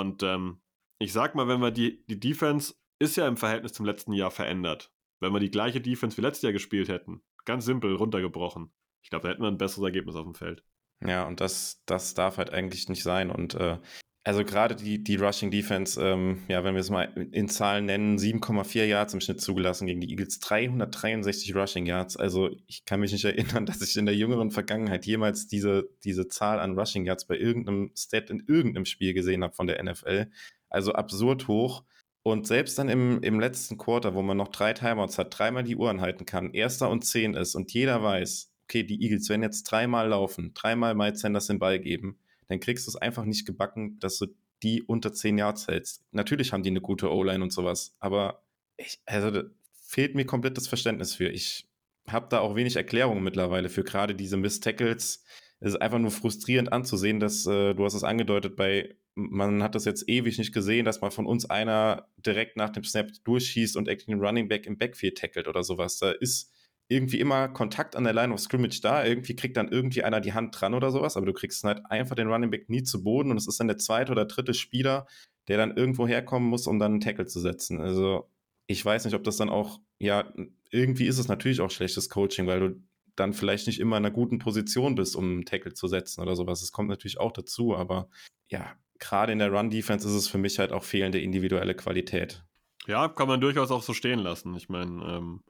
[0.00, 0.60] und ähm,
[0.98, 4.30] ich sag mal, wenn wir die, die Defense ist ja im Verhältnis zum letzten Jahr
[4.30, 4.92] verändert.
[5.20, 8.72] Wenn wir die gleiche Defense wie letztes Jahr gespielt hätten, ganz simpel runtergebrochen,
[9.02, 10.64] ich glaube, da hätten wir ein besseres Ergebnis auf dem Feld.
[11.04, 13.30] Ja, und das, das darf halt eigentlich nicht sein.
[13.30, 13.78] Und äh,
[14.26, 18.16] also gerade die, die Rushing Defense, ähm, ja, wenn wir es mal in Zahlen nennen,
[18.16, 22.16] 7,4 Yards im Schnitt zugelassen gegen die Eagles, 363 Rushing Yards.
[22.16, 26.26] Also ich kann mich nicht erinnern, dass ich in der jüngeren Vergangenheit jemals diese, diese
[26.28, 30.30] Zahl an Rushing Yards bei irgendeinem Stat in irgendeinem Spiel gesehen habe von der NFL.
[30.70, 31.84] Also absurd hoch.
[32.22, 35.76] Und selbst dann im, im letzten Quarter, wo man noch drei Timeouts hat, dreimal die
[35.76, 39.64] Uhren halten kann, erster und zehn ist und jeder weiß, okay, die Eagles werden jetzt
[39.64, 42.18] dreimal laufen, dreimal Miles Sanders den Ball geben,
[42.48, 44.26] dann kriegst du es einfach nicht gebacken, dass du
[44.62, 46.04] die unter zehn Yards hältst.
[46.12, 48.42] Natürlich haben die eine gute O-Line und sowas, aber
[48.76, 49.42] ich, also
[49.72, 51.28] fehlt mir komplett das Verständnis für.
[51.28, 51.68] Ich
[52.08, 55.24] habe da auch wenig Erklärungen mittlerweile für gerade diese Miss-Tackles.
[55.60, 59.74] Es ist einfach nur frustrierend anzusehen, dass, äh, du hast es angedeutet, bei, man hat
[59.74, 63.76] das jetzt ewig nicht gesehen, dass mal von uns einer direkt nach dem Snap durchschießt
[63.76, 65.98] und den Running Back im Backfield tackelt oder sowas.
[65.98, 66.50] Da ist
[66.88, 69.04] irgendwie immer Kontakt an der Line of Scrimmage da.
[69.04, 72.14] Irgendwie kriegt dann irgendwie einer die Hand dran oder sowas, aber du kriegst halt einfach
[72.14, 75.06] den Running Back nie zu Boden und es ist dann der zweite oder dritte Spieler,
[75.48, 77.80] der dann irgendwo herkommen muss, um dann einen Tackle zu setzen.
[77.80, 78.30] Also
[78.66, 80.32] ich weiß nicht, ob das dann auch, ja,
[80.70, 82.82] irgendwie ist es natürlich auch schlechtes Coaching, weil du
[83.16, 86.34] dann vielleicht nicht immer in einer guten Position bist, um einen Tackle zu setzen oder
[86.34, 86.60] sowas.
[86.60, 88.08] Das kommt natürlich auch dazu, aber
[88.48, 92.44] ja, gerade in der Run-Defense ist es für mich halt auch fehlende individuelle Qualität.
[92.86, 94.54] Ja, kann man durchaus auch so stehen lassen.
[94.56, 95.42] Ich meine, ähm,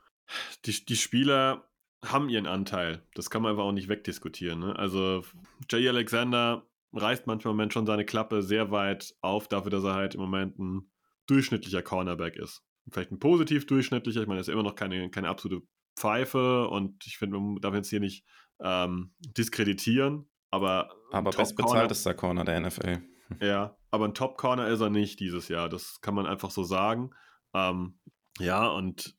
[0.65, 1.69] die, die Spieler
[2.05, 3.03] haben ihren Anteil.
[3.15, 4.61] Das kann man einfach auch nicht wegdiskutieren.
[4.61, 4.77] Ne?
[4.77, 5.25] Also
[5.71, 9.95] Jay Alexander reißt manchmal im Moment schon seine Klappe sehr weit auf, dafür, dass er
[9.95, 10.91] halt im Moment ein
[11.27, 12.63] durchschnittlicher Cornerback ist.
[12.91, 15.67] Vielleicht ein positiv durchschnittlicher, ich meine, er ist immer noch keine, keine absolute
[15.97, 18.27] Pfeife und ich finde, man darf jetzt hier nicht
[18.61, 20.95] ähm, diskreditieren, aber.
[21.13, 23.03] Aber bestbezahltester Corner der NFL.
[23.41, 25.69] Ja, aber ein Top-Corner ist er nicht dieses Jahr.
[25.69, 27.11] Das kann man einfach so sagen.
[27.55, 27.99] Ähm,
[28.39, 29.17] ja, und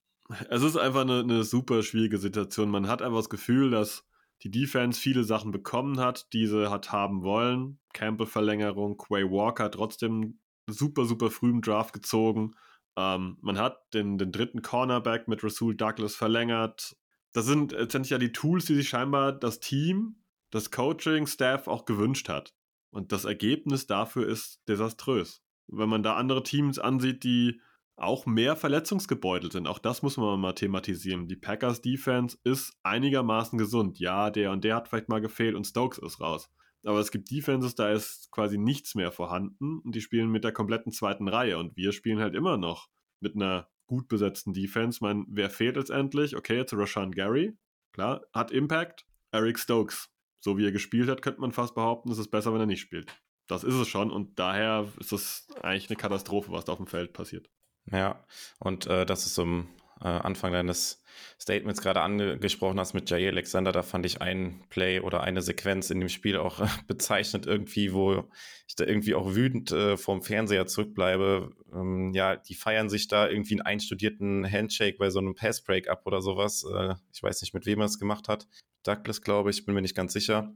[0.49, 2.69] es ist einfach eine, eine, super schwierige Situation.
[2.69, 4.05] Man hat einfach das Gefühl, dass
[4.43, 7.79] die Defense viele Sachen bekommen hat, die sie hat haben wollen.
[7.93, 12.55] Campbell-Verlängerung, Quay Walker trotzdem super, super früh im Draft gezogen.
[12.97, 16.95] Ähm, man hat den, den dritten Cornerback mit Rasul Douglas verlängert.
[17.33, 22.29] Das sind letztendlich ja die Tools, die sich scheinbar das Team, das Coaching-Staff auch gewünscht
[22.29, 22.53] hat.
[22.91, 25.43] Und das Ergebnis dafür ist desaströs.
[25.67, 27.59] Wenn man da andere Teams ansieht, die
[27.97, 31.27] auch mehr verletzungsgebeutelt sind, auch das muss man mal thematisieren.
[31.27, 33.99] Die Packers Defense ist einigermaßen gesund.
[33.99, 36.49] Ja, der und der hat vielleicht mal gefehlt und Stokes ist raus.
[36.83, 40.51] Aber es gibt Defenses, da ist quasi nichts mehr vorhanden und die spielen mit der
[40.51, 42.89] kompletten zweiten Reihe und wir spielen halt immer noch
[43.21, 44.99] mit einer gut besetzten Defense.
[45.01, 46.35] Man, wer fehlt letztendlich?
[46.35, 47.57] Okay, jetzt Rashan Gary,
[47.91, 49.05] klar, hat Impact.
[49.31, 52.61] Eric Stokes, so wie er gespielt hat, könnte man fast behaupten, ist es besser, wenn
[52.61, 53.21] er nicht spielt.
[53.47, 56.87] Das ist es schon und daher ist es eigentlich eine Katastrophe, was da auf dem
[56.87, 57.49] Feld passiert.
[57.91, 58.23] Ja,
[58.59, 59.67] und äh, das ist zum
[60.01, 61.01] äh, Anfang deines
[61.39, 65.89] Statements gerade angesprochen hast mit Jay Alexander, da fand ich ein Play oder eine Sequenz
[65.89, 68.25] in dem Spiel auch äh, bezeichnet irgendwie, wo
[68.67, 71.51] ich da irgendwie auch wütend äh, vorm Fernseher zurückbleibe.
[71.73, 76.01] Ähm, ja, die feiern sich da irgendwie einen einstudierten Handshake bei so einem Passbreak ab
[76.05, 76.63] oder sowas.
[76.63, 78.47] Äh, ich weiß nicht, mit wem er es gemacht hat.
[78.83, 80.53] Douglas, glaube ich, bin mir nicht ganz sicher.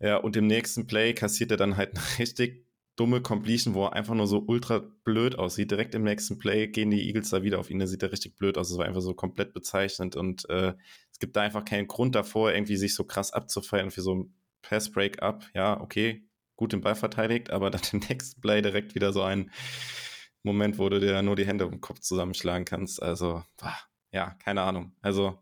[0.00, 2.66] Ja, und im nächsten Play kassiert er dann halt eine richtig
[2.96, 5.70] dumme Completion, wo er einfach nur so ultra blöd aussieht.
[5.70, 7.78] Direkt im nächsten Play gehen die Eagles da wieder auf ihn.
[7.78, 8.70] Da sieht er richtig blöd aus.
[8.70, 10.74] Es war einfach so komplett bezeichnend und äh,
[11.10, 14.34] es gibt da einfach keinen Grund davor, irgendwie sich so krass abzufeiern für so ein
[14.62, 15.44] Pass-Break-up.
[15.54, 16.26] Ja, okay,
[16.56, 19.50] gut den Ball verteidigt, aber dann im nächsten Play direkt wieder so ein
[20.42, 23.02] Moment, wo du dir nur die Hände im Kopf zusammenschlagen kannst.
[23.02, 23.42] Also,
[24.12, 24.92] ja, keine Ahnung.
[25.00, 25.38] Also,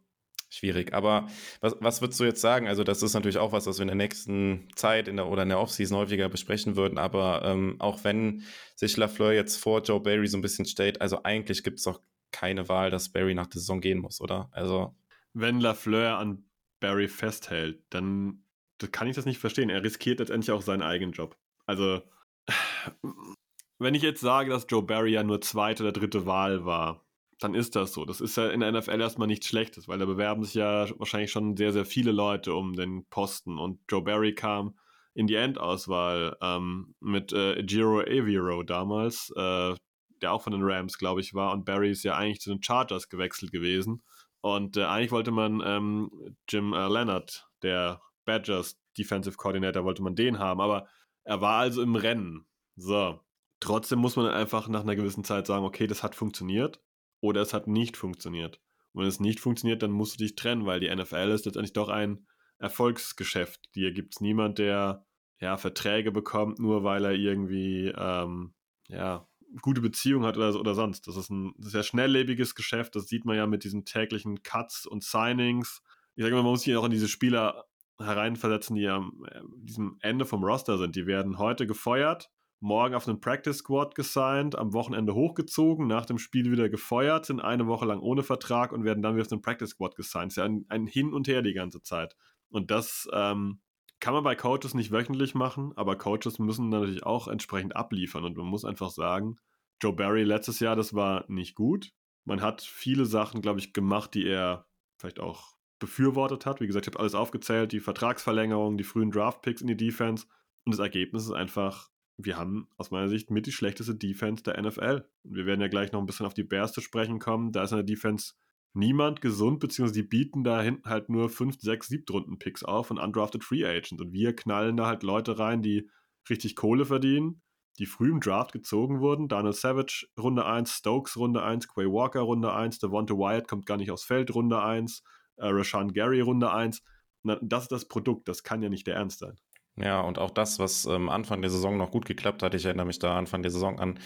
[0.53, 0.93] schwierig.
[0.93, 1.29] Aber
[1.61, 2.69] was, was würdest du jetzt sagen?
[2.69, 5.43] Also, das ist natürlich auch was, was wir in der nächsten Zeit in der, oder
[5.43, 6.99] in der Offseason häufiger besprechen würden.
[6.99, 8.45] Aber ähm, auch wenn
[8.77, 12.01] sich Lafleur jetzt vor Joe Barry so ein bisschen stellt, also eigentlich gibt es doch
[12.31, 14.49] keine Wahl, dass Barry nach der Saison gehen muss, oder?
[14.53, 14.95] Also.
[15.35, 16.45] Wenn Lafleur an
[16.81, 18.45] Barry festhält, dann
[18.91, 19.71] kann ich das nicht verstehen.
[19.71, 21.37] Er riskiert letztendlich auch seinen eigenen Job.
[21.67, 22.03] Also,
[23.79, 27.05] wenn ich jetzt sage, dass Joe Barry ja nur zweite oder dritte Wahl war,
[27.43, 28.05] dann ist das so.
[28.05, 31.31] Das ist ja in der NFL erstmal nichts Schlechtes, weil da bewerben sich ja wahrscheinlich
[31.31, 33.59] schon sehr, sehr viele Leute um den Posten.
[33.59, 34.77] Und Joe Barry kam
[35.15, 39.75] in die Endauswahl ähm, mit äh, Giro Aviro damals, äh,
[40.23, 41.53] der auch von den Rams, glaube ich, war.
[41.53, 44.03] Und Barry ist ja eigentlich zu den Chargers gewechselt gewesen.
[44.41, 50.15] Und äh, eigentlich wollte man ähm, Jim äh, Leonard, der Badgers Defensive Coordinator, wollte man
[50.15, 50.61] den haben.
[50.61, 50.89] Aber
[51.25, 52.47] er war also im Rennen.
[52.77, 53.21] So.
[53.61, 56.81] Trotzdem muss man einfach nach einer gewissen Zeit sagen, okay, das hat funktioniert
[57.23, 58.61] oder es hat nicht funktioniert.
[58.93, 61.73] Und wenn es nicht funktioniert, dann musst du dich trennen, weil die NFL ist letztendlich
[61.73, 62.27] doch ein
[62.59, 63.71] Erfolgsgeschäft.
[63.73, 65.07] Hier gibt es niemand, der
[65.41, 68.55] ja, Verträge bekommt, nur weil er irgendwie ähm,
[68.89, 69.27] ja,
[69.63, 71.07] gute Beziehungen hat oder, oder sonst.
[71.07, 72.97] Das ist ein sehr schnelllebiges Geschäft.
[72.97, 75.83] Das sieht man ja mit diesen täglichen Cuts und Signings.
[76.15, 77.65] Ich sage mal, man muss sich auch in diese Spieler
[77.99, 80.97] hereinversetzen, die am äh, diesem Ende vom Roster sind.
[80.97, 82.31] Die werden heute gefeuert
[82.63, 87.41] morgen auf einen Practice Squad gesigned, am Wochenende hochgezogen, nach dem Spiel wieder gefeuert, sind
[87.41, 90.33] eine Woche lang ohne Vertrag und werden dann wieder auf einen Practice Squad gesigned.
[90.33, 92.17] Das ist ja ein, ein Hin und Her die ganze Zeit.
[92.49, 93.61] Und das ähm,
[94.01, 98.37] kann man bei Coaches nicht wöchentlich machen, aber Coaches müssen natürlich auch entsprechend abliefern und
[98.37, 99.37] man muss einfach sagen,
[99.81, 101.93] Joe Barry letztes Jahr, das war nicht gut.
[102.25, 106.61] Man hat viele Sachen, glaube ich, gemacht, die er vielleicht auch befürwortet hat.
[106.61, 110.27] Wie gesagt, ich habe alles aufgezählt, die Vertragsverlängerung, die frühen Draftpicks in die Defense.
[110.65, 114.61] Und das Ergebnis ist einfach, wir haben aus meiner Sicht mit die schlechteste Defense der
[114.61, 115.05] NFL.
[115.25, 117.53] Wir werden ja gleich noch ein bisschen auf die Bears zu sprechen kommen.
[117.53, 118.35] Da ist in der Defense
[118.75, 122.99] niemand gesund, beziehungsweise die bieten da hinten halt nur 5, 6, 7 Runden-Picks auf und
[122.99, 124.03] undrafted Free Agents.
[124.03, 125.91] Und wir knallen da halt Leute rein, die
[126.29, 127.43] richtig Kohle verdienen,
[127.79, 129.29] die früh im Draft gezogen wurden.
[129.29, 133.77] Daniel Savage Runde 1, Stokes Runde 1, Quay Walker Runde 1, Devonta Wyatt kommt gar
[133.77, 135.03] nicht aufs Feld Runde 1,
[135.37, 136.83] äh, Rashawn Gary Runde 1.
[137.25, 139.37] Na, das ist das Produkt, das kann ja nicht der Ernst sein.
[139.77, 142.87] Ja, und auch das, was ähm, Anfang der Saison noch gut geklappt hat, ich erinnere
[142.87, 143.99] mich da Anfang der Saison an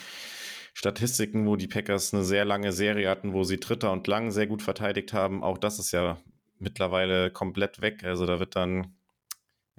[0.75, 4.47] Statistiken, wo die Packers eine sehr lange Serie hatten, wo sie Dritter und Lang sehr
[4.47, 5.43] gut verteidigt haben.
[5.43, 6.19] Auch das ist ja
[6.59, 8.05] mittlerweile komplett weg.
[8.05, 8.95] Also da wird dann,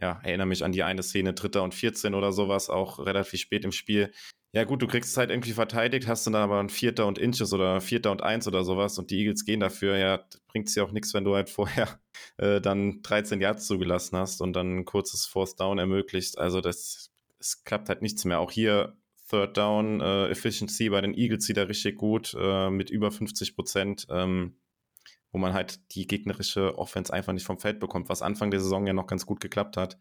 [0.01, 3.63] ja, erinnere mich an die eine Szene, Dritter und 14 oder sowas, auch relativ spät
[3.63, 4.11] im Spiel.
[4.57, 7.19] Ja, gut, du kriegst es halt irgendwie verteidigt, hast du dann aber ein Vierter und
[7.19, 9.97] Inches oder Vierter und Eins oder sowas und die Eagles gehen dafür.
[9.97, 11.99] Ja, bringt es ja auch nichts, wenn du halt vorher
[12.37, 16.39] äh, dann 13 Yards zugelassen hast und dann ein kurzes Force Down ermöglicht.
[16.39, 18.39] Also das, es klappt halt nichts mehr.
[18.39, 18.97] Auch hier
[19.29, 24.07] Third Down äh, Efficiency bei den Eagles wieder richtig gut äh, mit über 50 Prozent,
[24.09, 24.57] ähm,
[25.31, 28.87] wo man halt die gegnerische Offense einfach nicht vom Feld bekommt, was Anfang der Saison
[28.87, 29.99] ja noch ganz gut geklappt hat.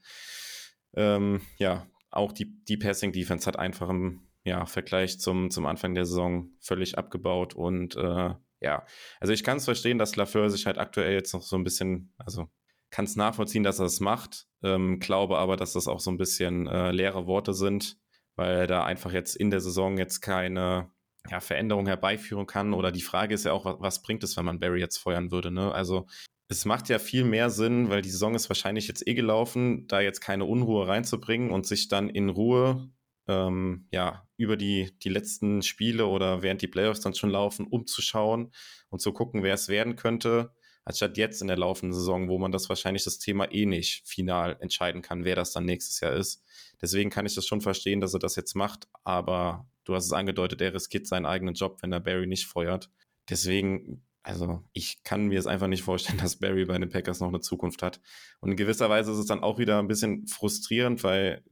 [0.94, 5.94] Ähm, ja, auch die, die Passing Defense hat einfach im ja, Vergleich zum, zum Anfang
[5.94, 8.86] der Saison völlig abgebaut und äh, ja,
[9.20, 12.14] also ich kann es verstehen, dass Lafleur sich halt aktuell jetzt noch so ein bisschen,
[12.16, 12.48] also
[12.90, 16.16] kann es nachvollziehen, dass er es macht, ähm, glaube aber, dass das auch so ein
[16.16, 17.98] bisschen äh, leere Worte sind,
[18.36, 20.90] weil er da einfach jetzt in der Saison jetzt keine
[21.28, 22.72] ja, Veränderung herbeiführen kann.
[22.72, 25.32] Oder die Frage ist ja auch, was, was bringt es, wenn man Barry jetzt feuern
[25.32, 25.50] würde?
[25.50, 25.72] Ne?
[25.72, 26.06] Also
[26.48, 30.00] es macht ja viel mehr Sinn, weil die Saison ist wahrscheinlich jetzt eh gelaufen, da
[30.00, 32.88] jetzt keine Unruhe reinzubringen und sich dann in Ruhe
[33.28, 38.52] ähm, ja, über die, die letzten Spiele oder während die Playoffs dann schon laufen, umzuschauen
[38.90, 40.52] und zu gucken, wer es werden könnte,
[40.84, 44.56] anstatt jetzt in der laufenden Saison, wo man das wahrscheinlich das Thema eh nicht final
[44.60, 46.44] entscheiden kann, wer das dann nächstes Jahr ist.
[46.80, 50.12] Deswegen kann ich das schon verstehen, dass er das jetzt macht, aber du hast es
[50.12, 52.90] angedeutet, er riskiert seinen eigenen Job, wenn er Barry nicht feuert.
[53.28, 57.28] Deswegen, also ich kann mir es einfach nicht vorstellen, dass Barry bei den Packers noch
[57.28, 58.00] eine Zukunft hat.
[58.40, 61.42] Und in gewisser Weise ist es dann auch wieder ein bisschen frustrierend, weil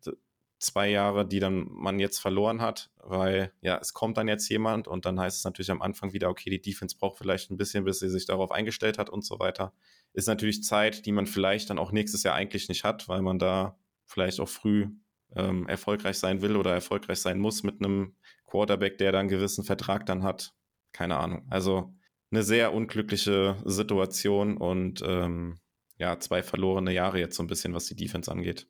[0.65, 4.89] zwei Jahre, die dann man jetzt verloren hat, weil ja, es kommt dann jetzt jemand
[4.89, 7.85] und dann heißt es natürlich am Anfang wieder, okay, die Defense braucht vielleicht ein bisschen,
[7.85, 9.73] bis sie sich darauf eingestellt hat und so weiter.
[10.13, 13.39] Ist natürlich Zeit, die man vielleicht dann auch nächstes Jahr eigentlich nicht hat, weil man
[13.39, 14.89] da vielleicht auch früh
[15.37, 19.65] ähm, erfolgreich sein will oder erfolgreich sein muss mit einem Quarterback, der dann einen gewissen
[19.65, 20.55] Vertrag dann hat.
[20.93, 21.47] Keine Ahnung.
[21.51, 21.93] Also
[22.31, 25.59] eine sehr unglückliche Situation und ähm,
[25.99, 28.69] ja, zwei verlorene Jahre jetzt so ein bisschen, was die Defense angeht.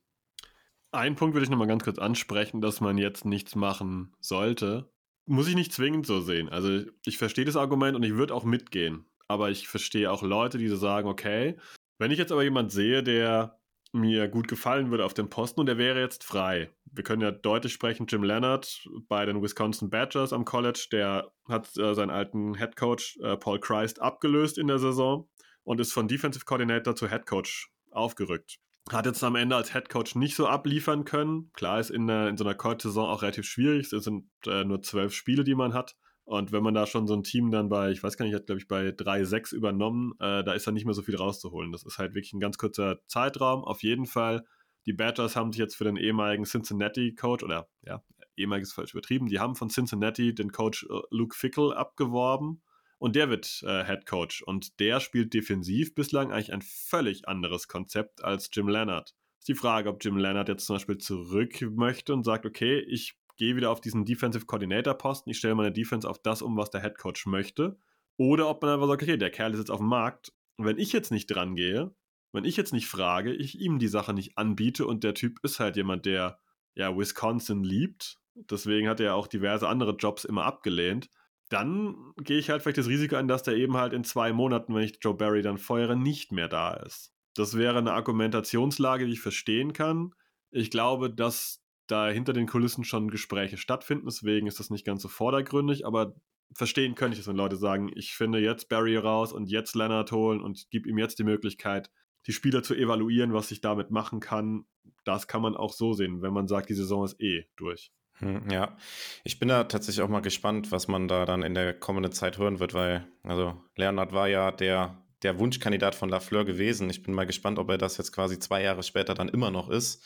[0.94, 4.88] Ein Punkt würde ich nochmal ganz kurz ansprechen, dass man jetzt nichts machen sollte.
[5.26, 6.48] Muss ich nicht zwingend so sehen.
[6.48, 9.04] Also ich verstehe das Argument und ich würde auch mitgehen.
[9.26, 11.56] Aber ich verstehe auch Leute, die so sagen, okay,
[11.98, 13.58] wenn ich jetzt aber jemand sehe, der
[13.92, 16.70] mir gut gefallen würde auf dem Posten und der wäre jetzt frei.
[16.84, 21.76] Wir können ja deutlich sprechen, Jim Leonard bei den Wisconsin Badgers am College, der hat
[21.76, 25.28] äh, seinen alten Head Coach äh, Paul Christ abgelöst in der Saison
[25.64, 28.58] und ist von Defensive Coordinator zu Head Coach aufgerückt.
[28.90, 31.50] Hat jetzt am Ende als Head Coach nicht so abliefern können.
[31.54, 33.90] Klar ist in, in so einer College-Saison auch relativ schwierig.
[33.92, 35.96] Es sind äh, nur zwölf Spiele, die man hat.
[36.24, 38.46] Und wenn man da schon so ein Team dann bei, ich weiß gar nicht, hat
[38.46, 41.72] glaube ich bei 3-6 übernommen, äh, da ist dann nicht mehr so viel rauszuholen.
[41.72, 43.64] Das ist halt wirklich ein ganz kurzer Zeitraum.
[43.64, 44.44] Auf jeden Fall,
[44.86, 48.02] die Badgers haben sich jetzt für den ehemaligen Cincinnati-Coach, oder ja,
[48.36, 52.62] ehemaliges falsch übertrieben, die haben von Cincinnati den Coach äh, Luke Fickle abgeworben
[53.04, 54.40] und der wird äh, Head Coach.
[54.40, 59.14] Und der spielt defensiv bislang eigentlich ein völlig anderes Konzept als Jim Leonard.
[59.40, 63.14] Ist die Frage, ob Jim Leonard jetzt zum Beispiel zurück möchte und sagt, okay, ich
[63.36, 66.70] gehe wieder auf diesen Defensive Coordinator Posten, ich stelle meine Defense auf das um, was
[66.70, 67.76] der Head Coach möchte.
[68.16, 70.32] Oder ob man einfach sagt, okay, der Kerl ist jetzt auf dem Markt.
[70.56, 71.94] Wenn ich jetzt nicht dran gehe,
[72.32, 75.60] wenn ich jetzt nicht frage, ich ihm die Sache nicht anbiete und der Typ ist
[75.60, 76.38] halt jemand, der
[76.74, 81.10] ja Wisconsin liebt, deswegen hat er auch diverse andere Jobs immer abgelehnt,
[81.48, 84.74] dann gehe ich halt vielleicht das Risiko an, dass der eben halt in zwei Monaten,
[84.74, 87.12] wenn ich Joe Barry dann feuere, nicht mehr da ist.
[87.34, 90.14] Das wäre eine Argumentationslage, die ich verstehen kann.
[90.50, 95.02] Ich glaube, dass da hinter den Kulissen schon Gespräche stattfinden, deswegen ist das nicht ganz
[95.02, 96.14] so vordergründig, aber
[96.54, 100.12] verstehen könnte ich es, wenn Leute sagen, ich finde jetzt Barry raus und jetzt Leonard
[100.12, 101.90] holen und gebe ihm jetzt die Möglichkeit,
[102.26, 104.64] die Spieler zu evaluieren, was ich damit machen kann.
[105.04, 107.92] Das kann man auch so sehen, wenn man sagt, die Saison ist eh durch.
[108.20, 108.76] Hm, ja,
[109.24, 112.38] ich bin da tatsächlich auch mal gespannt, was man da dann in der kommenden Zeit
[112.38, 116.88] hören wird, weil, also Leonard war ja der, der Wunschkandidat von Lafleur gewesen.
[116.90, 119.68] Ich bin mal gespannt, ob er das jetzt quasi zwei Jahre später dann immer noch
[119.68, 120.04] ist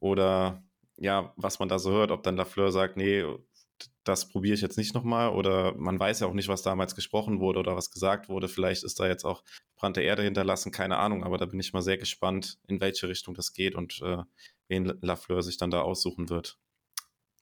[0.00, 0.62] oder
[0.96, 3.24] ja, was man da so hört, ob dann Lafleur sagt, nee,
[4.04, 7.40] das probiere ich jetzt nicht nochmal oder man weiß ja auch nicht, was damals gesprochen
[7.40, 8.48] wurde oder was gesagt wurde.
[8.48, 9.42] Vielleicht ist da jetzt auch
[9.76, 13.34] brannte Erde hinterlassen, keine Ahnung, aber da bin ich mal sehr gespannt, in welche Richtung
[13.34, 14.18] das geht und äh,
[14.68, 16.58] wen Lafleur sich dann da aussuchen wird.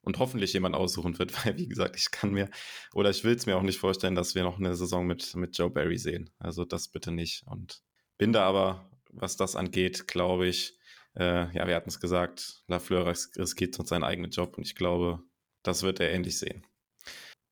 [0.03, 2.48] Und hoffentlich jemand aussuchen wird, weil, wie gesagt, ich kann mir
[2.94, 5.57] oder ich will es mir auch nicht vorstellen, dass wir noch eine Saison mit, mit
[5.57, 6.30] Joe Barry sehen.
[6.38, 7.42] Also das bitte nicht.
[7.46, 7.82] Und
[8.18, 10.78] bin da aber, was das angeht, glaube ich,
[11.16, 15.20] äh, ja, wir hatten es gesagt, Lafleur riskiert uns seinen eigenen Job und ich glaube,
[15.62, 16.66] das wird er ähnlich sehen.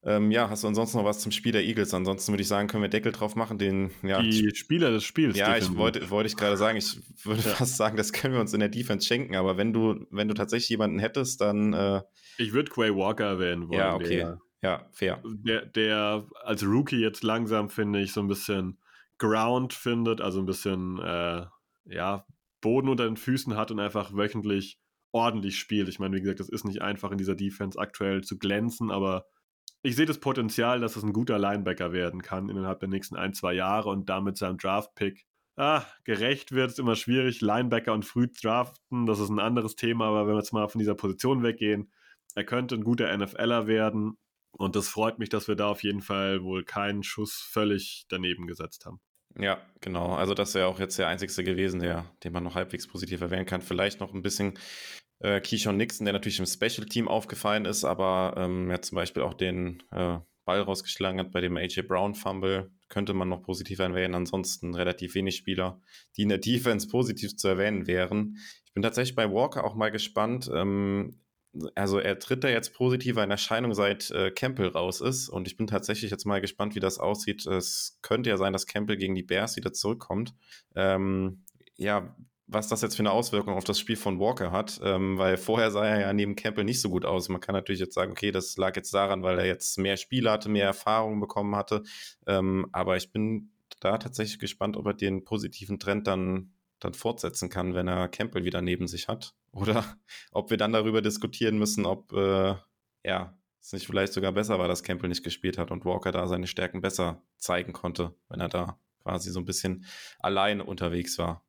[0.05, 1.92] Ähm, ja, hast du ansonsten noch was zum Spiel der Eagles?
[1.92, 3.59] Ansonsten würde ich sagen, können wir Deckel drauf machen.
[3.59, 5.36] Den, ja, die Spieler des Spiels.
[5.36, 7.55] Ja, ich wollte, wollte ich gerade sagen, ich würde ja.
[7.55, 9.34] fast sagen, das können wir uns in der Defense schenken.
[9.34, 11.72] Aber wenn du, wenn du tatsächlich jemanden hättest, dann.
[11.72, 12.03] Äh,
[12.36, 13.78] ich würde Quay Walker erwähnen wollen.
[13.78, 14.16] Ja, okay.
[14.16, 15.22] Der, ja, fair.
[15.24, 18.78] Der, der als Rookie jetzt langsam, finde ich, so ein bisschen
[19.18, 21.44] Ground findet, also ein bisschen, äh,
[21.86, 22.24] ja,
[22.61, 24.78] Boden unter den Füßen hat und einfach wöchentlich
[25.12, 25.88] ordentlich spielt.
[25.88, 29.26] Ich meine, wie gesagt, das ist nicht einfach in dieser Defense aktuell zu glänzen, aber
[29.82, 33.32] ich sehe das Potenzial, dass es ein guter Linebacker werden kann innerhalb der nächsten ein,
[33.32, 35.26] zwei Jahre und damit seinem Draft-Pick
[35.56, 37.40] ah, gerecht wird, ist immer schwierig.
[37.40, 40.78] Linebacker und früh draften, das ist ein anderes Thema, aber wenn wir jetzt mal von
[40.78, 41.92] dieser Position weggehen,
[42.34, 44.16] er könnte ein guter NFLer werden
[44.52, 48.46] und das freut mich, dass wir da auf jeden Fall wohl keinen Schuss völlig daneben
[48.46, 49.00] gesetzt haben.
[49.36, 50.14] Ja, genau.
[50.14, 53.46] Also das wäre auch jetzt der einzigste gewesen, der, den man noch halbwegs positiv erwähnen
[53.46, 53.60] kann.
[53.60, 54.58] Vielleicht noch ein bisschen
[55.20, 59.22] äh, Keyshawn Nixon, der natürlich im Special Team aufgefallen ist, aber ähm, ja zum Beispiel
[59.22, 63.80] auch den äh, Ball rausgeschlagen hat bei dem AJ Brown Fumble, könnte man noch positiv
[63.80, 64.14] erwähnen.
[64.14, 65.80] Ansonsten relativ wenig Spieler,
[66.16, 68.38] die in der Defense positiv zu erwähnen wären.
[68.64, 70.50] Ich bin tatsächlich bei Walker auch mal gespannt.
[70.50, 71.20] Ähm,
[71.74, 75.28] also er tritt da jetzt positiver in Erscheinung, seit äh, Campbell raus ist.
[75.28, 77.46] Und ich bin tatsächlich jetzt mal gespannt, wie das aussieht.
[77.46, 80.34] Es könnte ja sein, dass Campbell gegen die Bears wieder zurückkommt.
[80.74, 81.44] Ähm,
[81.76, 82.16] ja,
[82.49, 85.70] was das jetzt für eine Auswirkung auf das Spiel von Walker hat, ähm, weil vorher
[85.70, 87.28] sah er ja neben Campbell nicht so gut aus.
[87.28, 90.30] Man kann natürlich jetzt sagen, okay, das lag jetzt daran, weil er jetzt mehr Spiele
[90.30, 91.82] hatte, mehr Erfahrung bekommen hatte.
[92.26, 97.49] Ähm, aber ich bin da tatsächlich gespannt, ob er den positiven Trend dann dann fortsetzen
[97.49, 99.34] kann, wenn er Campbell wieder neben sich hat.
[99.53, 99.84] Oder
[100.30, 102.55] ob wir dann darüber diskutieren müssen, ob äh,
[103.05, 106.28] ja, es nicht vielleicht sogar besser war, dass Campbell nicht gespielt hat und Walker da
[106.28, 109.84] seine Stärken besser zeigen konnte, wenn er da quasi so ein bisschen
[110.20, 111.44] allein unterwegs war.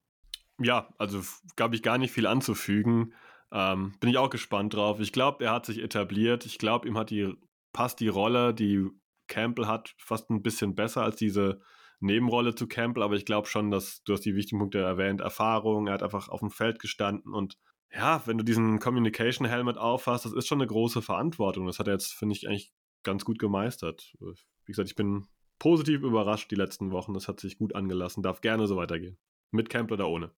[0.59, 1.21] Ja, also
[1.55, 3.13] gab ich gar nicht viel anzufügen.
[3.51, 4.99] Ähm, bin ich auch gespannt drauf.
[4.99, 6.45] Ich glaube, er hat sich etabliert.
[6.45, 7.33] Ich glaube, ihm hat die,
[7.73, 8.87] passt die Rolle, die
[9.27, 11.61] Campbell hat, fast ein bisschen besser als diese
[12.01, 15.87] Nebenrolle zu Campbell, aber ich glaube schon, dass du hast die wichtigen Punkte erwähnt, Erfahrung,
[15.87, 17.57] er hat einfach auf dem Feld gestanden und
[17.91, 21.65] ja, wenn du diesen Communication Helmet aufhast, das ist schon eine große Verantwortung.
[21.65, 22.71] Das hat er jetzt, finde ich, eigentlich
[23.03, 24.13] ganz gut gemeistert.
[24.19, 25.25] Wie gesagt, ich bin
[25.57, 27.15] positiv überrascht die letzten Wochen.
[27.15, 28.21] Das hat sich gut angelassen.
[28.21, 29.17] Darf gerne so weitergehen.
[29.51, 30.31] Mit Campbell oder ohne.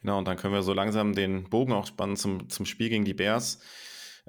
[0.00, 3.04] Genau, und dann können wir so langsam den Bogen auch spannen zum, zum Spiel gegen
[3.04, 3.60] die Bears.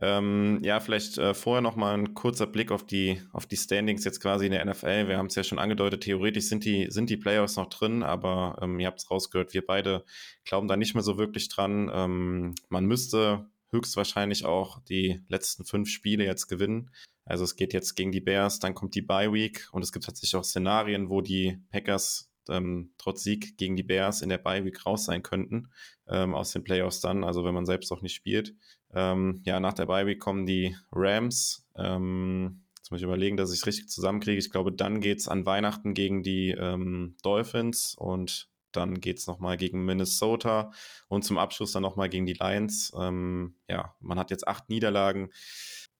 [0.01, 4.05] Ähm, ja, vielleicht äh, vorher noch mal ein kurzer Blick auf die, auf die Standings
[4.05, 5.09] jetzt quasi in der NFL.
[5.09, 8.57] Wir haben es ja schon angedeutet, theoretisch sind die, sind die Playoffs noch drin, aber
[8.61, 10.05] ähm, ihr habt es rausgehört, wir beide
[10.45, 11.91] glauben da nicht mehr so wirklich dran.
[11.93, 16.91] Ähm, man müsste höchstwahrscheinlich auch die letzten fünf Spiele jetzt gewinnen.
[17.25, 20.05] Also es geht jetzt gegen die Bears, dann kommt die Bye Week und es gibt
[20.05, 24.65] tatsächlich auch Szenarien, wo die Packers ähm, trotz Sieg gegen die Bears in der Bye
[24.65, 25.69] Week raus sein könnten
[26.07, 28.55] ähm, aus den Playoffs dann, also wenn man selbst auch nicht spielt.
[28.93, 31.67] Ähm, ja, nach der Bye Week kommen die Rams.
[31.75, 34.39] Ähm, jetzt muss ich überlegen, dass ich es richtig zusammenkriege.
[34.39, 39.27] Ich glaube, dann geht es an Weihnachten gegen die ähm, Dolphins und dann geht es
[39.27, 40.71] nochmal gegen Minnesota
[41.07, 42.91] und zum Abschluss dann nochmal gegen die Lions.
[42.99, 45.31] Ähm, ja, man hat jetzt acht Niederlagen.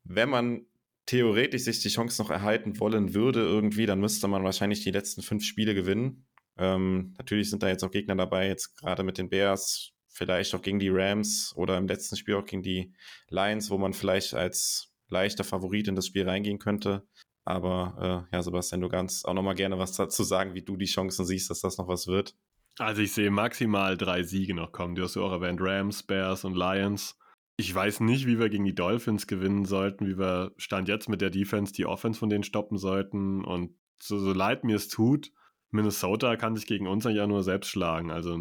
[0.04, 0.66] Wenn man
[1.06, 5.24] theoretisch sich die Chance noch erhalten wollen würde irgendwie, dann müsste man wahrscheinlich die letzten
[5.24, 6.28] fünf Spiele gewinnen.
[6.60, 10.62] Ähm, natürlich sind da jetzt auch Gegner dabei, jetzt gerade mit den Bears, vielleicht auch
[10.62, 12.94] gegen die Rams oder im letzten Spiel auch gegen die
[13.30, 17.08] Lions, wo man vielleicht als leichter Favorit in das Spiel reingehen könnte.
[17.46, 20.86] Aber äh, ja, Sebastian, du kannst auch nochmal gerne was dazu sagen, wie du die
[20.86, 22.36] Chancen siehst, dass das noch was wird.
[22.78, 24.96] Also ich sehe maximal drei Siege noch kommen.
[24.96, 27.18] Du hast ja auch erwähnt, Rams, Bears und Lions.
[27.58, 31.22] Ich weiß nicht, wie wir gegen die Dolphins gewinnen sollten, wie wir Stand jetzt mit
[31.22, 33.44] der Defense die Offense von denen stoppen sollten.
[33.44, 35.32] Und so, so leid mir es tut,
[35.72, 38.12] Minnesota kann sich gegen uns ja nur selbst schlagen.
[38.12, 38.38] Also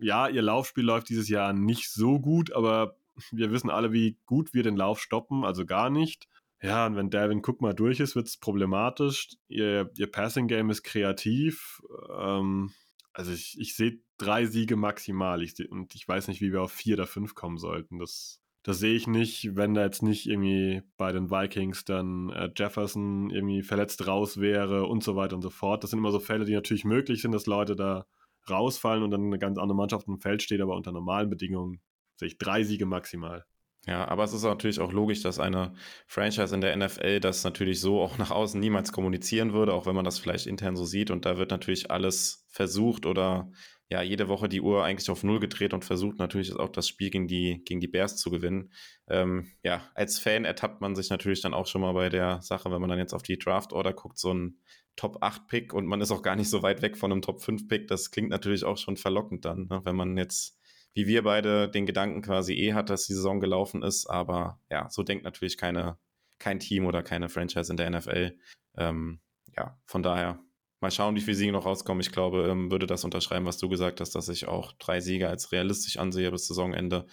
[0.00, 2.96] ja, ihr Laufspiel läuft dieses Jahr nicht so gut, aber
[3.30, 6.28] wir wissen alle, wie gut wir den Lauf stoppen, also gar nicht.
[6.62, 9.28] Ja, und wenn Dalvin Cook mal durch ist, wird es problematisch.
[9.48, 11.80] Ihr, ihr Passing-Game ist kreativ.
[12.18, 12.72] Ähm,
[13.14, 15.42] also ich, ich sehe drei Siege maximal.
[15.42, 17.98] Ich seh, und ich weiß nicht, wie wir auf vier oder fünf kommen sollten.
[17.98, 22.50] Das, das sehe ich nicht, wenn da jetzt nicht irgendwie bei den Vikings dann äh,
[22.54, 25.82] Jefferson irgendwie verletzt raus wäre und so weiter und so fort.
[25.82, 28.06] Das sind immer so Fälle, die natürlich möglich sind, dass Leute da
[28.48, 31.80] rausfallen und dann eine ganz andere Mannschaft im Feld steht, aber unter normalen Bedingungen
[32.16, 33.44] sehe ich drei Siege maximal.
[33.86, 35.72] Ja, aber es ist natürlich auch logisch, dass eine
[36.06, 39.94] Franchise in der NFL das natürlich so auch nach außen niemals kommunizieren würde, auch wenn
[39.94, 41.10] man das vielleicht intern so sieht.
[41.10, 43.50] Und da wird natürlich alles versucht oder
[43.90, 47.10] ja, jede Woche die Uhr eigentlich auf Null gedreht und versucht natürlich auch das Spiel
[47.10, 48.72] gegen die, gegen die Bears zu gewinnen.
[49.08, 52.70] Ähm, ja, als Fan ertappt man sich natürlich dann auch schon mal bei der Sache,
[52.70, 54.60] wenn man dann jetzt auf die Draft-Order guckt, so ein
[54.94, 57.88] Top-8-Pick und man ist auch gar nicht so weit weg von einem Top-5-Pick.
[57.88, 59.80] Das klingt natürlich auch schon verlockend dann, ne?
[59.82, 60.60] wenn man jetzt,
[60.94, 64.06] wie wir beide, den Gedanken quasi eh hat, dass die Saison gelaufen ist.
[64.06, 65.98] Aber ja, so denkt natürlich keine,
[66.38, 68.38] kein Team oder keine Franchise in der NFL.
[68.76, 69.20] Ähm,
[69.56, 70.38] ja, von daher
[70.80, 72.00] Mal schauen, wie viele Siege noch rauskommen.
[72.00, 75.28] Ich glaube, ähm, würde das unterschreiben, was du gesagt hast, dass ich auch drei Siege
[75.28, 77.06] als realistisch ansehe bis Saisonende.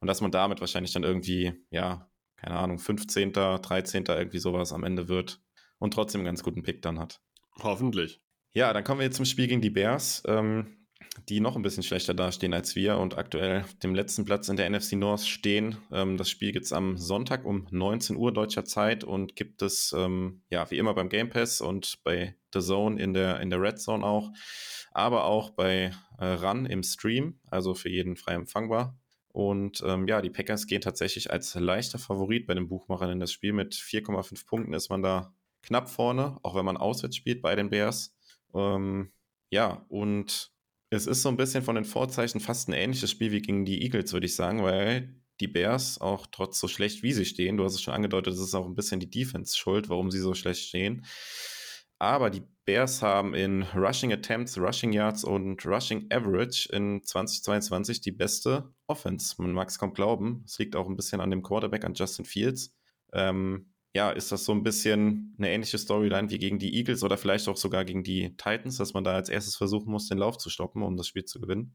[0.00, 4.04] Und dass man damit wahrscheinlich dann irgendwie, ja, keine Ahnung, 15., 13.
[4.08, 5.40] irgendwie sowas am Ende wird
[5.78, 7.20] und trotzdem einen ganz guten Pick dann hat.
[7.62, 8.20] Hoffentlich.
[8.52, 10.22] Ja, dann kommen wir jetzt zum Spiel gegen die Bears.
[10.26, 10.85] Ähm,
[11.28, 14.68] die noch ein bisschen schlechter dastehen als wir und aktuell dem letzten Platz in der
[14.70, 15.76] NFC North stehen.
[15.90, 19.94] Ähm, das Spiel gibt es am Sonntag um 19 Uhr deutscher Zeit und gibt es
[19.96, 23.60] ähm, ja wie immer beim Game Pass und bei The Zone in der, in der
[23.60, 24.30] Red Zone auch,
[24.92, 28.98] aber auch bei äh, Run im Stream, also für jeden frei empfangbar.
[29.28, 33.32] Und ähm, ja, die Packers gehen tatsächlich als leichter Favorit bei den Buchmachern in das
[33.32, 33.52] Spiel.
[33.52, 37.68] Mit 4,5 Punkten ist man da knapp vorne, auch wenn man auswärts spielt bei den
[37.68, 38.16] Bears.
[38.54, 39.12] Ähm,
[39.50, 40.52] ja, und
[40.90, 43.82] es ist so ein bisschen von den Vorzeichen fast ein ähnliches Spiel wie gegen die
[43.82, 47.64] Eagles, würde ich sagen, weil die Bears auch trotz so schlecht wie sie stehen, du
[47.64, 50.34] hast es schon angedeutet, es ist auch ein bisschen die Defense schuld, warum sie so
[50.34, 51.04] schlecht stehen.
[51.98, 58.12] Aber die Bears haben in Rushing Attempts, Rushing Yards und Rushing Average in 2022 die
[58.12, 59.36] beste Offense.
[59.38, 60.42] Man mag es kaum glauben.
[60.44, 62.74] Es liegt auch ein bisschen an dem Quarterback, an Justin Fields.
[63.14, 67.16] Ähm, ja, ist das so ein bisschen eine ähnliche Storyline wie gegen die Eagles oder
[67.16, 70.36] vielleicht auch sogar gegen die Titans, dass man da als erstes versuchen muss, den Lauf
[70.36, 71.74] zu stoppen, um das Spiel zu gewinnen?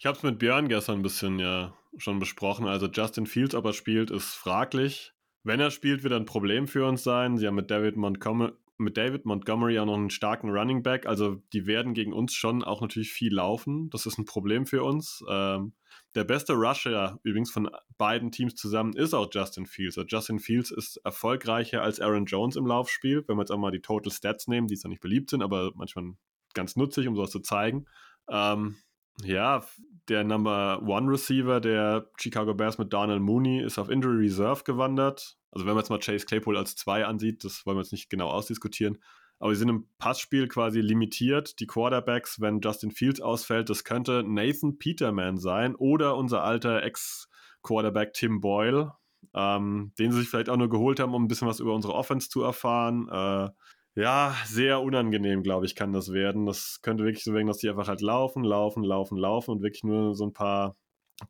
[0.00, 2.66] Ich habe es mit Björn gestern ein bisschen ja schon besprochen.
[2.66, 5.12] Also Justin Fields, ob er spielt, ist fraglich.
[5.44, 7.38] Wenn er spielt, wird er ein Problem für uns sein.
[7.38, 11.06] Sie haben mit David Montgomery, mit David Montgomery auch noch einen starken Running Back.
[11.06, 13.90] Also die werden gegen uns schon auch natürlich viel laufen.
[13.90, 15.24] Das ist ein Problem für uns.
[15.28, 15.72] Ähm,
[16.18, 19.96] der beste Rusher übrigens von beiden Teams zusammen ist auch Justin Fields.
[19.96, 23.70] Also Justin Fields ist erfolgreicher als Aaron Jones im Laufspiel, wenn wir jetzt auch mal
[23.70, 26.14] die Total Stats nehmen, die zwar nicht beliebt sind, aber manchmal
[26.54, 27.86] ganz nützlich, um sowas zu zeigen.
[28.28, 28.76] Ähm,
[29.22, 29.64] ja,
[30.08, 35.36] der Number One Receiver der Chicago Bears mit Donald Mooney ist auf Injury Reserve gewandert.
[35.52, 38.10] Also wenn man jetzt mal Chase Claypool als zwei ansieht, das wollen wir jetzt nicht
[38.10, 38.98] genau ausdiskutieren.
[39.38, 41.60] Aber sie sind im Passspiel quasi limitiert.
[41.60, 48.14] Die Quarterbacks, wenn Justin Fields ausfällt, das könnte Nathan Peterman sein oder unser alter Ex-Quarterback
[48.14, 48.92] Tim Boyle,
[49.34, 51.94] ähm, den sie sich vielleicht auch nur geholt haben, um ein bisschen was über unsere
[51.94, 53.08] Offense zu erfahren.
[53.08, 53.50] Äh,
[54.00, 56.46] ja, sehr unangenehm, glaube ich, kann das werden.
[56.46, 59.84] Das könnte wirklich so werden, dass die einfach halt laufen, laufen, laufen, laufen und wirklich
[59.84, 60.76] nur so ein paar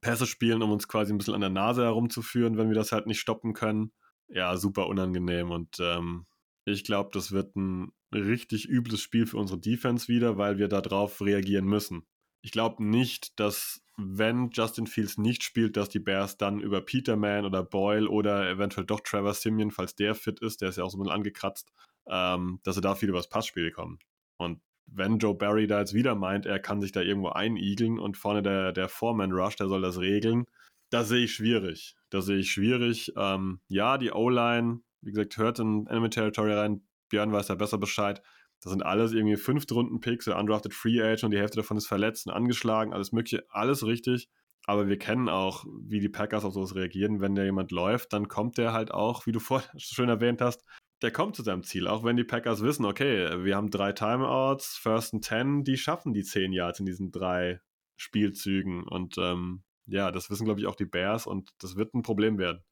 [0.00, 3.06] Pässe spielen, um uns quasi ein bisschen an der Nase herumzuführen, wenn wir das halt
[3.06, 3.92] nicht stoppen können.
[4.28, 6.26] Ja, super unangenehm und ähm,
[6.66, 11.20] ich glaube, das wird ein richtig übles Spiel für unsere Defense wieder, weil wir darauf
[11.20, 12.06] reagieren müssen.
[12.42, 17.44] Ich glaube nicht, dass wenn Justin Fields nicht spielt, dass die Bears dann über Peterman
[17.44, 20.90] oder Boyle oder eventuell doch Trevor Simeon, falls der fit ist, der ist ja auch
[20.90, 21.72] so ein bisschen angekratzt,
[22.08, 23.98] ähm, dass sie da viel übers Passspiel kommen.
[24.36, 28.16] Und wenn Joe Barry da jetzt wieder meint, er kann sich da irgendwo einigeln und
[28.16, 30.44] vorne der, der Foreman Rush, der soll das regeln,
[30.90, 31.96] da sehe ich schwierig.
[32.10, 33.12] Da sehe ich schwierig.
[33.16, 37.78] Ähm, ja, die O-Line, wie gesagt, hört in Enemy Territory rein, Björn weiß da besser
[37.78, 38.22] Bescheid.
[38.60, 41.86] Das sind alles irgendwie fünfte Runden Picks, undrafted Free Agent und die Hälfte davon ist
[41.86, 44.28] verletzt und angeschlagen, alles mögliche, alles richtig.
[44.66, 47.20] Aber wir kennen auch, wie die Packers auf sowas reagieren.
[47.20, 50.64] Wenn da jemand läuft, dann kommt der halt auch, wie du vorhin schön erwähnt hast,
[51.02, 51.86] der kommt zu seinem Ziel.
[51.86, 56.12] Auch wenn die Packers wissen, okay, wir haben drei Timeouts, First and Ten, die schaffen
[56.12, 57.60] die zehn Yards in diesen drei
[57.96, 58.82] Spielzügen.
[58.82, 62.38] Und ähm, ja, das wissen, glaube ich, auch die Bears und das wird ein Problem
[62.38, 62.64] werden.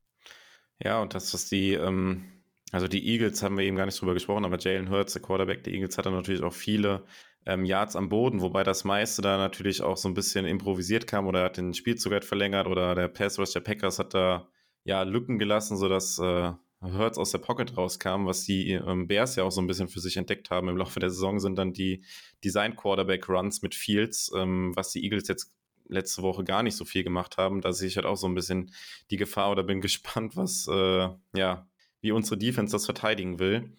[0.79, 2.36] Ja, und das, was die ähm,
[2.73, 5.63] also die Eagles haben wir eben gar nicht drüber gesprochen, aber Jalen Hurts, der Quarterback
[5.65, 7.05] der Eagles, hat dann natürlich auch viele
[7.47, 11.27] ähm, Yards am Boden, wobei das meiste da natürlich auch so ein bisschen improvisiert kam
[11.27, 14.49] oder hat den Spielzug halt verlängert oder der Pass Rush der Packers hat da
[14.85, 16.53] ja Lücken gelassen, sodass äh,
[16.83, 20.01] Hurts aus der Pocket rauskam, was die ähm, Bears ja auch so ein bisschen für
[20.01, 20.69] sich entdeckt haben.
[20.69, 22.05] Im Laufe der Saison sind dann die
[22.45, 25.57] Design Quarterback Runs mit Fields, ähm, was die Eagles jetzt
[25.89, 27.61] letzte Woche gar nicht so viel gemacht haben.
[27.61, 28.73] Da sehe ich halt auch so ein bisschen
[29.11, 31.67] die Gefahr oder bin gespannt, was äh, ja
[32.07, 33.75] wie unsere Defense das verteidigen will.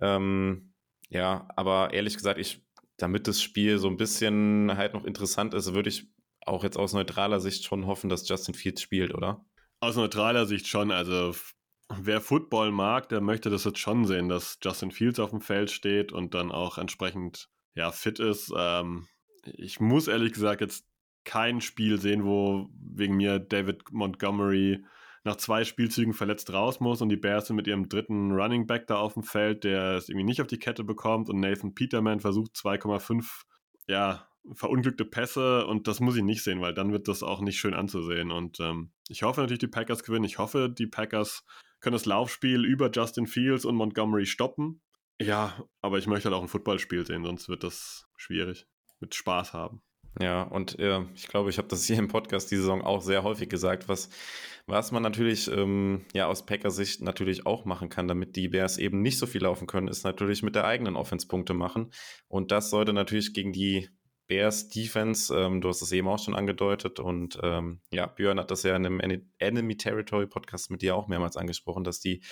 [0.00, 0.74] Ähm,
[1.08, 2.66] ja, aber ehrlich gesagt, ich,
[2.96, 6.10] damit das Spiel so ein bisschen halt noch interessant ist, würde ich
[6.44, 9.44] auch jetzt aus neutraler Sicht schon hoffen, dass Justin Fields spielt, oder?
[9.78, 10.90] Aus neutraler Sicht schon.
[10.90, 11.34] Also
[11.88, 15.70] wer Football mag, der möchte das jetzt schon sehen, dass Justin Fields auf dem Feld
[15.70, 18.52] steht und dann auch entsprechend ja, fit ist.
[18.56, 19.06] Ähm,
[19.44, 20.86] ich muss ehrlich gesagt jetzt
[21.24, 24.84] kein Spiel sehen, wo wegen mir David Montgomery
[25.24, 28.86] nach zwei Spielzügen verletzt raus muss und die Bears sind mit ihrem dritten Running Back
[28.86, 32.20] da auf dem Feld, der es irgendwie nicht auf die Kette bekommt und Nathan Peterman
[32.20, 33.44] versucht 2,5
[33.86, 37.58] ja, verunglückte Pässe und das muss ich nicht sehen, weil dann wird das auch nicht
[37.58, 38.30] schön anzusehen.
[38.30, 40.24] Und ähm, ich hoffe natürlich, die Packers gewinnen.
[40.24, 41.44] Ich hoffe, die Packers
[41.80, 44.80] können das Laufspiel über Justin Fields und Montgomery stoppen.
[45.20, 48.66] Ja, aber ich möchte halt auch ein Footballspiel sehen, sonst wird das schwierig.
[49.00, 49.82] Mit Spaß haben.
[50.18, 53.22] Ja, und äh, ich glaube, ich habe das hier im Podcast die Saison auch sehr
[53.22, 54.08] häufig gesagt, was,
[54.66, 58.78] was man natürlich ähm, ja aus Packers Sicht natürlich auch machen kann, damit die Bears
[58.78, 61.92] eben nicht so viel laufen können, ist natürlich mit der eigenen Offense Punkte machen.
[62.28, 63.88] Und das sollte natürlich gegen die
[64.26, 68.52] Bears Defense, ähm, du hast es eben auch schon angedeutet und ähm, ja, Björn hat
[68.52, 69.00] das ja in einem
[69.38, 72.22] Enemy Territory Podcast mit dir auch mehrmals angesprochen, dass die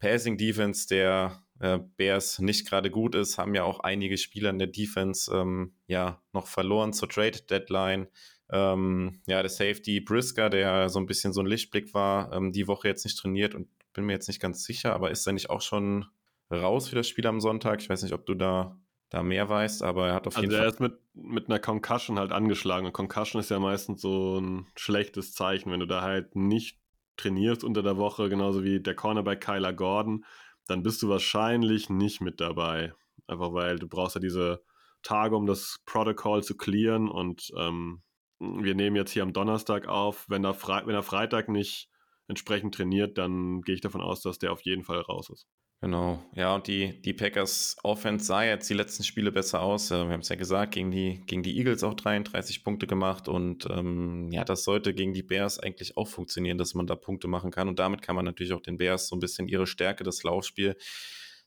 [0.00, 4.58] Passing Defense der äh, Bears nicht gerade gut ist, haben ja auch einige Spieler in
[4.58, 8.08] der Defense ähm, ja noch verloren zur Trade Deadline.
[8.50, 12.68] Ähm, ja, der Safety Brisker, der so ein bisschen so ein Lichtblick war, ähm, die
[12.68, 15.50] Woche jetzt nicht trainiert und bin mir jetzt nicht ganz sicher, aber ist er nicht
[15.50, 16.06] auch schon
[16.50, 17.80] raus für das Spiel am Sonntag?
[17.80, 18.78] Ich weiß nicht, ob du da,
[19.08, 20.58] da mehr weißt, aber er hat auf also jeden Fall.
[20.58, 20.66] Fall.
[20.66, 22.86] Er ist mit, mit einer Concussion halt angeschlagen.
[22.86, 26.78] Und Concussion ist ja meistens so ein schlechtes Zeichen, wenn du da halt nicht
[27.16, 30.24] trainierst unter der Woche, genauso wie der Cornerback Kyler Gordon,
[30.66, 32.92] dann bist du wahrscheinlich nicht mit dabei.
[33.26, 34.62] Einfach weil du brauchst ja diese
[35.02, 38.02] Tage, um das Protokoll zu clearen und ähm,
[38.38, 40.26] wir nehmen jetzt hier am Donnerstag auf.
[40.28, 41.88] Wenn er, wenn er Freitag nicht
[42.28, 45.46] entsprechend trainiert, dann gehe ich davon aus, dass der auf jeden Fall raus ist.
[45.82, 49.90] Genau, ja, und die, die Packers Offense sah jetzt die letzten Spiele besser aus.
[49.90, 53.68] Wir haben es ja gesagt, gegen die, gegen die Eagles auch 33 Punkte gemacht und
[53.70, 57.50] ähm, ja, das sollte gegen die Bears eigentlich auch funktionieren, dass man da Punkte machen
[57.50, 57.68] kann.
[57.68, 60.76] Und damit kann man natürlich auch den Bears so ein bisschen ihre Stärke, das Laufspiel,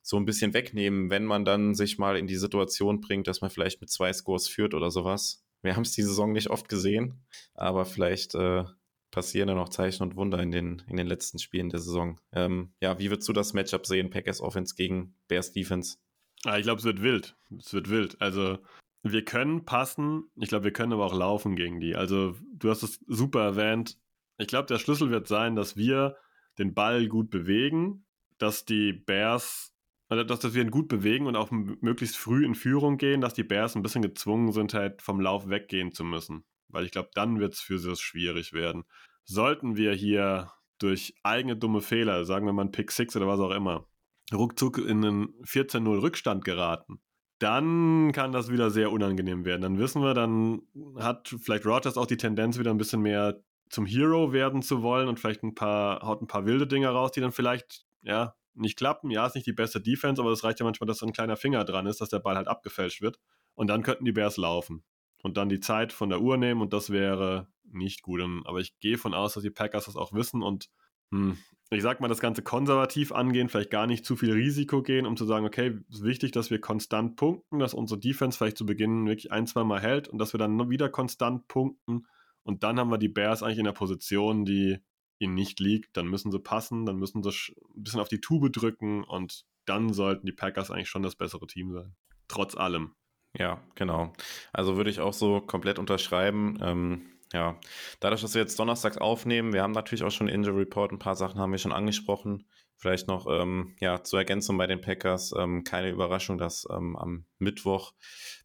[0.04, 3.50] so ein bisschen wegnehmen, wenn man dann sich mal in die Situation bringt, dass man
[3.50, 5.44] vielleicht mit zwei Scores führt oder sowas.
[5.64, 7.26] Wir haben es die Saison nicht oft gesehen,
[7.56, 8.64] aber vielleicht äh,
[9.12, 12.20] passieren da noch Zeichen und Wunder in den, in den letzten Spielen der Saison.
[12.32, 15.98] Ähm, ja, wie würdest du das Matchup sehen, Packers Offense gegen Bears Defense?
[16.46, 17.36] Ah, ich glaube, es wird wild.
[17.58, 18.22] Es wird wild.
[18.22, 18.60] Also,
[19.04, 20.30] wir können passen.
[20.36, 21.96] Ich glaube, wir können aber auch laufen gegen die.
[21.96, 23.98] Also, du hast es super erwähnt.
[24.38, 26.16] Ich glaube, der Schlüssel wird sein, dass wir
[26.58, 28.06] den Ball gut bewegen,
[28.38, 29.74] dass die Bears,
[30.08, 33.34] also dass, dass wir ihn gut bewegen und auch möglichst früh in Führung gehen, dass
[33.34, 37.10] die Bears ein bisschen gezwungen sind, halt vom Lauf weggehen zu müssen weil ich glaube,
[37.14, 38.86] dann wird es für sie schwierig werden.
[39.26, 43.40] Sollten wir hier durch eigene dumme Fehler, sagen wir mal ein Pick 6 oder was
[43.40, 43.88] auch immer,
[44.34, 47.02] ruckzuck in einen 14-0 Rückstand geraten,
[47.40, 49.62] dann kann das wieder sehr unangenehm werden.
[49.62, 50.62] Dann wissen wir, dann
[50.98, 55.08] hat vielleicht Rogers auch die Tendenz, wieder ein bisschen mehr zum Hero werden zu wollen
[55.08, 58.78] und vielleicht ein paar, haut ein paar wilde Dinge raus, die dann vielleicht, ja, nicht
[58.78, 59.12] klappen.
[59.12, 61.38] Ja, ist nicht die beste Defense, aber es reicht ja manchmal, dass so ein kleiner
[61.38, 63.20] Finger dran ist, dass der Ball halt abgefälscht wird.
[63.54, 64.84] Und dann könnten die Bears laufen
[65.22, 68.22] und dann die Zeit von der Uhr nehmen und das wäre nicht gut.
[68.46, 70.70] Aber ich gehe von aus, dass die Packers das auch wissen und
[71.12, 71.38] hm,
[71.72, 75.18] ich sag mal, das Ganze konservativ angehen, vielleicht gar nicht zu viel Risiko gehen, um
[75.18, 78.66] zu sagen, okay, es ist wichtig, dass wir konstant punkten, dass unsere Defense vielleicht zu
[78.66, 82.08] Beginn wirklich ein, zwei Mal hält und dass wir dann wieder konstant punkten
[82.44, 84.80] und dann haben wir die Bears eigentlich in der Position, die
[85.20, 85.96] ihnen nicht liegt.
[85.98, 89.94] Dann müssen sie passen, dann müssen sie ein bisschen auf die Tube drücken und dann
[89.94, 91.96] sollten die Packers eigentlich schon das bessere Team sein.
[92.28, 92.96] Trotz allem.
[93.38, 94.14] Ja, genau.
[94.52, 96.58] Also würde ich auch so komplett unterschreiben.
[96.62, 97.60] Ähm, ja,
[98.00, 101.16] dadurch, dass wir jetzt donnerstags aufnehmen, wir haben natürlich auch schon Injury Report, ein paar
[101.16, 102.46] Sachen haben wir schon angesprochen.
[102.76, 105.34] Vielleicht noch ähm, ja, zur Ergänzung bei den Packers.
[105.38, 107.92] Ähm, keine Überraschung, dass ähm, am Mittwoch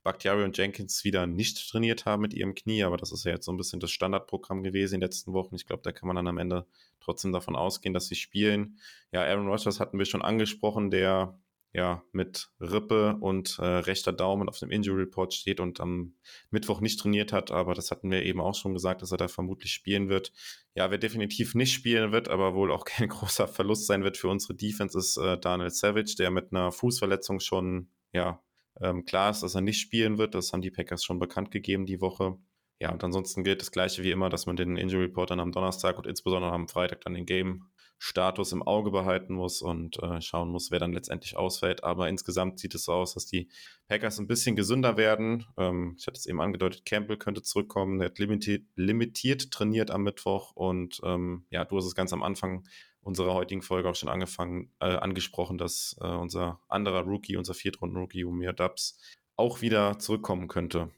[0.03, 3.47] Bakhtiari und Jenkins wieder nicht trainiert haben mit ihrem Knie, aber das ist ja jetzt
[3.47, 5.55] so ein bisschen das Standardprogramm gewesen in den letzten Wochen.
[5.55, 6.67] Ich glaube, da kann man dann am Ende
[7.01, 8.81] trotzdem davon ausgehen, dass sie spielen.
[9.13, 11.39] Ja, Aaron Rodgers hatten wir schon angesprochen, der
[11.75, 16.15] ja, mit Rippe und äh, rechter Daumen auf dem Injury Report steht und am
[16.51, 19.27] Mittwoch nicht trainiert hat, aber das hatten wir eben auch schon gesagt, dass er da
[19.27, 20.33] vermutlich spielen wird.
[20.77, 24.29] Ja, wer definitiv nicht spielen wird, aber wohl auch kein großer Verlust sein wird für
[24.29, 28.41] unsere Defense, ist äh, Daniel Savage, der mit einer Fußverletzung schon, ja,
[28.81, 30.35] ähm, klar ist, dass er nicht spielen wird.
[30.37, 32.39] Das haben die Packers schon bekannt gegeben die Woche.
[32.81, 35.53] Ja, und ansonsten gilt das Gleiche wie immer, dass man den Injury Report dann am
[35.53, 37.67] Donnerstag und insbesondere am Freitag dann den Game
[38.05, 41.85] Status im Auge behalten muss und äh, schauen muss, wer dann letztendlich ausfällt.
[41.85, 43.49] Aber insgesamt sieht es so aus, dass die
[43.89, 45.47] Packers ein bisschen gesünder werden.
[45.57, 47.99] Ähm, ich hatte es eben angedeutet, Campbell könnte zurückkommen.
[47.99, 52.23] Der hat limitiert, limitiert trainiert am Mittwoch und ähm, ja, du hast es ganz am
[52.23, 52.69] Anfang
[53.01, 58.25] unserer heutigen Folge auch schon angefangen, äh, angesprochen, dass äh, unser anderer Rookie, unser Viertrunden-Rookie,
[58.25, 59.01] Umir Dubs,
[59.37, 60.91] auch wieder zurückkommen könnte.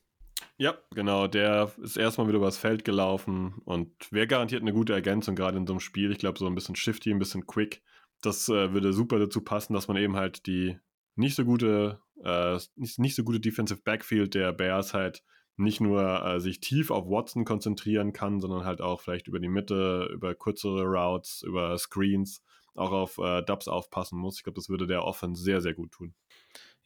[0.58, 1.26] Ja, genau.
[1.26, 5.66] Der ist erstmal wieder übers Feld gelaufen und wäre garantiert eine gute Ergänzung, gerade in
[5.66, 6.10] so einem Spiel.
[6.12, 7.82] Ich glaube, so ein bisschen shifty, ein bisschen quick.
[8.22, 10.78] Das äh, würde super dazu passen, dass man eben halt die
[11.14, 15.22] nicht so gute, äh, nicht, nicht so gute Defensive Backfield der Bears halt
[15.58, 19.48] nicht nur äh, sich tief auf Watson konzentrieren kann, sondern halt auch vielleicht über die
[19.48, 22.42] Mitte, über kürzere Routes, über Screens
[22.74, 24.36] auch auf äh, Dubs aufpassen muss.
[24.38, 26.14] Ich glaube, das würde der Offense sehr, sehr gut tun.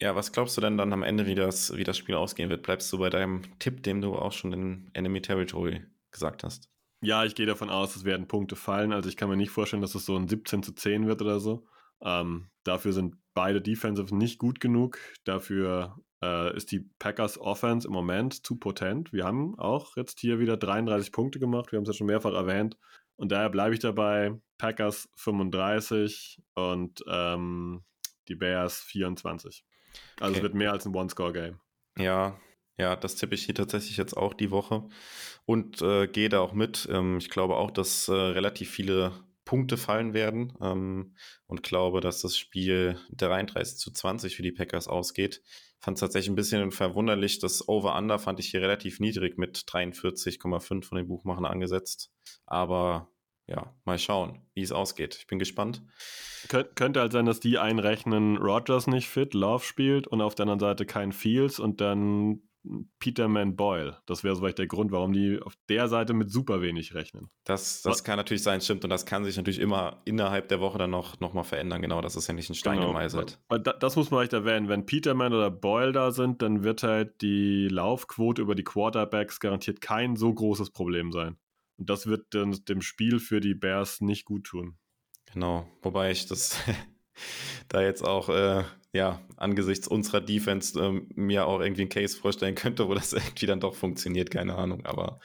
[0.03, 2.63] Ja, was glaubst du denn dann am Ende, wie das, wie das Spiel ausgehen wird?
[2.63, 6.71] Bleibst du bei deinem Tipp, dem du auch schon in Enemy Territory gesagt hast?
[7.03, 8.93] Ja, ich gehe davon aus, es werden Punkte fallen.
[8.93, 11.39] Also ich kann mir nicht vorstellen, dass es so ein 17 zu 10 wird oder
[11.39, 11.67] so.
[12.03, 14.99] Ähm, dafür sind beide Defensive nicht gut genug.
[15.25, 19.13] Dafür äh, ist die Packers Offense im Moment zu potent.
[19.13, 21.73] Wir haben auch jetzt hier wieder 33 Punkte gemacht.
[21.73, 22.77] Wir haben es ja schon mehrfach erwähnt.
[23.17, 24.33] Und daher bleibe ich dabei.
[24.57, 27.85] Packers 35 und ähm,
[28.29, 29.65] die Bears 24.
[30.19, 30.37] Also okay.
[30.37, 31.61] es wird mehr als ein One-Score-Game.
[31.99, 32.39] Ja,
[32.79, 34.89] ja, das tippe ich hier tatsächlich jetzt auch die Woche
[35.45, 36.89] und äh, gehe da auch mit.
[36.91, 39.13] Ähm, ich glaube auch, dass äh, relativ viele
[39.45, 41.15] Punkte fallen werden ähm,
[41.47, 45.43] und glaube, dass das Spiel 33 zu 20 für die Packers ausgeht.
[45.81, 47.39] Fand es tatsächlich ein bisschen verwunderlich.
[47.39, 52.11] Das Over-Under fand ich hier relativ niedrig mit 43,5 von den Buchmachern angesetzt.
[52.47, 53.11] Aber
[53.51, 55.17] ja, mal schauen, wie es ausgeht.
[55.19, 55.83] Ich bin gespannt.
[56.49, 60.45] Kön könnte halt sein, dass die einrechnen, Rogers nicht fit, Love spielt und auf der
[60.45, 62.43] anderen Seite kein Fields und dann
[62.99, 63.97] Peterman Boyle.
[64.07, 67.31] Das wäre soweit der Grund, warum die auf der Seite mit super wenig rechnen.
[67.45, 68.85] Das, das kann natürlich sein, stimmt.
[68.85, 71.81] Und das kann sich natürlich immer innerhalb der Woche dann noch, noch mal verändern.
[71.81, 72.89] Genau, das ist ja nicht ein Stein genau.
[72.89, 73.41] gemeißelt.
[73.49, 74.69] Das muss man vielleicht erwähnen.
[74.69, 79.81] Wenn Peterman oder Boyle da sind, dann wird halt die Laufquote über die Quarterbacks garantiert
[79.81, 81.39] kein so großes Problem sein.
[81.81, 84.77] Und das wird dann dem Spiel für die Bears nicht gut tun.
[85.33, 86.59] Genau, wobei ich das
[87.69, 92.55] da jetzt auch äh, ja, angesichts unserer Defense ähm, mir auch irgendwie einen Case vorstellen
[92.55, 95.21] könnte, wo das irgendwie dann doch funktioniert, keine Ahnung, aber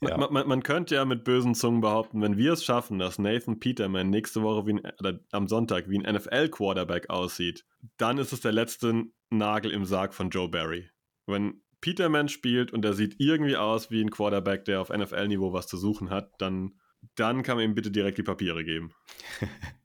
[0.00, 0.16] ja.
[0.16, 3.58] man, man, man, könnte ja mit bösen Zungen behaupten, wenn wir es schaffen, dass Nathan
[3.58, 7.64] Peterman nächste Woche wie ein, oder am Sonntag wie ein NFL-Quarterback aussieht,
[7.96, 10.88] dann ist es der letzte Nagel im Sarg von Joe Barry.
[11.26, 15.66] Wenn Peterman spielt und er sieht irgendwie aus wie ein Quarterback, der auf NFL-Niveau was
[15.66, 16.78] zu suchen hat, dann,
[17.14, 18.92] dann kann man ihm bitte direkt die Papiere geben.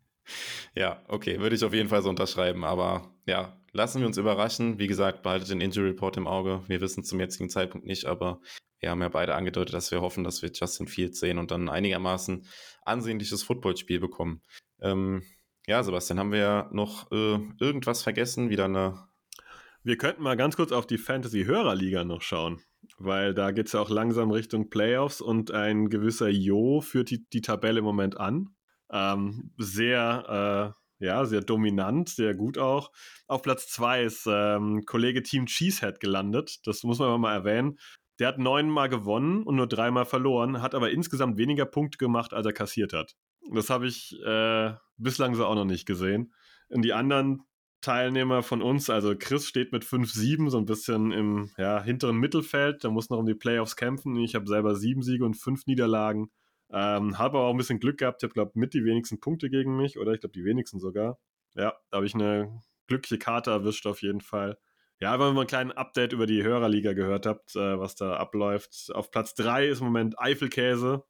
[0.76, 2.66] Ja, okay, würde ich auf jeden Fall so unterschreiben.
[2.66, 4.78] Aber ja, lassen wir uns überraschen.
[4.78, 6.64] Wie gesagt, behaltet den Injury Report im Auge.
[6.68, 8.42] Wir wissen zum jetzigen Zeitpunkt nicht, aber
[8.80, 11.70] wir haben ja beide angedeutet, dass wir hoffen, dass wir Justin Fields sehen und dann
[11.70, 12.46] einigermaßen
[12.84, 14.42] ansehnliches Footballspiel bekommen.
[14.82, 15.24] Ähm,
[15.66, 18.50] ja, Sebastian, haben wir noch äh, irgendwas vergessen?
[18.50, 19.08] Wieder eine.
[19.86, 22.60] Wir könnten mal ganz kurz auf die Fantasy-Hörerliga noch schauen,
[22.98, 27.30] weil da geht es ja auch langsam Richtung Playoffs und ein gewisser Jo führt die,
[27.30, 28.56] die Tabelle im Moment an.
[28.90, 32.92] Ähm, sehr, äh, ja, sehr dominant, sehr gut auch.
[33.28, 36.62] Auf Platz 2 ist ähm, Kollege Team Cheesehead gelandet.
[36.66, 37.78] Das muss man mal erwähnen.
[38.18, 42.48] Der hat neunmal gewonnen und nur dreimal verloren, hat aber insgesamt weniger Punkte gemacht, als
[42.48, 43.14] er kassiert hat.
[43.54, 46.34] Das habe ich äh, bislang so auch noch nicht gesehen.
[46.70, 47.44] Und die anderen
[47.86, 52.84] Teilnehmer von uns, also Chris steht mit 5-7, so ein bisschen im ja, hinteren Mittelfeld.
[52.84, 54.16] Da muss noch um die Playoffs kämpfen.
[54.16, 56.32] Ich habe selber sieben Siege und fünf Niederlagen.
[56.72, 58.24] Ähm, habe aber auch ein bisschen Glück gehabt.
[58.24, 61.20] Ich habe, glaube mit die wenigsten Punkte gegen mich, oder ich glaube, die wenigsten sogar.
[61.54, 64.58] Ja, da habe ich eine glückliche Karte erwischt, auf jeden Fall.
[65.00, 68.16] Ja, wenn ihr mal ein kleines Update über die Hörerliga gehört habt, äh, was da
[68.16, 68.90] abläuft.
[68.96, 71.04] Auf Platz 3 ist im Moment Eifelkäse.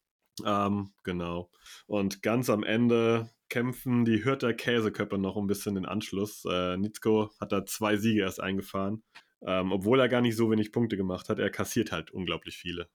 [0.44, 1.50] Ähm, genau.
[1.88, 6.44] Und ganz am Ende kämpfen die Hürter Käseköpfe noch ein bisschen den Anschluss.
[6.46, 9.04] Äh, Nitzko hat da zwei Siege erst eingefahren.
[9.46, 11.40] Ähm, obwohl er gar nicht so wenig Punkte gemacht hat.
[11.40, 12.90] Er kassiert halt unglaublich viele.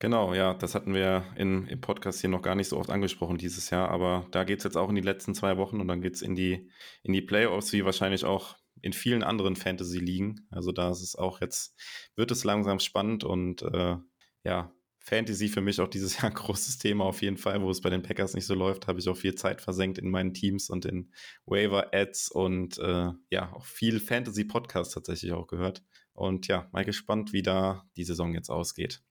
[0.00, 3.38] Genau, ja, das hatten wir in, im Podcast hier noch gar nicht so oft angesprochen
[3.38, 6.02] dieses Jahr, aber da geht es jetzt auch in die letzten zwei Wochen und dann
[6.02, 6.68] geht es in die,
[7.04, 10.46] in die Playoffs, wie wahrscheinlich auch in vielen anderen Fantasy-Ligen.
[10.50, 11.74] Also da ist es auch jetzt,
[12.16, 13.96] wird es langsam spannend und äh,
[14.42, 14.72] ja,
[15.04, 17.90] Fantasy für mich auch dieses Jahr ein großes Thema auf jeden Fall, wo es bei
[17.90, 20.86] den Packers nicht so läuft, habe ich auch viel Zeit versenkt in meinen Teams und
[20.86, 21.12] in
[21.46, 25.82] Waiver-Ads und äh, ja, auch viel Fantasy-Podcasts tatsächlich auch gehört.
[26.14, 29.02] Und ja, mal gespannt, wie da die Saison jetzt ausgeht.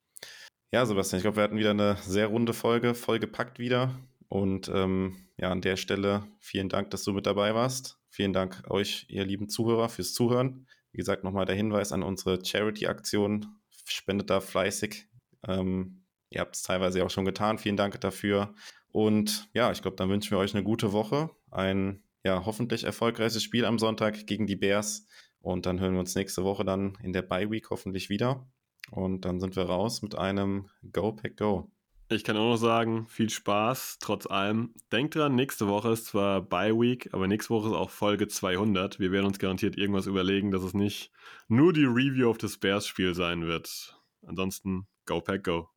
[0.72, 3.94] Ja, Sebastian, ich glaube, wir hatten wieder eine sehr runde Folge, vollgepackt wieder.
[4.30, 8.00] Und ähm, ja, an der Stelle vielen Dank, dass du mit dabei warst.
[8.10, 10.66] Vielen Dank euch, ihr lieben Zuhörer, fürs Zuhören.
[10.92, 13.46] Wie gesagt, nochmal der Hinweis an unsere Charity-Aktion.
[13.86, 15.08] Spendet da fleißig.
[15.48, 17.58] Ähm, ihr habt es teilweise auch schon getan.
[17.58, 18.54] Vielen Dank dafür.
[18.90, 21.30] Und ja, ich glaube, dann wünschen wir euch eine gute Woche.
[21.52, 25.08] Ein ja, hoffentlich erfolgreiches Spiel am Sonntag gegen die Bears.
[25.40, 28.48] Und dann hören wir uns nächste Woche dann in der Bye Week hoffentlich wieder.
[28.92, 31.70] Und dann sind wir raus mit einem Go Pack Go.
[32.10, 34.74] Ich kann auch noch sagen, viel Spaß, trotz allem.
[34.92, 39.00] Denkt dran, nächste Woche ist zwar Bye Week, aber nächste Woche ist auch Folge 200.
[39.00, 41.12] Wir werden uns garantiert irgendwas überlegen, dass es nicht
[41.48, 44.00] nur die Review auf das Bears-Spiel sein wird.
[44.26, 45.73] Ansonsten, Go Pack Go.